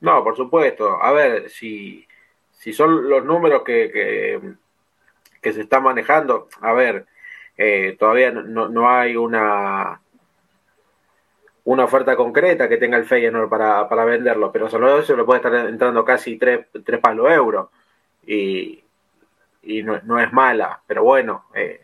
No, 0.01 0.23
por 0.23 0.35
supuesto. 0.35 1.01
A 1.01 1.11
ver, 1.11 1.49
si, 1.49 2.05
si 2.51 2.73
son 2.73 3.09
los 3.09 3.23
números 3.23 3.63
que 3.63 4.57
que 5.43 5.53
se 5.53 5.61
está 5.61 5.79
manejando, 5.79 6.47
a 6.61 6.73
ver, 6.73 7.05
eh, 7.57 7.95
todavía 7.99 8.31
no, 8.31 8.69
no, 8.69 8.89
hay 8.89 9.15
una 9.15 9.99
una 11.65 11.85
oferta 11.85 12.15
concreta 12.15 12.67
que 12.67 12.77
tenga 12.77 12.97
el 12.97 13.05
Feyenoord 13.05 13.49
para, 13.49 13.87
para 13.87 14.05
venderlo, 14.05 14.51
pero 14.51 14.69
solo 14.69 14.99
eso 14.99 15.15
le 15.15 15.23
puede 15.23 15.37
estar 15.37 15.53
entrando 15.67 16.03
casi 16.03 16.37
tres, 16.37 16.65
tres 16.83 16.99
palos 16.99 17.31
euros 17.31 17.69
y, 18.25 18.83
y 19.61 19.83
no, 19.83 19.99
no, 20.03 20.19
es 20.19 20.33
mala, 20.33 20.81
pero 20.85 21.03
bueno, 21.03 21.45
eh, 21.53 21.79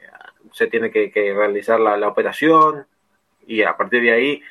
se 0.52 0.68
tiene 0.68 0.92
que, 0.92 1.12
realizar 1.34 1.80
la, 1.80 1.96
la, 1.96 2.10
operación 2.10 2.88
y 3.50 3.64
a 3.64 3.76
partir 3.76 4.04
de 4.04 4.12
ahí 4.12 4.44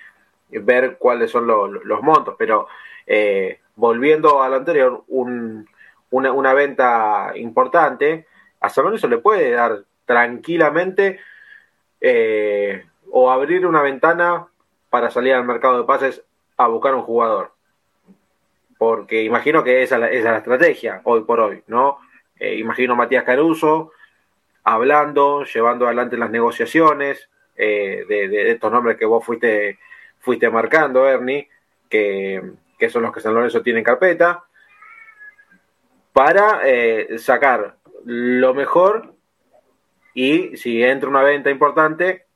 ver 0.50 0.96
cuáles 0.98 1.30
son 1.30 1.46
los 1.46 2.02
montos, 2.02 2.34
pero 2.36 2.66
eh, 3.06 3.60
volviendo 3.76 4.42
a 4.42 4.48
lo 4.48 4.56
anterior, 4.56 5.04
un, 5.06 5.68
una, 6.10 6.52
venta 6.52 7.32
importante 7.36 8.26
a 8.60 8.68
San 8.68 8.84
Lorenzo 8.84 9.06
le 9.06 9.18
puede 9.18 9.52
dar 9.52 9.84
tranquilamente 10.04 11.20
eh, 12.00 12.86
o 13.10 13.30
abrir 13.30 13.66
una 13.66 13.82
ventana 13.82 14.48
para 14.90 15.10
salir 15.10 15.34
al 15.34 15.44
mercado 15.44 15.78
de 15.78 15.84
pases 15.84 16.24
a 16.56 16.66
buscar 16.66 16.94
un 16.94 17.02
jugador. 17.02 17.52
Porque 18.78 19.22
imagino 19.22 19.62
que 19.62 19.82
esa, 19.82 20.08
es 20.10 20.24
la 20.24 20.38
estrategia 20.38 21.02
hoy 21.04 21.22
por 21.22 21.40
hoy, 21.40 21.62
¿no? 21.68 21.98
Eh, 22.40 22.56
imagino 22.56 22.94
a 22.94 22.96
Matías 22.96 23.24
Caruso 23.24 23.92
hablando, 24.64 25.44
llevando 25.44 25.86
adelante 25.86 26.16
las 26.16 26.30
negociaciones 26.30 27.28
eh, 27.58 28.04
de, 28.08 28.50
estos 28.50 28.72
nombres 28.72 28.96
que 28.96 29.04
vos 29.04 29.24
fuiste, 29.24 29.78
fuiste 30.20 30.48
marcando, 30.48 31.08
Ernie, 31.08 31.48
que, 31.88 32.42
que 32.78 32.88
son 32.88 33.02
los 33.02 33.12
que 33.12 33.20
San 33.20 33.34
Lorenzo 33.34 33.62
tiene 33.62 33.80
en 33.80 33.84
carpeta, 33.84 34.44
para 36.12 36.62
sacar 37.18 37.76
lo 38.04 38.54
mejor 38.54 39.14
y 40.14 40.56
si 40.56 40.82
entra 40.82 41.08
una 41.08 41.22
venta 41.22 41.48
importante, 41.48 42.26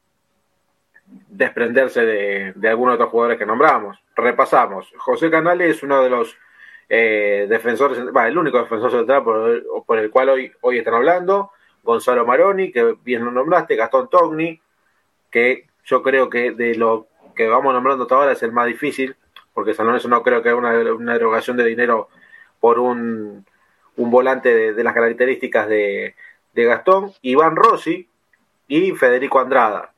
desprenderse 1.04 2.04
de, 2.04 2.52
de 2.54 2.68
algunos 2.68 2.94
de 2.94 3.00
los 3.00 3.10
jugadores 3.10 3.38
que 3.38 3.46
nombramos. 3.46 3.98
Repasamos. 4.14 4.92
José 4.98 5.30
Canales 5.30 5.76
es 5.76 5.82
uno 5.82 6.02
de 6.02 6.10
los 6.10 6.36
eh, 6.88 7.46
defensores, 7.48 7.98
el 7.98 8.38
único 8.38 8.58
defensor 8.58 8.90
central 8.90 9.24
por, 9.24 9.84
por, 9.84 9.98
el 9.98 10.10
cual 10.10 10.28
hoy, 10.28 10.52
hoy 10.60 10.78
están 10.78 10.94
hablando. 10.94 11.50
Gonzalo 11.82 12.24
Maroni, 12.24 12.70
que 12.70 12.96
bien 13.02 13.24
lo 13.24 13.32
nombraste, 13.32 13.74
Gastón 13.74 14.08
Togni, 14.08 14.60
que 15.32 15.66
yo 15.84 16.04
creo 16.04 16.30
que 16.30 16.52
de 16.52 16.76
lo 16.76 17.08
que 17.34 17.48
vamos 17.48 17.74
nombrando 17.74 18.04
hasta 18.04 18.14
ahora 18.14 18.32
es 18.32 18.42
el 18.44 18.52
más 18.52 18.66
difícil, 18.66 19.16
porque 19.52 19.74
San 19.74 19.86
Lorenzo 19.86 20.08
no 20.08 20.22
creo 20.22 20.42
que 20.42 20.50
haya 20.50 20.58
una, 20.58 20.70
una 20.92 21.16
erogación 21.16 21.56
de 21.56 21.64
dinero 21.64 22.08
por 22.60 22.78
un 22.78 23.44
un 23.96 24.10
volante 24.10 24.72
de, 24.72 24.84
las 24.84 24.94
características 24.94 25.68
de, 25.68 26.14
Gastón, 26.54 27.12
Iván 27.22 27.56
Rossi 27.56 28.08
y 28.68 28.92
Federico 28.92 29.40
Andrada. 29.40 29.92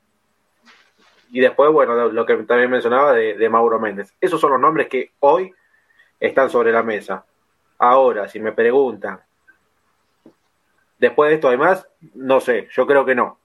y 1.31 1.41
después, 1.41 1.73
bueno, 1.73 2.09
lo 2.09 2.27
que 2.27 2.37
también 2.39 2.71
mencionaba 2.71 3.13
de, 3.13 3.49
Mauro 3.49 3.79
Méndez. 3.81 4.15
Esos 4.21 4.41
son 4.41 4.53
los 4.53 4.61
nombres 4.61 4.89
que 4.89 5.13
hoy 5.21 5.53
están 6.21 6.51
sobre 6.51 6.73
la 6.73 6.83
mesa. 6.83 7.25
Ahora, 7.79 8.29
si 8.29 8.39
me 8.41 8.53
preguntan, 8.53 9.21
después 10.99 11.29
de 11.29 11.35
esto 11.35 11.49
hay 11.49 11.57
más, 11.57 11.87
no 12.15 12.41
sé, 12.41 12.69
yo 12.71 12.87
creo 12.87 13.05
que 13.05 13.15
no. 13.15 13.39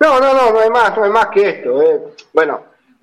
No, 0.00 0.20
no, 0.20 0.32
no, 0.32 0.52
no 0.52 0.60
hay 0.60 0.70
más, 0.70 0.96
no 0.96 1.04
hay 1.04 1.10
más 1.10 1.26
que 1.28 1.48
esto. 1.48 1.82
Eh. 1.82 2.02
Bueno, 2.32 2.62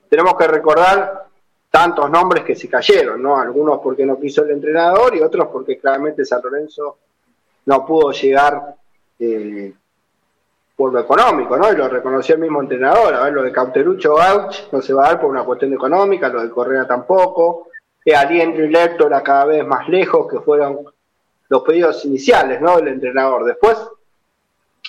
tenemos 0.10 0.36
que 0.36 0.48
recordar 0.48 1.26
tantos 1.70 2.10
nombres 2.10 2.43
que 2.43 2.56
se 2.56 2.70
cayeron, 2.70 3.22
¿no? 3.22 3.38
Algunos 3.38 3.80
porque 3.82 4.06
no 4.06 4.20
quiso 4.20 4.43
el 4.43 4.52
entrenador 4.52 5.16
y 5.16 5.22
otros 5.22 5.50
porque 5.52 5.78
claramente 5.78 6.24
San 6.24 6.41
Lorenzo 6.41 6.98
no 7.66 7.86
pudo 7.86 8.12
llegar 8.12 8.76
eh, 9.20 9.74
por 10.76 10.93
lo 10.93 11.00
económico, 11.00 11.58
¿no? 11.58 11.72
Y 11.72 11.76
lo 11.76 11.89
reconoció 11.89 12.36
el 12.36 12.41
mismo 12.41 12.62
entrenador. 12.62 13.14
A 13.14 13.24
ver, 13.26 13.34
lo 13.34 13.43
de 13.43 13.52
Cauterucho 13.52 14.16
Gauch 14.16 14.72
no 14.72 14.82
se 14.82 14.93
va 14.93 15.06
a 15.06 15.10
dar 15.10 15.22
por 15.22 15.30
una 15.30 15.43
cuestión 15.43 15.74
económica, 15.74 16.30
lo 16.30 16.41
de 16.41 16.50
Correa 16.50 16.88
tampoco. 16.88 17.68
Aliendro 18.14 18.64
y 18.64 18.70
Lector 18.70 19.12
cada 19.24 19.46
vez 19.46 19.66
más 19.66 19.89
lejos, 19.89 20.32
que 20.32 20.39
fueron 20.39 20.80
los 21.50 21.64
pedidos 21.64 22.06
iniciales, 22.06 22.62
¿no? 22.62 22.78
Del 22.78 22.89
entrenador. 22.89 23.46
Después 23.46 23.78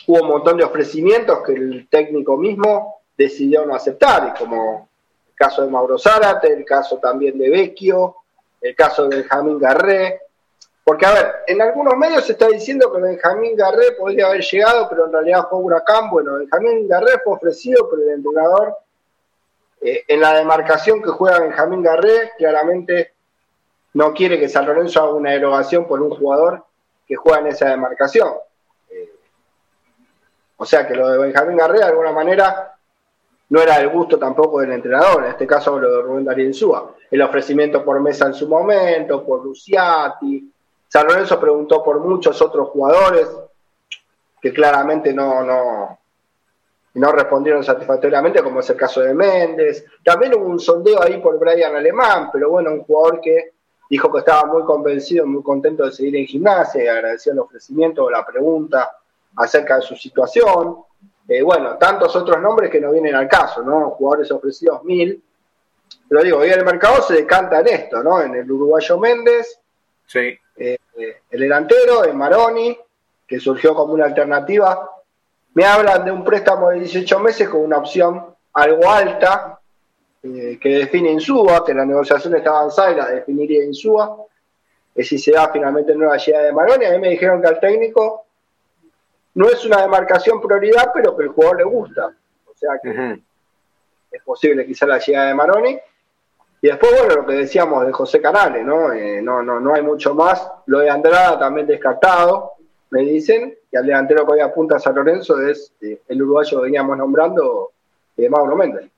hubo 0.07 0.23
un 0.23 0.29
montón 0.29 0.57
de 0.57 0.65
ofrecimientos 0.65 1.43
que 1.45 1.53
el 1.53 1.89
técnico 1.89 2.37
mismo 2.37 3.01
decidió 3.17 3.65
no 3.65 3.75
aceptar, 3.75 4.35
como 4.39 4.89
el 5.29 5.35
caso 5.35 5.63
de 5.63 5.71
Mauro 5.71 5.99
Zárate, 5.99 6.53
el 6.53 6.65
caso 6.65 6.99
también 6.99 7.39
de 7.39 7.51
Vecchio, 7.51 8.17
el 8.61 8.75
caso 8.75 9.09
de 9.09 9.17
Benjamín 9.19 9.59
Garré, 9.59 10.21
porque, 10.87 11.05
a 11.05 11.13
ver, 11.15 11.35
en 11.49 11.61
algunos 11.61 11.97
medios 11.97 12.25
se 12.25 12.33
está 12.33 12.47
diciendo 12.47 12.93
que 12.93 13.01
Benjamín 13.01 13.57
Garré 13.57 13.91
podría 13.99 14.29
haber 14.29 14.41
llegado, 14.41 14.89
pero 14.89 15.07
en 15.07 15.13
realidad 15.13 15.49
fue 15.51 15.59
Huracán. 15.59 16.09
Bueno, 16.09 16.35
Benjamín 16.35 16.87
Garré 16.87 17.19
fue 17.25 17.35
ofrecido 17.35 17.91
por 17.91 18.01
el 18.01 18.11
entrenador. 18.11 18.77
Eh, 19.81 20.05
en 20.07 20.21
la 20.21 20.35
demarcación 20.35 21.03
que 21.03 21.09
juega 21.09 21.41
Benjamín 21.41 21.83
Garré, 21.83 22.31
claramente 22.39 23.15
no 23.95 24.15
quiere 24.15 24.39
que 24.39 24.49
San 24.49 24.65
Lorenzo 24.65 25.03
haga 25.03 25.15
una 25.15 25.33
derogación 25.33 25.89
por 25.89 26.01
un 26.01 26.11
jugador 26.11 26.63
que 27.05 27.17
juega 27.17 27.41
en 27.41 27.49
esa 27.49 27.69
demarcación. 27.69 28.29
O 30.57 30.65
sea 30.65 30.87
que 30.87 30.95
lo 30.95 31.09
de 31.09 31.19
Benjamín 31.19 31.57
Garré, 31.57 31.79
de 31.79 31.85
alguna 31.85 32.13
manera, 32.13 32.75
no 33.49 33.61
era 33.61 33.77
el 33.77 33.89
gusto 33.89 34.19
tampoco 34.19 34.61
del 34.61 34.73
entrenador. 34.73 35.25
En 35.25 35.31
este 35.31 35.47
caso, 35.47 35.79
lo 35.79 35.97
de 35.97 36.03
Rubén 36.03 36.25
Darío 36.25 36.47
Insúa. 36.47 36.95
El 37.11 37.23
ofrecimiento 37.23 37.85
por 37.85 38.01
mesa 38.01 38.27
en 38.27 38.35
su 38.35 38.49
momento, 38.49 39.25
por 39.25 39.45
Luciati 39.45 40.53
San 40.89 41.07
Lorenzo 41.07 41.41
preguntó 41.41 41.83
por 41.83 42.01
muchos 42.01 42.41
otros 42.41 42.69
jugadores 42.69 43.29
que 44.41 44.53
claramente 44.53 45.13
no, 45.13 45.43
no, 45.43 45.99
no 46.95 47.13
respondieron 47.13 47.65
satisfactoriamente, 47.65 48.43
como 48.43 48.61
es 48.61 48.71
el 48.71 48.77
caso 48.77 49.01
de 49.01 49.13
Méndez. 49.13 49.85
También 50.05 50.35
hubo 50.35 50.47
un 50.47 50.61
sondeo 50.61 51.03
ahí 51.03 51.19
por 51.19 51.39
Brian 51.39 51.75
Alemán, 51.75 52.31
pero 52.33 52.51
bueno, 52.51 52.73
un 52.73 52.85
jugador 52.85 53.21
que 53.21 53.53
dijo 53.91 54.13
que 54.13 54.19
estaba 54.21 54.45
muy 54.45 54.65
convencido, 54.65 55.27
muy 55.27 55.43
contento 55.43 55.85
de 55.85 55.93
seguir 55.93 56.17
en 56.17 56.27
gimnasia 56.27 56.85
y 56.85 56.87
agradeció 56.87 57.33
el 57.33 57.41
ofrecimiento 57.41 58.05
o 58.05 58.11
la 58.11 58.25
pregunta 58.25 58.91
acerca 59.37 59.77
de 59.77 59.83
su 59.83 59.97
situación. 59.97 60.79
Eh, 61.29 61.43
bueno, 61.43 61.77
tantos 61.77 62.15
otros 62.17 62.41
nombres 62.41 62.71
que 62.71 62.81
no 62.81 62.93
vienen 62.93 63.15
al 63.15 63.29
caso, 63.29 63.63
¿no? 63.63 63.91
Jugadores 63.91 64.31
ofrecidos 64.31 64.83
mil. 64.85 65.23
Pero 66.09 66.23
digo, 66.23 66.39
hoy 66.39 66.51
el 66.51 66.65
mercado 66.65 67.03
se 67.03 67.15
decanta 67.15 67.61
en 67.61 67.69
esto, 67.69 68.03
¿no? 68.03 68.21
En 68.21 68.35
el 68.35 68.51
uruguayo 68.51 68.99
Méndez. 68.99 69.61
Sí. 70.07 70.39
Eh, 70.57 70.79
el 71.31 71.41
delantero, 71.41 72.03
de 72.03 72.13
Maroni, 72.13 72.77
que 73.27 73.41
surgió 73.41 73.75
como 73.75 73.93
una 73.93 74.07
alternativa. 74.07 74.91
Me 75.55 75.65
hablan 75.65 76.05
de 76.05 76.13
un 76.13 76.25
préstamo 76.25 76.71
de 76.71 76.81
18 76.81 77.19
meses 77.21 77.49
con 77.49 77.61
una 77.61 77.79
opción 77.79 78.25
algo 78.53 78.89
alta, 78.89 79.61
eh, 80.23 80.59
que 80.61 80.69
define 80.71 81.11
Insúa, 81.11 81.65
que 81.65 81.75
la 81.75 81.85
negociación 81.85 82.35
está 82.37 82.51
avanzada 82.51 82.93
y 82.93 82.97
la 82.97 83.09
definiría 83.09 83.65
Insúa. 83.65 84.17
Es 84.95 85.09
si 85.09 85.19
se 85.19 85.33
da 85.33 85.51
finalmente 85.53 85.95
nueva 85.95 86.17
llegada 86.17 86.45
de 86.45 86.53
Maroni. 86.53 86.87
A 86.87 86.93
mí 86.93 86.99
me 86.99 87.11
dijeron 87.11 87.41
que 87.43 87.49
al 87.49 87.61
técnico 87.61 88.26
no 89.37 89.51
es 89.51 89.65
una 89.67 89.83
demarcación 89.83 90.41
prioridad, 90.41 90.91
pero 90.95 91.15
que 91.15 91.25
el 91.25 91.29
jugador 91.29 91.59
le 91.59 91.65
gusta. 91.65 92.11
O 92.47 92.55
sea 92.57 92.81
que 92.83 93.21
es 94.11 94.23
posible 94.23 94.67
quizá 94.67 94.87
la 94.87 94.99
llegada 94.99 95.29
de 95.29 95.35
Maroni. 95.35 95.79
Y 96.63 96.69
después, 96.69 96.91
bueno, 96.99 97.17
lo 97.17 97.27
que 97.27 97.35
decíamos 97.35 97.85
de 97.85 97.93
José 97.93 98.23
Canales, 98.23 98.65
¿no? 98.65 98.95
Eh, 98.95 99.21
no, 99.21 99.43
no, 99.43 99.61
no 99.61 99.75
hay 99.75 99.83
mucho 99.83 100.15
más. 100.15 100.51
Lo 100.65 100.79
de 100.79 100.89
Andrada 100.89 101.39
también 101.39 101.67
descartado, 101.67 102.53
me 102.89 103.03
dicen. 103.03 103.55
Y 103.71 103.77
al 103.77 103.85
delantero 103.85 104.25
que 104.25 104.33
hoy 104.33 104.41
apunta 104.41 104.77
a 104.77 104.79
San 104.79 104.95
Lorenzo 104.95 105.39
es 105.43 105.71
eh, 105.83 106.01
el 106.09 106.23
uruguayo 106.23 106.59
que 106.59 106.65
veníamos 106.65 106.97
nombrando, 106.97 107.73
eh, 108.17 108.31
Mauro 108.31 108.57
Méndez. 108.57 108.91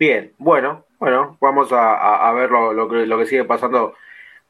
Bien, 0.00 0.32
bueno, 0.36 0.84
bueno, 0.98 1.36
vamos 1.40 1.68
a, 1.70 2.32
ver 2.32 2.50
lo, 2.50 2.88
que, 2.88 3.06
lo 3.06 3.18
que 3.18 3.26
sigue 3.26 3.44
pasando 3.44 3.94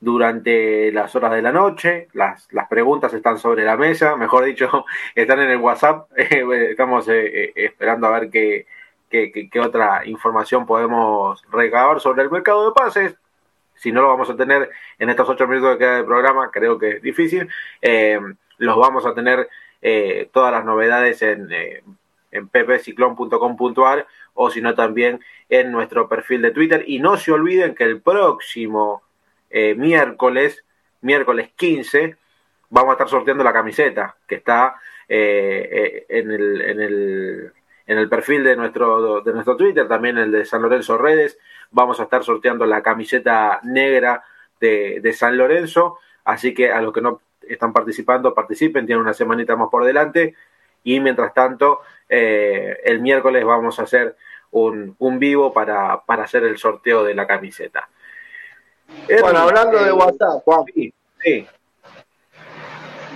durante 0.03 0.93
las 0.93 1.17
horas 1.17 1.33
de 1.33 1.41
la 1.41 1.53
noche. 1.53 2.09
Las, 2.13 2.47
las 2.53 2.69
preguntas 2.69 3.15
están 3.15 3.39
sobre 3.39 3.65
la 3.65 3.79
mesa, 3.79 4.17
mejor 4.17 4.45
dicho, 4.45 4.85
están 5.15 5.41
en 5.41 5.51
el 5.51 5.59
WhatsApp. 5.59 6.11
Estamos 6.17 7.07
esperando 7.09 8.09
a 8.09 8.21
ver 8.21 8.29
qué 8.29 8.67
qué, 9.13 9.61
otra 9.61 10.07
información 10.07 10.67
podemos 10.67 11.43
recabar 11.51 12.01
sobre 12.01 12.23
el 12.23 12.31
mercado 12.31 12.67
de 12.67 12.73
pases. 12.73 13.15
Si 13.75 13.93
no 13.93 14.01
lo 14.01 14.09
vamos 14.09 14.31
a 14.31 14.37
tener 14.37 14.71
en 14.99 15.11
estos 15.11 15.29
ocho 15.29 15.47
minutos 15.47 15.73
que 15.73 15.79
queda 15.81 15.97
de 15.97 16.05
programa, 16.05 16.51
creo 16.51 16.79
que 16.79 16.91
es 16.97 17.03
difícil. 17.03 17.49
Eh, 17.81 18.19
los 18.59 18.77
vamos 18.77 19.05
a 19.07 19.15
tener 19.15 19.49
eh, 19.83 20.29
todas 20.33 20.53
las 20.53 20.65
novedades 20.65 21.21
en, 21.23 21.51
eh, 21.53 21.83
en 22.31 22.49
ppciclón.com.ar 22.49 24.07
o 24.35 24.51
si 24.51 24.63
no 24.63 24.75
también 24.75 25.21
en 25.49 25.73
nuestro 25.73 26.09
perfil 26.09 26.43
de 26.43 26.53
Twitter. 26.53 26.85
Y 26.87 27.01
no 27.01 27.17
se 27.17 27.33
olviden 27.33 27.75
que 27.75 27.85
el 27.85 28.01
próximo 28.01 29.03
miércoles, 29.77 30.65
miércoles 31.01 31.51
15, 31.57 32.17
vamos 32.71 32.91
a 32.91 32.93
estar 32.93 33.09
sorteando 33.09 33.45
la 33.45 33.53
camiseta 33.53 34.17
que 34.27 34.37
está 34.37 34.77
en 35.09 36.31
el, 36.31 36.61
en 36.61 36.81
el 36.81 37.53
en 37.87 37.99
el 37.99 38.09
perfil 38.09 38.45
de 38.45 38.57
nuestro, 38.57 39.21
de 39.23 39.33
nuestro 39.33 39.57
Twitter, 39.57 39.89
también 39.89 40.19
el 40.19 40.31
de 40.31 40.45
San 40.45 40.63
Lorenzo 40.63 40.99
Redes. 40.99 41.39
Vamos 41.71 42.01
a 42.01 42.05
estar 42.05 42.23
sorteando 42.23 42.67
la 42.67 42.83
camiseta 42.83 43.61
negra 43.65 44.25
de, 44.61 45.13
San 45.13 45.37
Lorenzo. 45.37 45.99
Así 46.25 46.55
que 46.55 46.71
a 46.71 46.81
los 46.81 46.93
que 46.93 47.01
no 47.01 47.21
están 47.43 47.73
participando, 47.73 48.35
participen, 48.35 48.87
tienen 48.87 49.03
una 49.03 49.15
semanita 49.15 49.57
más 49.57 49.69
por 49.69 49.85
delante. 49.85 50.35
Y 50.85 51.01
mientras 51.01 51.35
tanto, 51.35 51.81
eh, 52.09 52.79
el 52.85 53.01
miércoles 53.01 53.45
vamos 53.45 53.79
a 53.79 53.83
hacer 53.83 54.17
un, 54.53 54.97
vivo 55.19 55.53
para, 55.53 56.03
hacer 56.07 56.45
el 56.45 56.59
sorteo 56.59 57.05
de 57.05 57.15
la 57.15 57.27
camiseta. 57.27 57.89
Bueno, 59.21 59.39
hablando 59.41 59.79
de 59.79 59.91
eh, 59.91 59.93
WhatsApp, 59.93 60.43
Juan. 60.45 60.65
Sí, 61.23 61.47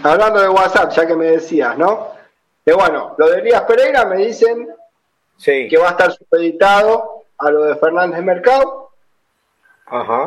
Hablando 0.02 0.40
de 0.40 0.48
WhatsApp, 0.48 0.92
ya 0.92 1.06
que 1.06 1.16
me 1.16 1.26
decías, 1.26 1.76
¿no? 1.76 2.12
Que 2.64 2.72
bueno, 2.72 3.14
lo 3.18 3.28
de 3.28 3.40
Elías 3.40 3.62
Pereira 3.62 4.04
me 4.04 4.18
dicen 4.18 4.68
que 5.42 5.76
va 5.78 5.88
a 5.88 5.90
estar 5.90 6.12
supeditado 6.12 7.24
a 7.38 7.50
lo 7.50 7.64
de 7.64 7.76
Fernández 7.76 8.22
Mercado, 8.22 8.90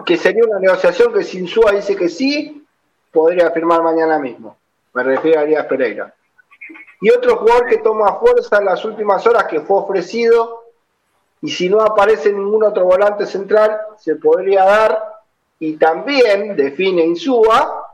que 0.05 0.17
sería 0.17 0.43
una 0.45 0.59
negociación 0.59 1.13
que 1.13 1.23
sin 1.23 1.41
Insúa 1.41 1.71
dice 1.71 1.95
que 1.95 2.09
sí, 2.09 2.65
podría 3.11 3.51
firmar 3.51 3.81
mañana 3.81 4.19
mismo. 4.19 4.57
Me 4.93 5.03
refiero 5.03 5.39
a 5.39 5.43
Elías 5.43 5.65
Pereira. 5.65 6.13
Y 7.01 7.09
otro 7.11 7.37
jugador 7.37 7.67
que 7.67 7.77
toma 7.77 8.15
fuerza 8.15 8.57
en 8.57 8.65
las 8.65 8.83
últimas 8.83 9.25
horas 9.25 9.45
que 9.45 9.61
fue 9.61 9.77
ofrecido, 9.77 10.63
y 11.41 11.49
si 11.49 11.69
no 11.69 11.81
aparece 11.81 12.33
ningún 12.33 12.63
otro 12.63 12.83
volante 12.83 13.25
central, 13.25 13.79
se 13.97 14.15
podría 14.15 14.65
dar, 14.65 15.08
y 15.59 15.75
también 15.75 16.55
define 16.55 17.03
Insúa, 17.03 17.85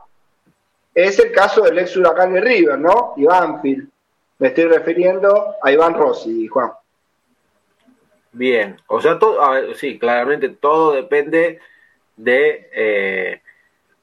es 0.94 1.18
el 1.18 1.32
caso 1.32 1.62
del 1.62 1.78
ex 1.78 1.96
huracán 1.96 2.32
de 2.32 2.40
River, 2.40 2.78
¿no? 2.78 3.14
Y 3.16 3.24
Banfield. 3.24 3.88
Me 4.38 4.48
estoy 4.48 4.64
refiriendo 4.64 5.56
a 5.62 5.72
Iván 5.72 5.94
Rossi, 5.94 6.46
Juan. 6.46 6.70
Bien, 8.32 8.80
o 8.86 9.00
sea, 9.00 9.18
todo, 9.18 9.74
sí, 9.74 9.98
claramente 9.98 10.50
todo 10.50 10.92
depende 10.92 11.58
de 12.16 12.68
eh, 12.72 13.42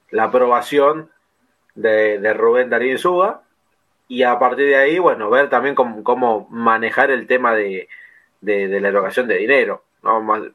la 0.10 0.26
aprobación 0.26 1.12
de, 1.76 2.34
Rubén 2.34 2.70
Darío 2.70 2.98
Suba 2.98 3.44
y 4.08 4.24
a 4.24 4.38
partir 4.40 4.68
de 4.68 4.76
ahí, 4.76 5.00
bueno, 5.00 5.30
ver 5.30 5.50
también 5.50 5.76
cómo, 5.76 6.48
manejar 6.50 7.12
el 7.12 7.28
tema 7.28 7.56
de, 7.56 7.88
la 8.42 8.88
erogación 8.88 9.28
de 9.28 9.38
dinero. 9.38 9.84
¿no? 10.02 10.52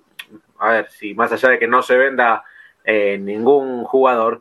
A 0.59 0.73
ver, 0.73 0.91
si 0.91 1.15
más 1.15 1.33
allá 1.33 1.51
de 1.51 1.59
que 1.59 1.69
no 1.69 1.83
se 1.83 1.97
venda 1.97 2.45
eh, 2.91 3.19
ningún 3.19 3.85
jugador, 3.85 4.41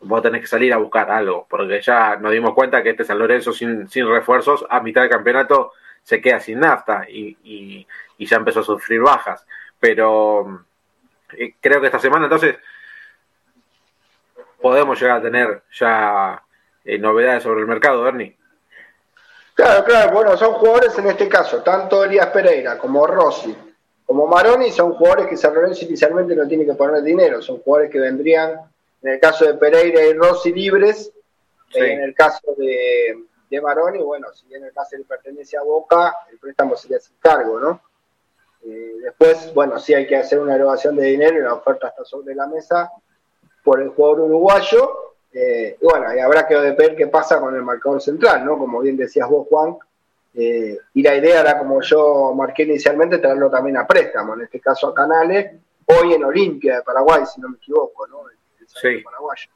vos 0.00 0.22
tenés 0.22 0.40
que 0.40 0.46
salir 0.46 0.72
a 0.72 0.78
buscar 0.78 1.10
algo, 1.10 1.46
porque 1.46 1.82
ya 1.82 2.16
nos 2.16 2.32
dimos 2.32 2.54
cuenta 2.54 2.82
que 2.82 2.88
este 2.88 3.04
San 3.04 3.18
Lorenzo 3.18 3.52
sin, 3.52 3.86
sin 3.90 4.08
refuerzos 4.08 4.64
a 4.70 4.80
mitad 4.80 5.02
del 5.02 5.10
campeonato 5.10 5.72
se 6.02 6.22
queda 6.22 6.40
sin 6.40 6.60
nafta 6.60 7.04
y, 7.06 7.36
y, 7.44 7.86
ya 8.26 8.38
empezó 8.38 8.60
a 8.60 8.62
sufrir 8.62 9.02
bajas. 9.02 9.44
Pero 9.78 10.64
eh, 11.36 11.52
creo 11.60 11.82
que 11.82 11.88
esta 11.88 11.98
semana 11.98 12.24
entonces 12.24 12.56
podemos 14.58 14.98
llegar 14.98 15.18
a 15.18 15.22
tener 15.22 15.62
ya 15.78 16.42
novedades 16.98 17.42
sobre 17.42 17.60
el 17.60 17.66
mercado, 17.66 18.08
Ernie. 18.08 18.38
Claro, 19.52 19.84
claro, 19.84 20.12
bueno, 20.12 20.34
son 20.38 20.54
jugadores 20.54 20.98
en 20.98 21.08
este 21.08 21.28
caso, 21.28 21.62
tanto 21.62 22.02
Elías 22.02 22.28
Pereira 22.28 22.78
como 22.78 23.06
Rossi, 23.06 23.54
como 24.06 24.26
Maroni, 24.26 24.70
son 24.70 24.94
jugadores 24.94 25.26
que 25.26 25.36
San 25.36 25.54
Lorenzo 25.54 25.84
inicialmente 25.84 26.34
no 26.34 26.46
tiene 26.46 26.64
que 26.64 26.74
poner 26.74 27.02
dinero, 27.02 27.42
son 27.42 27.58
jugadores 27.58 27.90
que 27.90 27.98
vendrían, 27.98 28.60
en 29.02 29.12
el 29.12 29.20
caso 29.20 29.44
de 29.44 29.54
Pereira 29.54 30.04
y 30.04 30.14
Rossi, 30.14 30.52
libres, 30.52 31.12
en 31.74 32.00
el 32.00 32.14
caso 32.14 32.54
de, 32.56 33.24
de 33.50 33.60
Maroni, 33.60 33.98
bueno, 34.02 34.32
si 34.32 34.46
bien 34.46 34.64
el 34.64 34.72
caso 34.72 34.96
le 34.96 35.04
pertenece 35.04 35.56
a 35.56 35.62
Boca, 35.62 36.14
el 36.30 36.38
préstamo 36.38 36.76
sería 36.76 36.98
sin 37.00 37.16
cargo, 37.18 37.60
¿no? 37.60 37.80
Eh, 38.64 38.96
después, 39.02 39.52
bueno, 39.54 39.78
sí 39.78 39.94
hay 39.94 40.06
que 40.06 40.16
hacer 40.16 40.40
una 40.40 40.56
erogación 40.56 40.96
de 40.96 41.04
dinero 41.04 41.38
y 41.38 41.42
la 41.42 41.54
oferta 41.54 41.88
está 41.88 42.04
sobre 42.04 42.34
la 42.34 42.46
mesa 42.46 42.90
por 43.62 43.80
el 43.80 43.90
jugador 43.90 44.22
uruguayo. 44.22 45.14
Eh, 45.32 45.76
y 45.80 45.84
bueno, 45.84 46.14
y 46.14 46.18
habrá 46.18 46.46
que 46.46 46.56
ver 46.56 46.96
qué 46.96 47.06
pasa 47.06 47.38
con 47.38 47.54
el 47.54 47.62
marcador 47.62 48.00
central, 48.00 48.44
¿no? 48.44 48.58
Como 48.58 48.80
bien 48.80 48.96
decías 48.96 49.28
vos, 49.28 49.46
Juan. 49.48 49.76
Eh, 50.38 50.78
y 50.92 51.02
la 51.02 51.16
idea 51.16 51.40
era, 51.40 51.58
como 51.58 51.80
yo 51.80 52.34
marqué 52.36 52.64
inicialmente, 52.64 53.18
traerlo 53.18 53.50
también 53.50 53.78
a 53.78 53.86
préstamo, 53.86 54.34
en 54.34 54.42
este 54.42 54.60
caso 54.60 54.88
a 54.88 54.94
Canales, 54.94 55.52
hoy 55.86 56.12
en 56.12 56.24
Olimpia 56.24 56.76
de 56.76 56.82
Paraguay, 56.82 57.22
si 57.24 57.40
no 57.40 57.48
me 57.48 57.56
equivoco, 57.56 58.06
¿no? 58.06 58.18
sí. 58.66 58.98
paraguayo. 58.98 59.50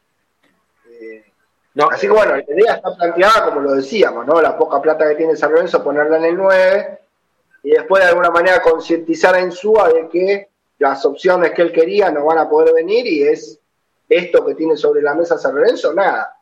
Así 1.91 2.07
que 2.07 2.13
bueno, 2.13 2.37
la 2.37 2.43
idea 2.43 2.75
está 2.75 2.95
planteada 2.97 3.45
como 3.47 3.61
lo 3.61 3.75
decíamos, 3.75 4.27
¿no? 4.27 4.41
La 4.41 4.57
poca 4.57 4.83
plata 4.83 5.09
que 5.09 5.15
tiene 5.15 5.37
San 5.37 5.53
Lorenzo, 5.53 5.85
ponerla 5.85 6.17
en 6.17 6.25
el 6.25 6.37
9 6.37 6.99
y 7.63 7.71
después 7.71 8.03
de 8.03 8.09
alguna 8.09 8.31
manera 8.31 8.61
concientizar 8.61 9.35
a 9.35 9.41
Insúa 9.41 9.89
de 9.89 10.09
que 10.09 10.49
las 10.79 11.05
opciones 11.05 11.53
que 11.53 11.63
él 11.63 11.73
quería 11.73 12.11
no 12.11 12.25
van 12.25 12.39
a 12.39 12.49
poder 12.49 12.75
venir 12.75 13.07
y 13.07 13.23
es 13.23 13.61
esto 14.09 14.45
que 14.45 14.55
tiene 14.55 14.77
sobre 14.77 15.03
la 15.03 15.15
mesa 15.15 15.39
San 15.39 15.55
Lorenzo, 15.55 15.93
nada. 15.95 16.37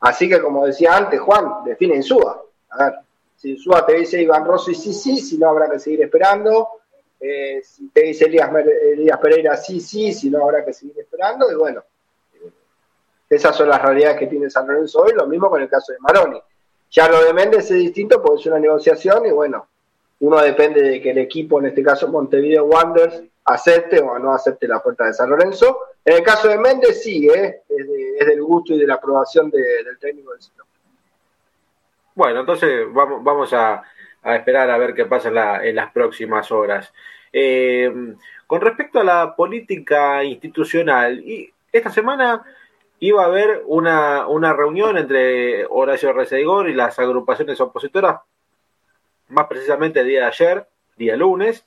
Así 0.00 0.28
que 0.28 0.40
como 0.40 0.66
decía 0.66 0.96
antes, 0.96 1.20
Juan, 1.20 1.64
define 1.64 1.96
Insúa. 1.96 2.42
A 2.70 2.84
ver, 2.84 2.94
si 3.42 3.50
Insúa 3.50 3.84
te 3.84 3.94
dice 3.94 4.22
Iván 4.22 4.44
Rossi, 4.44 4.72
sí, 4.72 4.92
sí, 4.92 5.18
si 5.18 5.36
no 5.36 5.48
habrá 5.48 5.68
que 5.68 5.80
seguir 5.80 6.02
esperando. 6.02 6.68
Eh, 7.18 7.60
si 7.64 7.88
te 7.88 8.02
dice 8.02 8.26
Elías, 8.26 8.48
Elías 8.92 9.18
Pereira, 9.18 9.56
sí, 9.56 9.80
sí, 9.80 10.12
si 10.12 10.30
no 10.30 10.44
habrá 10.44 10.64
que 10.64 10.72
seguir 10.72 10.96
esperando. 11.00 11.50
Y 11.50 11.56
bueno, 11.56 11.82
esas 13.28 13.56
son 13.56 13.68
las 13.68 13.82
realidades 13.82 14.16
que 14.16 14.28
tiene 14.28 14.48
San 14.48 14.68
Lorenzo 14.68 15.00
hoy, 15.00 15.14
lo 15.16 15.26
mismo 15.26 15.50
con 15.50 15.60
el 15.60 15.68
caso 15.68 15.92
de 15.92 15.98
Maroni. 15.98 16.40
Ya 16.92 17.08
lo 17.08 17.24
de 17.24 17.32
Méndez 17.32 17.68
es 17.68 17.78
distinto 17.78 18.22
porque 18.22 18.42
es 18.42 18.46
una 18.46 18.60
negociación 18.60 19.26
y 19.26 19.32
bueno, 19.32 19.66
uno 20.20 20.40
depende 20.40 20.80
de 20.80 21.02
que 21.02 21.10
el 21.10 21.18
equipo, 21.18 21.58
en 21.58 21.66
este 21.66 21.82
caso 21.82 22.06
Montevideo 22.06 22.66
Wanderers, 22.66 23.24
acepte 23.44 23.98
o 24.00 24.20
no 24.20 24.32
acepte 24.34 24.68
la 24.68 24.76
oferta 24.76 25.06
de 25.06 25.14
San 25.14 25.28
Lorenzo. 25.28 25.78
En 26.04 26.14
el 26.14 26.22
caso 26.22 26.46
de 26.46 26.58
Méndez 26.58 27.02
sí, 27.02 27.28
¿eh? 27.28 27.62
es, 27.68 28.26
del 28.26 28.40
gusto 28.40 28.74
y 28.74 28.78
de 28.78 28.86
la 28.86 28.94
aprobación 28.94 29.50
del 29.50 29.98
técnico 29.98 30.30
del 30.30 30.42
sitio. 30.42 30.62
Bueno, 32.14 32.40
entonces 32.40 32.86
vamos, 32.92 33.24
vamos 33.24 33.52
a, 33.52 33.82
esperar 34.24 34.70
a 34.70 34.78
ver 34.78 34.94
qué 34.94 35.06
pasa 35.06 35.28
en, 35.64 35.76
las 35.76 35.90
próximas 35.92 36.50
horas. 36.52 36.92
Eh, 37.32 37.92
con 38.46 38.60
respecto 38.60 39.00
a 39.00 39.04
la 39.04 39.34
política 39.34 40.22
institucional, 40.22 41.20
y 41.20 41.52
esta 41.72 41.90
semana 41.90 42.42
iba 43.00 43.22
a 43.22 43.26
haber 43.26 43.62
una, 43.66 44.26
una 44.28 44.52
reunión 44.52 44.96
entre 44.98 45.66
Horacio 45.66 46.12
Reseigor 46.12 46.68
y 46.68 46.74
las 46.74 46.98
agrupaciones 46.98 47.60
opositoras, 47.60 48.20
más 49.28 49.46
precisamente 49.46 50.00
el 50.00 50.08
día 50.08 50.20
de 50.20 50.26
ayer, 50.26 50.66
día 50.96 51.16
lunes, 51.16 51.64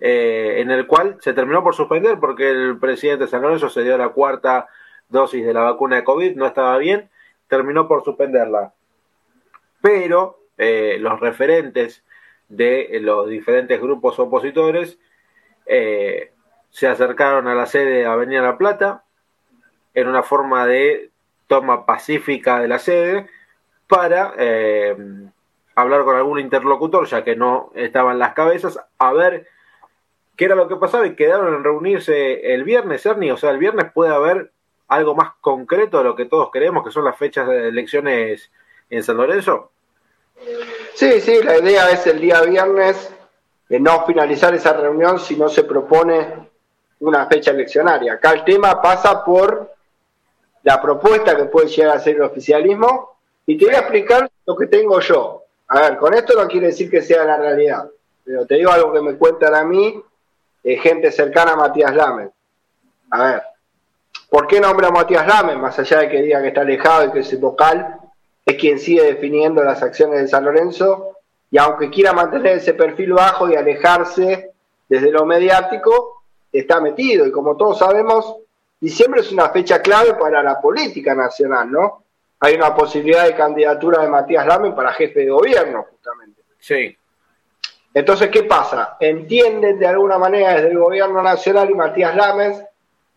eh, 0.00 0.56
en 0.58 0.70
el 0.70 0.86
cual 0.86 1.16
se 1.20 1.32
terminó 1.32 1.64
por 1.64 1.74
suspender 1.74 2.20
porque 2.20 2.50
el 2.50 2.78
presidente 2.78 3.26
San 3.26 3.42
Lorenzo 3.42 3.68
se 3.68 3.82
dio 3.82 3.98
la 3.98 4.10
cuarta 4.10 4.68
dosis 5.08 5.44
de 5.44 5.54
la 5.54 5.62
vacuna 5.62 5.96
de 5.96 6.04
COVID, 6.04 6.36
no 6.36 6.46
estaba 6.46 6.78
bien, 6.78 7.10
terminó 7.48 7.88
por 7.88 8.04
suspenderla. 8.04 8.74
Pero 9.80 10.40
eh, 10.56 10.98
los 11.00 11.20
referentes 11.20 12.04
de 12.48 12.98
los 13.00 13.28
diferentes 13.28 13.80
grupos 13.80 14.18
opositores 14.18 14.98
eh, 15.66 16.32
se 16.70 16.86
acercaron 16.86 17.46
a 17.46 17.54
la 17.54 17.66
sede 17.66 17.98
de 17.98 18.06
Avenida 18.06 18.42
La 18.42 18.58
Plata, 18.58 19.04
en 19.94 20.08
una 20.08 20.22
forma 20.22 20.66
de 20.66 21.10
toma 21.46 21.86
pacífica 21.86 22.60
de 22.60 22.68
la 22.68 22.78
sede 22.78 23.26
para 23.86 24.34
eh, 24.36 24.96
hablar 25.74 26.04
con 26.04 26.16
algún 26.16 26.40
interlocutor, 26.40 27.06
ya 27.06 27.24
que 27.24 27.36
no 27.36 27.70
estaban 27.74 28.18
las 28.18 28.34
cabezas, 28.34 28.78
a 28.98 29.12
ver 29.12 29.46
qué 30.36 30.44
era 30.44 30.54
lo 30.54 30.68
que 30.68 30.76
pasaba 30.76 31.06
y 31.06 31.16
quedaron 31.16 31.54
en 31.54 31.64
reunirse 31.64 32.54
el 32.54 32.64
viernes, 32.64 33.04
Ernie, 33.06 33.32
o 33.32 33.36
sea, 33.36 33.50
el 33.50 33.58
viernes 33.58 33.90
puede 33.92 34.14
haber 34.14 34.52
algo 34.86 35.14
más 35.14 35.32
concreto 35.40 35.98
de 35.98 36.04
lo 36.04 36.16
que 36.16 36.26
todos 36.26 36.50
queremos, 36.50 36.84
que 36.84 36.90
son 36.90 37.04
las 37.04 37.16
fechas 37.16 37.48
de 37.48 37.68
elecciones 37.68 38.50
en 38.90 39.02
San 39.02 39.16
Lorenzo. 39.16 39.70
Sí, 40.94 41.20
sí, 41.20 41.42
la 41.42 41.58
idea 41.58 41.90
es 41.90 42.06
el 42.06 42.20
día 42.20 42.40
viernes 42.42 43.10
de 43.68 43.80
no 43.80 44.04
finalizar 44.06 44.54
esa 44.54 44.72
reunión 44.72 45.18
si 45.18 45.36
no 45.36 45.48
se 45.48 45.64
propone 45.64 46.48
una 47.00 47.26
fecha 47.26 47.50
eleccionaria. 47.50 48.14
Acá 48.14 48.32
el 48.32 48.44
tema 48.44 48.80
pasa 48.80 49.24
por 49.24 49.74
la 50.62 50.80
propuesta 50.80 51.36
que 51.36 51.44
puede 51.44 51.68
llegar 51.68 51.96
a 51.96 52.00
ser 52.00 52.16
el 52.16 52.22
oficialismo 52.22 53.18
y 53.46 53.56
te 53.56 53.66
voy 53.66 53.74
a 53.74 53.80
explicar 53.80 54.30
lo 54.46 54.56
que 54.56 54.66
tengo 54.66 55.00
yo. 55.00 55.44
A 55.68 55.80
ver, 55.80 55.98
con 55.98 56.14
esto 56.14 56.34
no 56.34 56.48
quiere 56.48 56.68
decir 56.68 56.90
que 56.90 57.02
sea 57.02 57.24
la 57.24 57.36
realidad, 57.36 57.88
pero 58.24 58.46
te 58.46 58.56
digo 58.56 58.70
algo 58.70 58.92
que 58.92 59.02
me 59.02 59.16
cuentan 59.16 59.54
a 59.54 59.64
mí, 59.64 60.02
eh, 60.64 60.76
gente 60.78 61.12
cercana 61.12 61.52
a 61.52 61.56
Matías 61.56 61.94
Lamen. 61.94 62.30
A 63.10 63.24
ver, 63.24 63.42
¿por 64.30 64.46
qué 64.46 64.60
nombra 64.60 64.88
a 64.88 64.92
Matías 64.92 65.26
Lamen? 65.26 65.60
Más 65.60 65.78
allá 65.78 66.00
de 66.00 66.08
que 66.08 66.22
diga 66.22 66.42
que 66.42 66.48
está 66.48 66.62
alejado 66.62 67.06
y 67.06 67.12
que 67.12 67.20
es 67.20 67.40
vocal, 67.40 67.97
es 68.48 68.56
quien 68.56 68.78
sigue 68.78 69.02
definiendo 69.02 69.62
las 69.62 69.82
acciones 69.82 70.22
de 70.22 70.28
San 70.28 70.42
Lorenzo 70.42 71.18
y 71.50 71.58
aunque 71.58 71.90
quiera 71.90 72.14
mantener 72.14 72.56
ese 72.56 72.72
perfil 72.72 73.12
bajo 73.12 73.46
y 73.50 73.54
alejarse 73.54 74.52
desde 74.88 75.10
lo 75.10 75.26
mediático, 75.26 76.22
está 76.50 76.80
metido 76.80 77.26
y 77.26 77.30
como 77.30 77.58
todos 77.58 77.78
sabemos, 77.78 78.36
diciembre 78.80 79.20
es 79.20 79.30
una 79.32 79.50
fecha 79.50 79.82
clave 79.82 80.14
para 80.14 80.42
la 80.42 80.58
política 80.62 81.14
nacional, 81.14 81.70
¿no? 81.70 82.04
Hay 82.40 82.54
una 82.54 82.74
posibilidad 82.74 83.26
de 83.26 83.34
candidatura 83.34 84.02
de 84.02 84.08
Matías 84.08 84.46
Lamen 84.46 84.74
para 84.74 84.94
jefe 84.94 85.20
de 85.20 85.30
gobierno, 85.30 85.84
justamente. 85.90 86.42
Sí. 86.58 86.96
Entonces, 87.92 88.30
¿qué 88.30 88.44
pasa? 88.44 88.96
Entienden 88.98 89.78
de 89.78 89.86
alguna 89.86 90.16
manera 90.16 90.54
desde 90.54 90.70
el 90.70 90.78
gobierno 90.78 91.22
nacional 91.22 91.68
y 91.68 91.74
Matías 91.74 92.16
Lames 92.16 92.62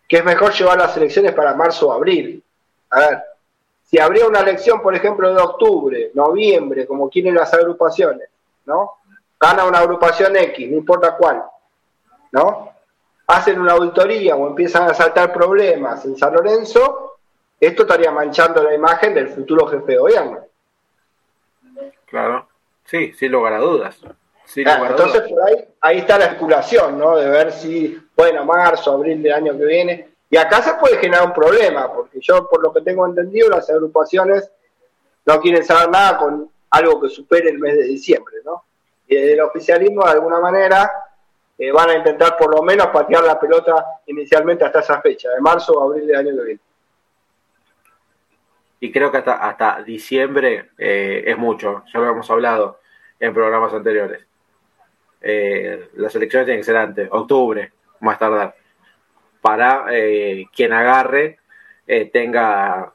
que 0.06 0.18
es 0.18 0.24
mejor 0.26 0.52
llevar 0.52 0.76
las 0.76 0.94
elecciones 0.98 1.32
para 1.32 1.54
marzo 1.54 1.88
o 1.88 1.92
abril. 1.92 2.44
A 2.90 3.00
ver, 3.00 3.22
si 3.92 4.00
habría 4.00 4.26
una 4.26 4.40
elección, 4.40 4.82
por 4.82 4.96
ejemplo, 4.96 5.32
de 5.32 5.40
octubre, 5.40 6.10
noviembre, 6.14 6.86
como 6.86 7.08
quieren 7.08 7.36
las 7.36 7.54
agrupaciones, 7.54 8.28
¿no? 8.64 8.94
Gana 9.38 9.66
una 9.66 9.78
agrupación 9.78 10.34
X, 10.34 10.68
no 10.68 10.78
importa 10.78 11.16
cuál, 11.16 11.44
¿no? 12.32 12.72
hacen 13.26 13.60
una 13.60 13.72
auditoría 13.72 14.36
o 14.36 14.46
empiezan 14.46 14.90
a 14.90 14.94
saltar 14.94 15.32
problemas 15.32 16.04
en 16.04 16.16
San 16.16 16.34
Lorenzo, 16.34 17.18
esto 17.58 17.82
estaría 17.82 18.10
manchando 18.10 18.62
la 18.62 18.74
imagen 18.74 19.14
del 19.14 19.28
futuro 19.28 19.66
jefe 19.66 19.92
de 19.92 19.98
gobierno. 19.98 20.38
Claro, 22.06 22.48
sí, 22.84 23.12
sin 23.14 23.32
lugar 23.32 23.54
a 23.54 23.58
dudas. 23.58 23.98
entonces 24.54 25.22
por 25.22 25.42
ahí, 25.42 25.64
ahí 25.80 25.98
está 25.98 26.18
la 26.18 26.26
especulación, 26.26 26.98
¿no? 26.98 27.16
De 27.16 27.28
ver 27.28 27.52
si, 27.52 27.98
bueno, 28.16 28.44
marzo, 28.44 28.92
abril 28.92 29.22
del 29.22 29.32
año 29.32 29.56
que 29.56 29.64
viene. 29.64 30.11
Y 30.32 30.38
acá 30.38 30.62
se 30.62 30.72
puede 30.76 30.96
generar 30.96 31.26
un 31.26 31.34
problema, 31.34 31.92
porque 31.92 32.18
yo, 32.18 32.48
por 32.48 32.62
lo 32.62 32.72
que 32.72 32.80
tengo 32.80 33.06
entendido, 33.06 33.50
las 33.50 33.68
agrupaciones 33.68 34.50
no 35.26 35.38
quieren 35.42 35.62
saber 35.62 35.90
nada 35.90 36.16
con 36.16 36.50
algo 36.70 37.02
que 37.02 37.10
supere 37.10 37.50
el 37.50 37.58
mes 37.58 37.76
de 37.76 37.82
diciembre, 37.82 38.36
¿no? 38.42 38.64
Y 39.06 39.14
desde 39.14 39.34
el 39.34 39.42
oficialismo, 39.42 40.06
de 40.06 40.12
alguna 40.12 40.40
manera, 40.40 40.90
eh, 41.58 41.70
van 41.70 41.90
a 41.90 41.96
intentar 41.98 42.38
por 42.38 42.50
lo 42.56 42.62
menos 42.62 42.86
patear 42.86 43.22
la 43.24 43.38
pelota 43.38 43.84
inicialmente 44.06 44.64
hasta 44.64 44.80
esa 44.80 45.02
fecha, 45.02 45.28
de 45.28 45.40
marzo 45.42 45.74
o 45.74 45.84
abril 45.84 46.06
del 46.06 46.16
año 46.16 46.34
que 46.34 46.44
viene. 46.44 46.60
Y 48.80 48.90
creo 48.90 49.12
que 49.12 49.18
hasta, 49.18 49.34
hasta 49.34 49.82
diciembre 49.82 50.70
eh, 50.78 51.24
es 51.26 51.36
mucho, 51.36 51.84
ya 51.92 52.00
lo 52.00 52.08
hemos 52.08 52.30
hablado 52.30 52.80
en 53.20 53.34
programas 53.34 53.74
anteriores. 53.74 54.24
Eh, 55.20 55.90
las 55.96 56.14
elecciones 56.14 56.46
tienen 56.46 56.60
que 56.62 56.64
ser 56.64 56.78
antes, 56.78 57.06
octubre, 57.12 57.70
más 58.00 58.18
tardar, 58.18 58.54
para 59.42 59.86
quien 60.54 60.72
agarre 60.72 61.38
tenga, 62.12 62.92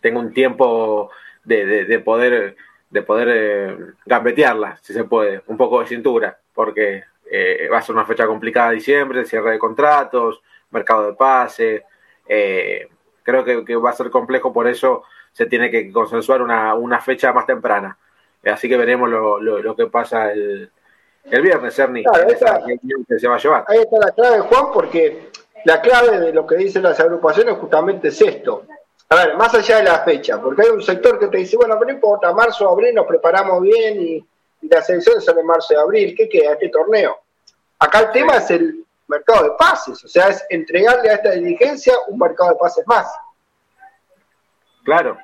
tenga 0.00 0.18
un 0.18 0.32
tiempo 0.32 1.10
de, 1.44 1.84
de 1.84 1.98
poder 1.98 2.56
de 2.90 3.02
poder 3.02 3.94
gambetearla, 4.06 4.78
si 4.82 4.92
se 4.92 5.04
puede, 5.04 5.42
un 5.46 5.56
poco 5.56 5.80
de 5.80 5.86
cintura, 5.86 6.38
porque 6.54 7.04
eh, 7.30 7.68
va 7.70 7.78
a 7.78 7.82
ser 7.82 7.94
una 7.94 8.06
fecha 8.06 8.26
complicada 8.26 8.70
diciembre, 8.70 9.24
cierre 9.26 9.52
de 9.52 9.58
contratos, 9.58 10.40
mercado 10.70 11.06
de 11.08 11.12
pase. 11.14 11.84
Eh, 12.26 12.88
creo 13.22 13.44
que, 13.44 13.76
va 13.76 13.90
a 13.90 13.94
ser 13.94 14.10
complejo, 14.10 14.52
por 14.52 14.66
eso 14.66 15.04
se 15.32 15.46
tiene 15.46 15.70
que 15.70 15.92
consensuar 15.92 16.42
una, 16.42 17.00
fecha 17.00 17.32
más 17.32 17.46
temprana. 17.46 17.98
Así 18.44 18.68
que 18.68 18.78
veremos 18.78 19.10
lo, 19.10 19.76
que 19.76 19.86
pasa 19.86 20.32
el, 20.32 20.70
viernes, 21.30 21.78
Ernie. 21.78 22.04
que 23.06 23.18
se 23.18 23.28
va 23.28 23.34
a 23.34 23.38
llevar. 23.38 23.64
Ahí 23.68 23.80
está 23.80 23.98
la 23.98 24.12
clave, 24.12 24.40
Juan, 24.40 24.72
porque 24.72 25.27
la 25.64 25.80
clave 25.80 26.18
de 26.18 26.32
lo 26.32 26.46
que 26.46 26.56
dicen 26.56 26.82
las 26.82 26.98
agrupaciones 27.00 27.56
justamente 27.58 28.08
es 28.08 28.20
esto. 28.20 28.64
a 29.08 29.16
ver, 29.16 29.36
más 29.36 29.54
allá 29.54 29.78
de 29.78 29.84
la 29.84 30.00
fecha, 30.00 30.40
porque 30.40 30.62
hay 30.62 30.68
un 30.68 30.82
sector 30.82 31.18
que 31.18 31.28
te 31.28 31.38
dice, 31.38 31.56
bueno, 31.56 31.74
pero 31.78 31.86
no 31.86 31.94
importa, 31.94 32.32
marzo, 32.32 32.68
abril 32.68 32.94
nos 32.94 33.06
preparamos 33.06 33.62
bien 33.62 34.00
y, 34.00 34.26
las 34.60 34.90
elecciones 34.90 35.24
son 35.24 35.38
en 35.38 35.46
marzo 35.46 35.72
y 35.72 35.76
abril, 35.76 36.14
¿qué 36.16 36.28
queda 36.28 36.52
este 36.52 36.68
torneo? 36.68 37.16
Acá 37.78 38.00
el 38.00 38.10
tema 38.10 38.38
es 38.38 38.50
el 38.50 38.84
mercado 39.06 39.44
de 39.44 39.50
pases, 39.56 40.04
o 40.04 40.08
sea, 40.08 40.28
es 40.28 40.44
entregarle 40.50 41.10
a 41.10 41.14
esta 41.14 41.30
dirigencia 41.30 41.94
un 42.08 42.18
mercado 42.18 42.50
de 42.50 42.56
pases 42.56 42.84
más. 42.86 43.06
Claro, 44.84 45.16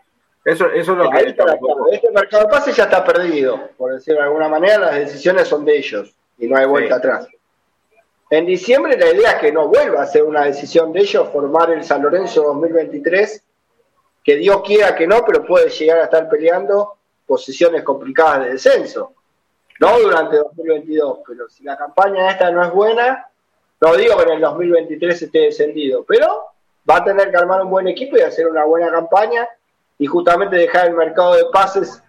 eso, 0.44 0.66
eso 0.66 0.92
es 0.92 0.98
lo 0.98 1.10
que... 1.10 1.34
este 1.92 2.10
mercado 2.12 2.44
de 2.44 2.48
pases 2.48 2.76
ya 2.76 2.84
está 2.84 3.04
perdido, 3.04 3.70
por 3.76 3.92
decirlo 3.92 4.20
de 4.20 4.26
alguna 4.26 4.48
manera, 4.48 4.78
las 4.78 4.94
decisiones 4.94 5.48
son 5.48 5.64
de 5.64 5.78
ellos 5.78 6.14
y 6.38 6.46
no 6.46 6.56
hay 6.56 6.66
vuelta 6.66 6.96
atrás. 6.96 7.28
En 8.30 8.46
diciembre 8.46 8.96
la 8.96 9.10
idea 9.10 9.32
es 9.32 9.40
que 9.40 9.52
no 9.52 9.68
vuelva 9.68 10.02
a 10.02 10.06
ser 10.06 10.22
una 10.22 10.44
decisión 10.44 10.92
de 10.92 11.00
ellos 11.00 11.28
formar 11.30 11.70
el 11.70 11.84
San 11.84 12.02
Lorenzo 12.02 12.42
2023 12.42 13.42
que 14.24 14.36
Dios 14.36 14.62
quiera 14.62 14.94
que 14.94 15.06
no, 15.06 15.22
pero 15.24 15.44
puede 15.44 15.68
llegar 15.68 15.98
a 15.98 16.04
estar 16.04 16.28
peleando 16.28 16.96
posiciones 17.26 17.82
complicadas 17.82 18.44
de 18.44 18.52
descenso. 18.52 19.12
No 19.80 19.98
durante 19.98 20.38
2022, 20.38 21.18
pero 21.26 21.48
si 21.48 21.62
la 21.62 21.76
campaña 21.76 22.30
esta 22.30 22.50
no 22.50 22.64
es 22.64 22.72
buena, 22.72 23.28
no 23.80 23.94
digo 23.96 24.16
que 24.16 24.22
en 24.22 24.30
el 24.32 24.40
2023 24.40 25.22
esté 25.22 25.38
descendido, 25.40 26.04
pero 26.04 26.46
va 26.88 26.96
a 26.96 27.04
tener 27.04 27.30
que 27.30 27.36
armar 27.36 27.62
un 27.62 27.70
buen 27.70 27.86
equipo 27.88 28.16
y 28.16 28.22
hacer 28.22 28.46
una 28.46 28.64
buena 28.64 28.90
campaña 28.90 29.46
y 29.98 30.06
justamente 30.06 30.56
dejar 30.56 30.88
el 30.88 30.94
mercado 30.94 31.34
de 31.34 31.44
pases 31.52 32.02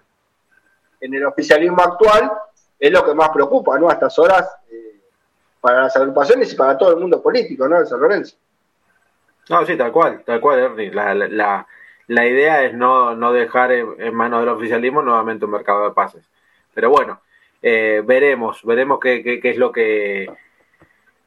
en 1.02 1.14
el 1.14 1.26
oficialismo 1.26 1.82
actual 1.82 2.32
es 2.80 2.92
lo 2.92 3.04
que 3.04 3.14
más 3.14 3.30
preocupa, 3.30 3.78
¿no? 3.78 3.90
A 3.90 3.94
estas 3.94 4.18
horas 4.20 4.50
para 5.66 5.82
las 5.82 5.96
agrupaciones 5.98 6.54
y 6.54 6.56
para 6.56 6.78
todo 6.78 6.92
el 6.92 7.00
mundo 7.00 7.24
político, 7.24 7.68
¿no? 7.68 7.80
De 7.80 7.88
San 7.88 8.00
Lorenzo. 8.00 8.38
No, 9.50 9.66
sí, 9.66 9.76
tal 9.76 9.92
cual, 9.92 10.22
tal 10.24 10.40
cual, 10.40 10.60
Ernie. 10.60 10.92
la, 10.92 11.66
la 12.08 12.28
idea 12.28 12.64
es 12.64 12.76
no, 12.76 13.16
no 13.16 13.34
dejar 13.34 13.72
en, 13.72 14.14
manos 14.14 14.42
del 14.42 14.50
oficialismo 14.50 15.02
nuevamente 15.02 15.46
un 15.46 15.52
mercado 15.52 15.86
de 15.86 15.96
pases. 15.96 16.30
Pero 16.76 16.92
bueno, 16.92 17.22
eh, 17.64 18.04
veremos, 18.06 18.64
veremos 18.64 19.00
qué, 19.00 19.24
qué, 19.24 19.50
es 19.50 19.58
lo 19.58 19.72
que, 19.72 20.32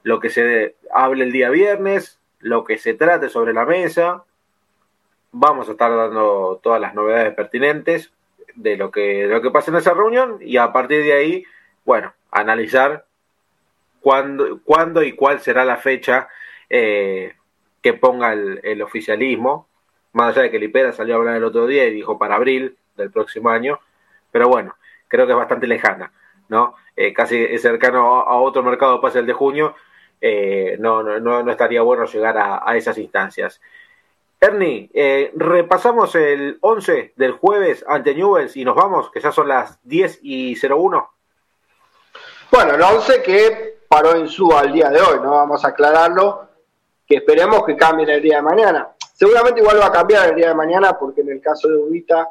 lo 0.04 0.20
que 0.20 0.30
se 0.30 0.76
hable 0.92 1.24
el 1.24 1.32
día 1.32 1.50
viernes, 1.50 2.20
lo 2.38 2.62
que 2.62 2.78
se 2.78 2.94
trate 2.94 3.28
sobre 3.28 3.52
la 3.52 3.64
mesa. 3.64 4.22
Vamos 5.32 5.68
a 5.68 5.72
estar 5.72 5.90
dando 5.90 6.60
todas 6.62 6.80
las 6.80 6.94
novedades 6.94 7.34
pertinentes 7.34 8.12
de 8.54 8.76
lo 8.76 8.92
que, 8.92 9.26
de 9.26 9.34
lo 9.34 9.42
que 9.42 9.50
pasa 9.50 9.72
en 9.72 9.78
esa 9.78 9.94
reunión 9.94 10.38
y 10.40 10.58
a 10.58 10.72
partir 10.72 11.02
de 11.02 11.12
ahí, 11.12 11.44
bueno, 11.84 12.12
analizar 12.30 13.04
cuándo, 14.00 14.60
cuándo 14.64 15.02
y 15.02 15.12
cuál 15.12 15.40
será 15.40 15.64
la 15.64 15.76
fecha 15.76 16.28
eh, 16.70 17.34
que 17.82 17.94
ponga 17.94 18.32
el, 18.32 18.82
oficialismo 18.82 19.68
más 20.12 20.30
allá 20.30 20.42
de 20.42 20.50
que 20.50 20.58
Lipera 20.58 20.92
salió 20.92 21.14
a 21.14 21.18
hablar 21.18 21.36
el 21.36 21.44
otro 21.44 21.66
día 21.66 21.86
y 21.86 21.92
dijo 21.92 22.18
para 22.18 22.36
abril 22.36 22.76
del 22.96 23.10
próximo 23.10 23.50
año, 23.50 23.78
pero 24.32 24.48
bueno, 24.48 24.74
creo 25.06 25.26
que 25.26 25.32
es 25.32 25.38
bastante 25.38 25.66
lejana, 25.66 26.12
¿no? 26.48 26.74
Eh, 26.96 27.12
casi 27.12 27.56
cercano 27.58 28.22
a, 28.22 28.40
otro 28.40 28.62
mercado 28.62 29.00
pase 29.00 29.20
el 29.20 29.26
de 29.26 29.32
junio, 29.32 29.76
eh, 30.20 30.76
no, 30.80 31.02
no, 31.02 31.20
no, 31.20 31.50
estaría 31.50 31.82
bueno 31.82 32.06
llegar 32.06 32.36
a, 32.36 32.76
esas 32.76 32.98
instancias. 32.98 33.60
Ernie, 34.40 34.90
eh, 34.94 35.30
repasamos 35.36 36.14
el 36.14 36.58
11 36.60 37.12
del 37.16 37.32
jueves 37.32 37.84
ante 37.86 38.14
Newells 38.14 38.56
y 38.56 38.64
nos 38.64 38.74
vamos, 38.74 39.10
que 39.10 39.20
ya 39.20 39.30
son 39.30 39.48
las 39.48 39.78
10 39.84 40.20
y 40.22 40.56
01. 40.60 41.10
Bueno, 42.50 42.74
el 42.74 42.82
11 42.82 43.22
que 43.22 43.77
paró 43.88 44.14
en 44.14 44.28
su 44.28 44.52
al 44.52 44.72
día 44.72 44.90
de 44.90 45.00
hoy, 45.00 45.18
no 45.22 45.30
vamos 45.30 45.64
a 45.64 45.68
aclararlo, 45.68 46.46
que 47.06 47.16
esperemos 47.16 47.64
que 47.64 47.76
cambie 47.76 48.12
el 48.12 48.22
día 48.22 48.36
de 48.36 48.42
mañana. 48.42 48.88
Seguramente 49.14 49.60
igual 49.60 49.80
va 49.80 49.86
a 49.86 49.92
cambiar 49.92 50.28
el 50.28 50.36
día 50.36 50.48
de 50.48 50.54
mañana 50.54 50.96
porque 50.98 51.22
en 51.22 51.30
el 51.30 51.40
caso 51.40 51.68
de 51.68 51.76
Ubita, 51.76 52.28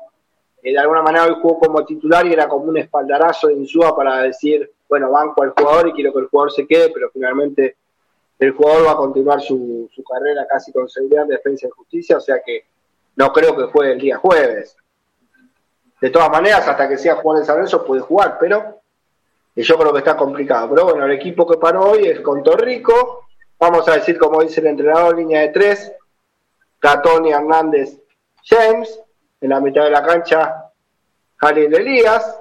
eh, 0.61 0.71
de 0.71 0.79
alguna 0.79 1.01
manera 1.01 1.25
hoy 1.25 1.35
jugó 1.41 1.59
como 1.59 1.83
titular 1.83 2.25
y 2.25 2.33
era 2.33 2.47
como 2.47 2.65
un 2.65 2.77
espaldarazo 2.77 3.47
de 3.47 3.55
Insúa 3.55 3.95
para 3.95 4.21
decir, 4.21 4.71
bueno, 4.87 5.11
banco 5.11 5.43
al 5.43 5.51
jugador 5.51 5.89
y 5.89 5.93
quiero 5.93 6.13
que 6.13 6.19
el 6.19 6.27
jugador 6.27 6.51
se 6.51 6.67
quede, 6.67 6.89
pero 6.89 7.09
finalmente 7.11 7.75
el 8.39 8.51
jugador 8.51 8.87
va 8.87 8.91
a 8.91 8.97
continuar 8.97 9.41
su, 9.41 9.89
carrera 10.07 10.45
casi 10.47 10.71
con 10.71 10.87
seguridad 10.87 11.23
en 11.23 11.29
defensa 11.29 11.67
y 11.67 11.71
justicia, 11.71 12.17
o 12.17 12.21
sea 12.21 12.41
que 12.45 12.65
no 13.15 13.33
creo 13.33 13.55
que 13.57 13.63
juegue 13.63 13.93
el 13.93 13.99
día 13.99 14.17
jueves. 14.17 14.77
De 15.99 16.11
todas 16.11 16.29
maneras, 16.29 16.67
hasta 16.67 16.87
que 16.87 16.97
sea 16.97 17.15
jugador 17.15 17.41
de 17.41 17.45
San 17.47 17.55
Lorenzo 17.55 17.83
puede 17.83 18.01
jugar, 18.01 18.37
pero 18.39 18.79
yo 19.63 19.77
creo 19.77 19.91
que 19.91 19.99
está 19.99 20.15
complicado. 20.15 20.69
Pero 20.69 20.85
bueno, 20.85 21.05
el 21.05 21.11
equipo 21.11 21.47
que 21.47 21.57
paró 21.57 21.91
hoy 21.91 22.07
es 22.07 22.21
con 22.21 22.43
Torrico, 22.43 23.27
vamos 23.59 23.87
a 23.87 23.95
decir 23.95 24.17
como 24.17 24.41
dice 24.41 24.61
el 24.61 24.67
entrenador, 24.67 25.17
línea 25.17 25.41
de 25.41 25.49
tres, 25.49 25.91
Catoni 26.79 27.31
Hernández 27.31 27.99
James, 28.43 28.99
en 29.41 29.49
la 29.49 29.59
mitad 29.59 29.83
de 29.83 29.91
la 29.91 30.03
cancha 30.03 30.71
Jalil 31.37 31.73
Elías, 31.73 32.39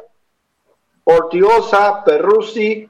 Ortigosa, 1.05 2.03
Perruzzi, 2.05 2.89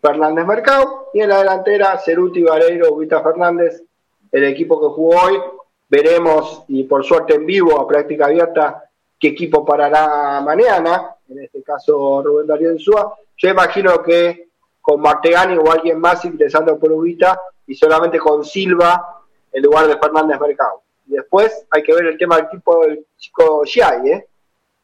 Fernández 0.00 0.46
Mercado, 0.46 1.08
y 1.12 1.20
en 1.20 1.30
la 1.30 1.38
delantera 1.38 1.98
Ceruti, 1.98 2.42
Vareiro, 2.42 2.94
Vita 2.96 3.22
Fernández, 3.22 3.82
el 4.30 4.44
equipo 4.44 4.80
que 4.80 4.94
jugó 4.94 5.20
hoy. 5.22 5.40
Veremos, 5.88 6.64
y 6.68 6.82
por 6.84 7.04
suerte 7.04 7.36
en 7.36 7.46
vivo, 7.46 7.80
a 7.80 7.86
práctica 7.86 8.26
abierta, 8.26 8.90
qué 9.18 9.28
equipo 9.28 9.64
parará 9.64 10.40
mañana, 10.40 11.14
en 11.28 11.38
este 11.44 11.62
caso 11.62 12.22
Rubén 12.22 12.46
Darío 12.46 12.70
Ensúa. 12.70 13.16
Yo 13.36 13.50
imagino 13.50 14.02
que 14.02 14.48
con 14.80 15.00
Martegani 15.00 15.56
o 15.56 15.70
alguien 15.70 16.00
más 16.00 16.24
ingresando 16.24 16.78
por 16.78 16.92
Ubita 16.92 17.40
y 17.66 17.74
solamente 17.74 18.18
con 18.18 18.44
Silva 18.44 19.24
en 19.52 19.62
lugar 19.62 19.86
de 19.88 19.98
Fernández 19.98 20.38
Mercado. 20.40 20.82
Y 21.06 21.14
después 21.14 21.66
hay 21.70 21.82
que 21.82 21.94
ver 21.94 22.06
el 22.06 22.18
tema 22.18 22.36
del 22.36 22.48
tipo 22.48 22.84
del 22.84 23.06
chico 23.16 23.64
Shai, 23.64 24.08
¿eh? 24.08 24.26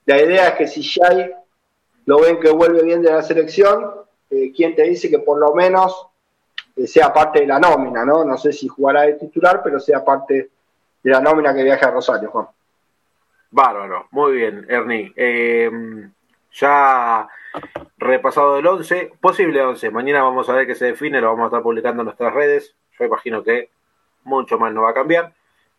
La 0.07 0.20
idea 0.20 0.48
es 0.48 0.55
que 0.55 0.66
si 0.66 0.80
Shai 0.80 1.32
lo 2.07 2.20
ven 2.20 2.40
que 2.40 2.50
vuelve 2.50 2.82
bien 2.82 3.03
de 3.03 3.12
la 3.12 3.22
selección, 3.22 3.92
eh, 4.30 4.53
¿quién 4.55 4.74
te 4.74 4.82
dice 4.82 5.09
que 5.09 5.20
por 5.20 5.38
lo 5.38 5.55
menos 5.55 6.09
eh, 6.76 6.86
sea 6.86 7.12
parte 7.12 7.40
de 7.40 7.46
la 7.46 7.61
nómina, 7.61 8.05
¿no? 8.05 8.24
No 8.24 8.36
sé 8.36 8.53
si 8.53 8.66
jugará 8.66 9.03
de 9.03 9.14
titular, 9.14 9.62
pero 9.62 9.78
sea 9.78 10.05
parte 10.05 10.50
de 11.03 11.11
la 11.11 11.20
nómina 11.20 11.55
que 11.55 11.62
viaja 11.62 11.86
a 11.86 11.90
Rosario, 11.92 12.30
Juan. 12.30 12.48
Bárbaro, 13.50 14.07
muy 14.11 14.32
bien, 14.32 14.66
Ernie. 14.68 15.12
Eh, 15.14 15.70
ya 16.55 17.28
repasado 17.98 18.59
el 18.59 18.66
11, 18.66 19.12
posible 19.20 19.62
11. 19.62 19.90
Mañana 19.90 20.22
vamos 20.22 20.48
a 20.48 20.55
ver 20.55 20.66
qué 20.66 20.74
se 20.74 20.86
define, 20.86 21.20
lo 21.20 21.28
vamos 21.28 21.44
a 21.44 21.46
estar 21.46 21.62
publicando 21.62 22.03
en 22.03 22.07
nuestras 22.07 22.34
redes. 22.34 22.74
Yo 22.98 23.05
imagino 23.05 23.42
que 23.42 23.70
mucho 24.24 24.59
más 24.59 24.72
no 24.72 24.82
va 24.82 24.90
a 24.90 24.94
cambiar. 24.94 25.32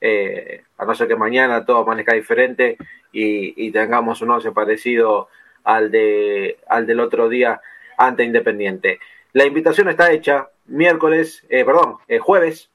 Eh, 0.06 0.64
a 0.78 0.86
no 0.86 0.94
ser 0.96 1.08
que 1.08 1.16
mañana 1.16 1.66
todo 1.66 1.78
amanezca 1.78 2.14
diferente 2.14 2.78
y, 3.14 3.72
tengamos 3.72 4.22
un 4.22 4.32
once 4.32 4.52
parecido 4.52 5.30
al, 5.64 5.92
de, 5.92 6.58
al 6.68 6.86
del 6.86 7.00
otro 7.00 7.30
día 7.30 7.62
ante 7.98 8.24
Independiente. 8.24 9.00
La 9.32 9.46
invitación 9.46 9.88
está 9.88 10.12
hecha 10.12 10.50
miércoles, 10.66 11.46
eh, 11.50 11.64
perdón, 11.64 11.98
eh, 12.08 12.20
jueves, 12.20 12.70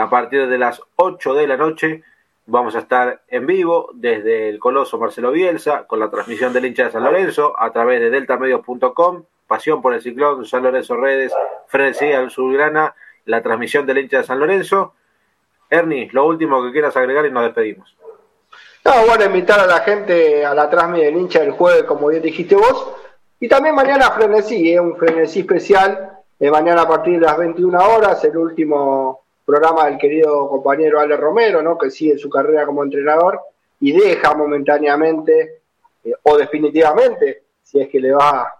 a 0.00 0.08
partir 0.08 0.48
de 0.48 0.56
las 0.56 0.80
8 0.96 1.34
de 1.34 1.46
la 1.46 1.58
noche. 1.58 2.02
Vamos 2.50 2.74
a 2.76 2.78
estar 2.78 3.20
en 3.28 3.46
vivo 3.46 3.90
desde 3.92 4.48
el 4.48 4.58
Coloso 4.58 4.96
Marcelo 4.96 5.30
Bielsa 5.32 5.86
con 5.86 6.00
la 6.00 6.08
transmisión 6.08 6.50
del 6.50 6.64
hincha 6.64 6.84
de 6.84 6.92
San 6.92 7.04
Lorenzo 7.04 7.52
a 7.58 7.70
través 7.70 8.00
de 8.00 8.08
deltamedios.com, 8.08 9.24
Pasión 9.46 9.82
por 9.82 9.92
el 9.92 10.00
Ciclón, 10.00 10.46
San 10.46 10.62
Lorenzo 10.62 10.96
Redes, 10.96 11.30
Frenzy 11.66 12.10
al 12.10 12.30
Surgrana 12.30 12.94
la 13.26 13.42
transmisión 13.42 13.84
del 13.84 13.98
hincha 13.98 14.18
de 14.18 14.24
San 14.24 14.40
Lorenzo. 14.40 14.94
Ernie, 15.68 16.08
lo 16.10 16.26
último 16.26 16.62
que 16.62 16.72
quieras 16.72 16.96
agregar 16.96 17.26
y 17.26 17.30
nos 17.30 17.42
despedimos. 17.44 17.94
No, 18.82 18.92
bueno, 19.06 19.26
invitar 19.26 19.60
a 19.60 19.66
la 19.66 19.80
gente 19.80 20.46
a 20.46 20.54
la 20.54 20.70
transmisión 20.70 21.12
del 21.12 21.20
hincha 21.20 21.40
del 21.40 21.50
jueves, 21.50 21.82
como 21.82 22.08
bien 22.08 22.22
dijiste 22.22 22.56
vos. 22.56 22.94
Y 23.40 23.46
también 23.46 23.74
mañana 23.74 24.10
frenesí, 24.12 24.72
¿eh? 24.72 24.80
un 24.80 24.96
frenesí 24.96 25.40
especial. 25.40 26.18
Eh, 26.40 26.50
mañana 26.50 26.80
a 26.80 26.88
partir 26.88 27.20
de 27.20 27.26
las 27.26 27.36
21 27.36 27.78
horas, 27.78 28.24
el 28.24 28.38
último 28.38 29.27
programa 29.48 29.86
del 29.86 29.96
querido 29.96 30.46
compañero 30.46 31.00
Ale 31.00 31.16
Romero, 31.16 31.62
¿no? 31.62 31.78
que 31.78 31.90
sigue 31.90 32.18
su 32.18 32.28
carrera 32.28 32.66
como 32.66 32.84
entrenador 32.84 33.40
y 33.80 33.92
deja 33.92 34.34
momentáneamente 34.34 35.62
eh, 36.04 36.12
o 36.24 36.36
definitivamente, 36.36 37.44
si 37.62 37.80
es 37.80 37.88
que 37.88 37.98
le 37.98 38.12
va 38.12 38.52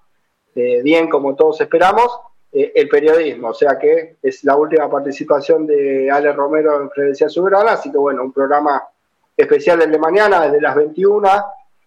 eh, 0.54 0.80
bien 0.82 1.10
como 1.10 1.36
todos 1.36 1.60
esperamos, 1.60 2.18
eh, 2.50 2.72
el 2.74 2.88
periodismo, 2.88 3.48
o 3.48 3.54
sea 3.54 3.78
que 3.78 4.16
es 4.22 4.42
la 4.44 4.56
última 4.56 4.90
participación 4.90 5.66
de 5.66 6.10
Ale 6.10 6.32
Romero 6.32 6.80
en 6.80 6.88
Frecuencia 6.88 7.28
Soberana, 7.28 7.72
así 7.72 7.92
que 7.92 7.98
bueno, 7.98 8.22
un 8.22 8.32
programa 8.32 8.82
especial 9.36 9.82
el 9.82 9.92
de 9.92 9.98
mañana 9.98 10.40
desde 10.40 10.62
las 10.62 10.74
21, 10.74 11.28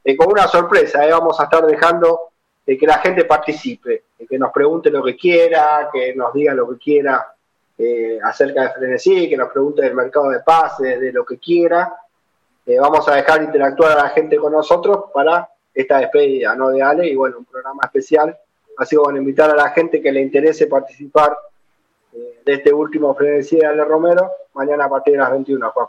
eh, 0.03 0.15
con 0.15 0.31
una 0.31 0.47
sorpresa, 0.47 1.07
vamos 1.09 1.39
a 1.39 1.45
estar 1.45 1.65
dejando 1.65 2.19
que 2.63 2.77
la 2.85 2.99
gente 2.99 3.25
participe, 3.25 4.03
que 4.29 4.37
nos 4.37 4.51
pregunte 4.51 4.91
lo 4.91 5.03
que 5.03 5.17
quiera, 5.17 5.89
que 5.91 6.13
nos 6.13 6.31
diga 6.33 6.53
lo 6.53 6.69
que 6.69 6.77
quiera 6.77 7.33
acerca 8.23 8.63
de 8.63 8.69
Frenesí, 8.69 9.29
que 9.29 9.37
nos 9.37 9.49
pregunte 9.49 9.81
del 9.81 9.95
mercado 9.95 10.29
de 10.29 10.41
pases, 10.41 10.99
de 10.99 11.11
lo 11.11 11.25
que 11.25 11.37
quiera. 11.39 11.93
vamos 12.79 13.07
a 13.07 13.15
dejar 13.15 13.41
interactuar 13.41 13.97
a 13.97 14.03
la 14.03 14.09
gente 14.09 14.37
con 14.37 14.53
nosotros 14.53 15.05
para 15.13 15.49
esta 15.73 15.97
despedida 15.97 16.55
¿no? 16.55 16.69
de 16.69 16.83
Ale 16.83 17.07
y 17.07 17.15
bueno, 17.15 17.39
un 17.39 17.45
programa 17.45 17.81
especial 17.85 18.37
Así 18.81 18.95
que 18.95 18.99
bueno, 18.99 19.19
invitar 19.19 19.49
a 19.51 19.55
la 19.55 19.69
gente 19.69 20.01
que 20.01 20.11
le 20.11 20.21
interese 20.21 20.67
participar 20.67 21.37
eh, 22.13 22.39
de 22.43 22.53
este 22.53 22.73
último 22.73 23.13
frenesí 23.13 23.57
de 23.57 23.67
Ale 23.67 23.85
Romero, 23.85 24.31
mañana 24.53 24.85
a 24.85 24.89
partir 24.89 25.13
de 25.13 25.19
las 25.19 25.31
21, 25.31 25.69
Juan. 25.71 25.87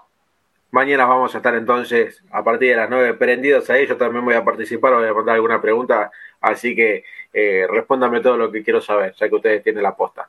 Mañana 0.72 1.06
vamos 1.06 1.34
a 1.34 1.38
estar 1.38 1.54
entonces 1.54 2.22
a 2.30 2.44
partir 2.44 2.70
de 2.70 2.76
las 2.76 2.90
9 2.90 3.14
prendidos 3.14 3.68
ahí. 3.70 3.86
Yo 3.86 3.96
también 3.96 4.24
voy 4.24 4.34
a 4.34 4.44
participar, 4.44 4.94
voy 4.94 5.06
a 5.06 5.14
mandar 5.14 5.36
alguna 5.36 5.60
pregunta. 5.60 6.10
Así 6.40 6.74
que 6.74 7.04
eh, 7.32 7.66
respóndame 7.68 8.20
todo 8.20 8.36
lo 8.36 8.50
que 8.50 8.62
quiero 8.62 8.80
saber, 8.80 9.14
ya 9.18 9.28
que 9.28 9.34
ustedes 9.34 9.62
tienen 9.62 9.82
la 9.82 9.96
posta. 9.96 10.28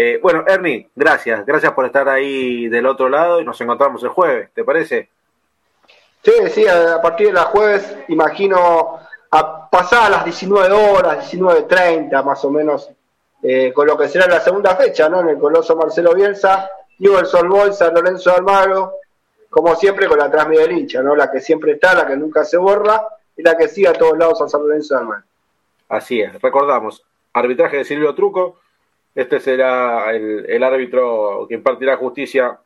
Eh, 0.00 0.20
bueno, 0.22 0.44
Ernie, 0.46 0.88
gracias. 0.94 1.44
Gracias 1.44 1.72
por 1.72 1.84
estar 1.84 2.08
ahí 2.08 2.68
del 2.68 2.86
otro 2.86 3.08
lado 3.08 3.40
y 3.40 3.44
nos 3.44 3.60
encontramos 3.60 4.00
el 4.04 4.10
jueves. 4.10 4.48
¿Te 4.54 4.62
parece? 4.62 5.08
Sí, 6.22 6.32
sí, 6.52 6.68
a 6.68 7.02
partir 7.02 7.26
de 7.26 7.32
las 7.32 7.46
jueves, 7.46 7.96
imagino, 8.06 9.00
a 9.28 9.68
pasar 9.68 10.08
las 10.08 10.24
19 10.24 10.72
horas, 10.72 11.32
19.30 11.32 12.22
más 12.22 12.44
o 12.44 12.50
menos, 12.52 12.88
eh, 13.42 13.72
con 13.72 13.88
lo 13.88 13.98
que 13.98 14.06
será 14.08 14.28
la 14.28 14.38
segunda 14.38 14.76
fecha, 14.76 15.08
¿no? 15.08 15.18
En 15.18 15.30
el 15.30 15.38
Coloso 15.40 15.74
Marcelo 15.74 16.14
Bielsa, 16.14 16.70
Newell's 17.00 17.32
Boys, 17.48 17.78
San 17.78 17.92
Lorenzo 17.92 18.32
Almagro, 18.32 18.92
como 19.50 19.74
siempre 19.74 20.06
con 20.06 20.20
la 20.20 20.30
transmisión 20.30 20.68
del 20.68 20.78
hincha, 20.78 21.02
¿no? 21.02 21.16
La 21.16 21.28
que 21.28 21.40
siempre 21.40 21.72
está, 21.72 21.94
la 21.94 22.06
que 22.06 22.16
nunca 22.16 22.44
se 22.44 22.56
borra 22.56 23.04
y 23.36 23.42
la 23.42 23.56
que 23.56 23.66
sigue 23.66 23.88
a 23.88 23.94
todos 23.94 24.16
lados 24.16 24.40
a 24.42 24.48
San 24.48 24.62
Lorenzo 24.62 24.96
Almagro. 24.96 25.24
Así 25.88 26.20
es, 26.20 26.40
recordamos, 26.40 27.02
arbitraje 27.32 27.78
de 27.78 27.84
Silvio 27.84 28.14
Truco, 28.14 28.60
este 29.18 29.40
será 29.40 30.12
el, 30.12 30.46
el 30.48 30.62
árbitro 30.62 31.44
que 31.48 31.56
impartirá 31.56 31.96
justicia 31.96 32.60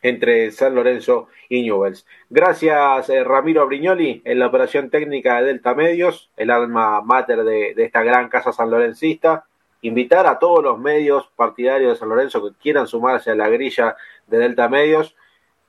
entre 0.00 0.50
San 0.50 0.74
Lorenzo 0.74 1.28
y 1.50 1.62
Newells. 1.62 2.06
Gracias 2.30 3.10
eh, 3.10 3.22
Ramiro 3.22 3.66
Brignoli 3.66 4.22
en 4.24 4.38
la 4.38 4.46
operación 4.46 4.88
técnica 4.88 5.36
de 5.36 5.48
Delta 5.48 5.74
Medios, 5.74 6.30
el 6.38 6.50
alma 6.50 7.02
mater 7.02 7.44
de, 7.44 7.74
esta 7.76 8.02
gran 8.02 8.30
casa 8.30 8.54
sanlorencista. 8.54 9.44
Invitar 9.82 10.26
a 10.26 10.38
todos 10.38 10.64
los 10.64 10.78
medios 10.78 11.28
partidarios 11.36 11.92
de 11.92 11.98
San 11.98 12.08
Lorenzo 12.08 12.42
que 12.42 12.56
quieran 12.58 12.86
sumarse 12.86 13.32
a 13.32 13.34
la 13.34 13.50
grilla 13.50 13.96
de 14.28 14.38
Delta 14.38 14.70
Medios. 14.70 15.14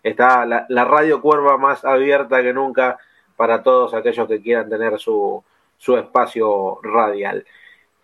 Está 0.04 0.46
la, 0.46 0.86
radio 0.86 1.22
Cuerva 1.22 1.58
más 1.58 1.84
abierta 1.84 2.42
que 2.42 2.54
nunca 2.54 2.98
para 3.36 3.62
todos 3.62 3.94
aquellos 3.94 4.26
que 4.30 4.42
quieran 4.42 4.70
tener 4.70 4.98
su, 5.00 5.44
su 5.78 5.98
espacio 5.98 6.80
radial. 6.82 7.46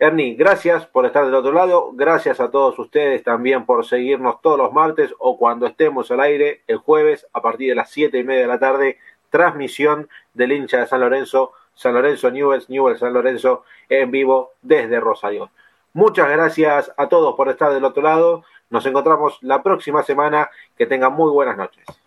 Ernie, 0.04 0.34
gracias 0.34 0.84
por 0.84 1.06
estar 1.06 1.24
del 1.24 1.34
otro 1.34 1.52
lado. 1.52 1.92
Gracias 1.94 2.38
a 2.38 2.50
todos 2.50 2.78
ustedes 2.78 3.22
también 3.22 3.64
por 3.64 3.86
seguirnos 3.86 4.42
todos 4.42 4.58
los 4.58 4.70
martes 4.70 5.14
o 5.18 5.38
cuando 5.38 5.66
estemos 5.66 6.10
al 6.10 6.20
aire 6.20 6.60
el 6.66 6.76
jueves 6.76 7.26
a 7.32 7.40
partir 7.40 7.70
de 7.70 7.74
las 7.74 7.88
siete 7.88 8.18
y 8.18 8.22
media 8.22 8.42
de 8.42 8.48
la 8.48 8.58
tarde. 8.58 8.98
Transmisión 9.30 10.10
del 10.34 10.52
hincha 10.52 10.80
de 10.80 10.86
San 10.86 11.00
Lorenzo, 11.00 11.52
San 11.74 11.94
Lorenzo 11.94 12.30
Newells, 12.30 12.68
Newells 12.68 13.00
San 13.00 13.14
Lorenzo 13.14 13.64
en 13.88 14.10
vivo 14.10 14.52
desde 14.60 15.00
Rosario. 15.00 15.48
Muchas 15.94 16.28
gracias 16.28 16.92
a 16.98 17.08
todos 17.08 17.34
por 17.34 17.48
estar 17.48 17.72
del 17.72 17.84
otro 17.86 18.02
lado. 18.02 18.44
Nos 18.68 18.84
encontramos 18.84 19.38
la 19.40 19.62
próxima 19.62 20.02
semana. 20.02 20.50
Que 20.76 20.84
tengan 20.84 21.14
muy 21.14 21.30
buenas 21.30 21.56
noches. 21.56 22.03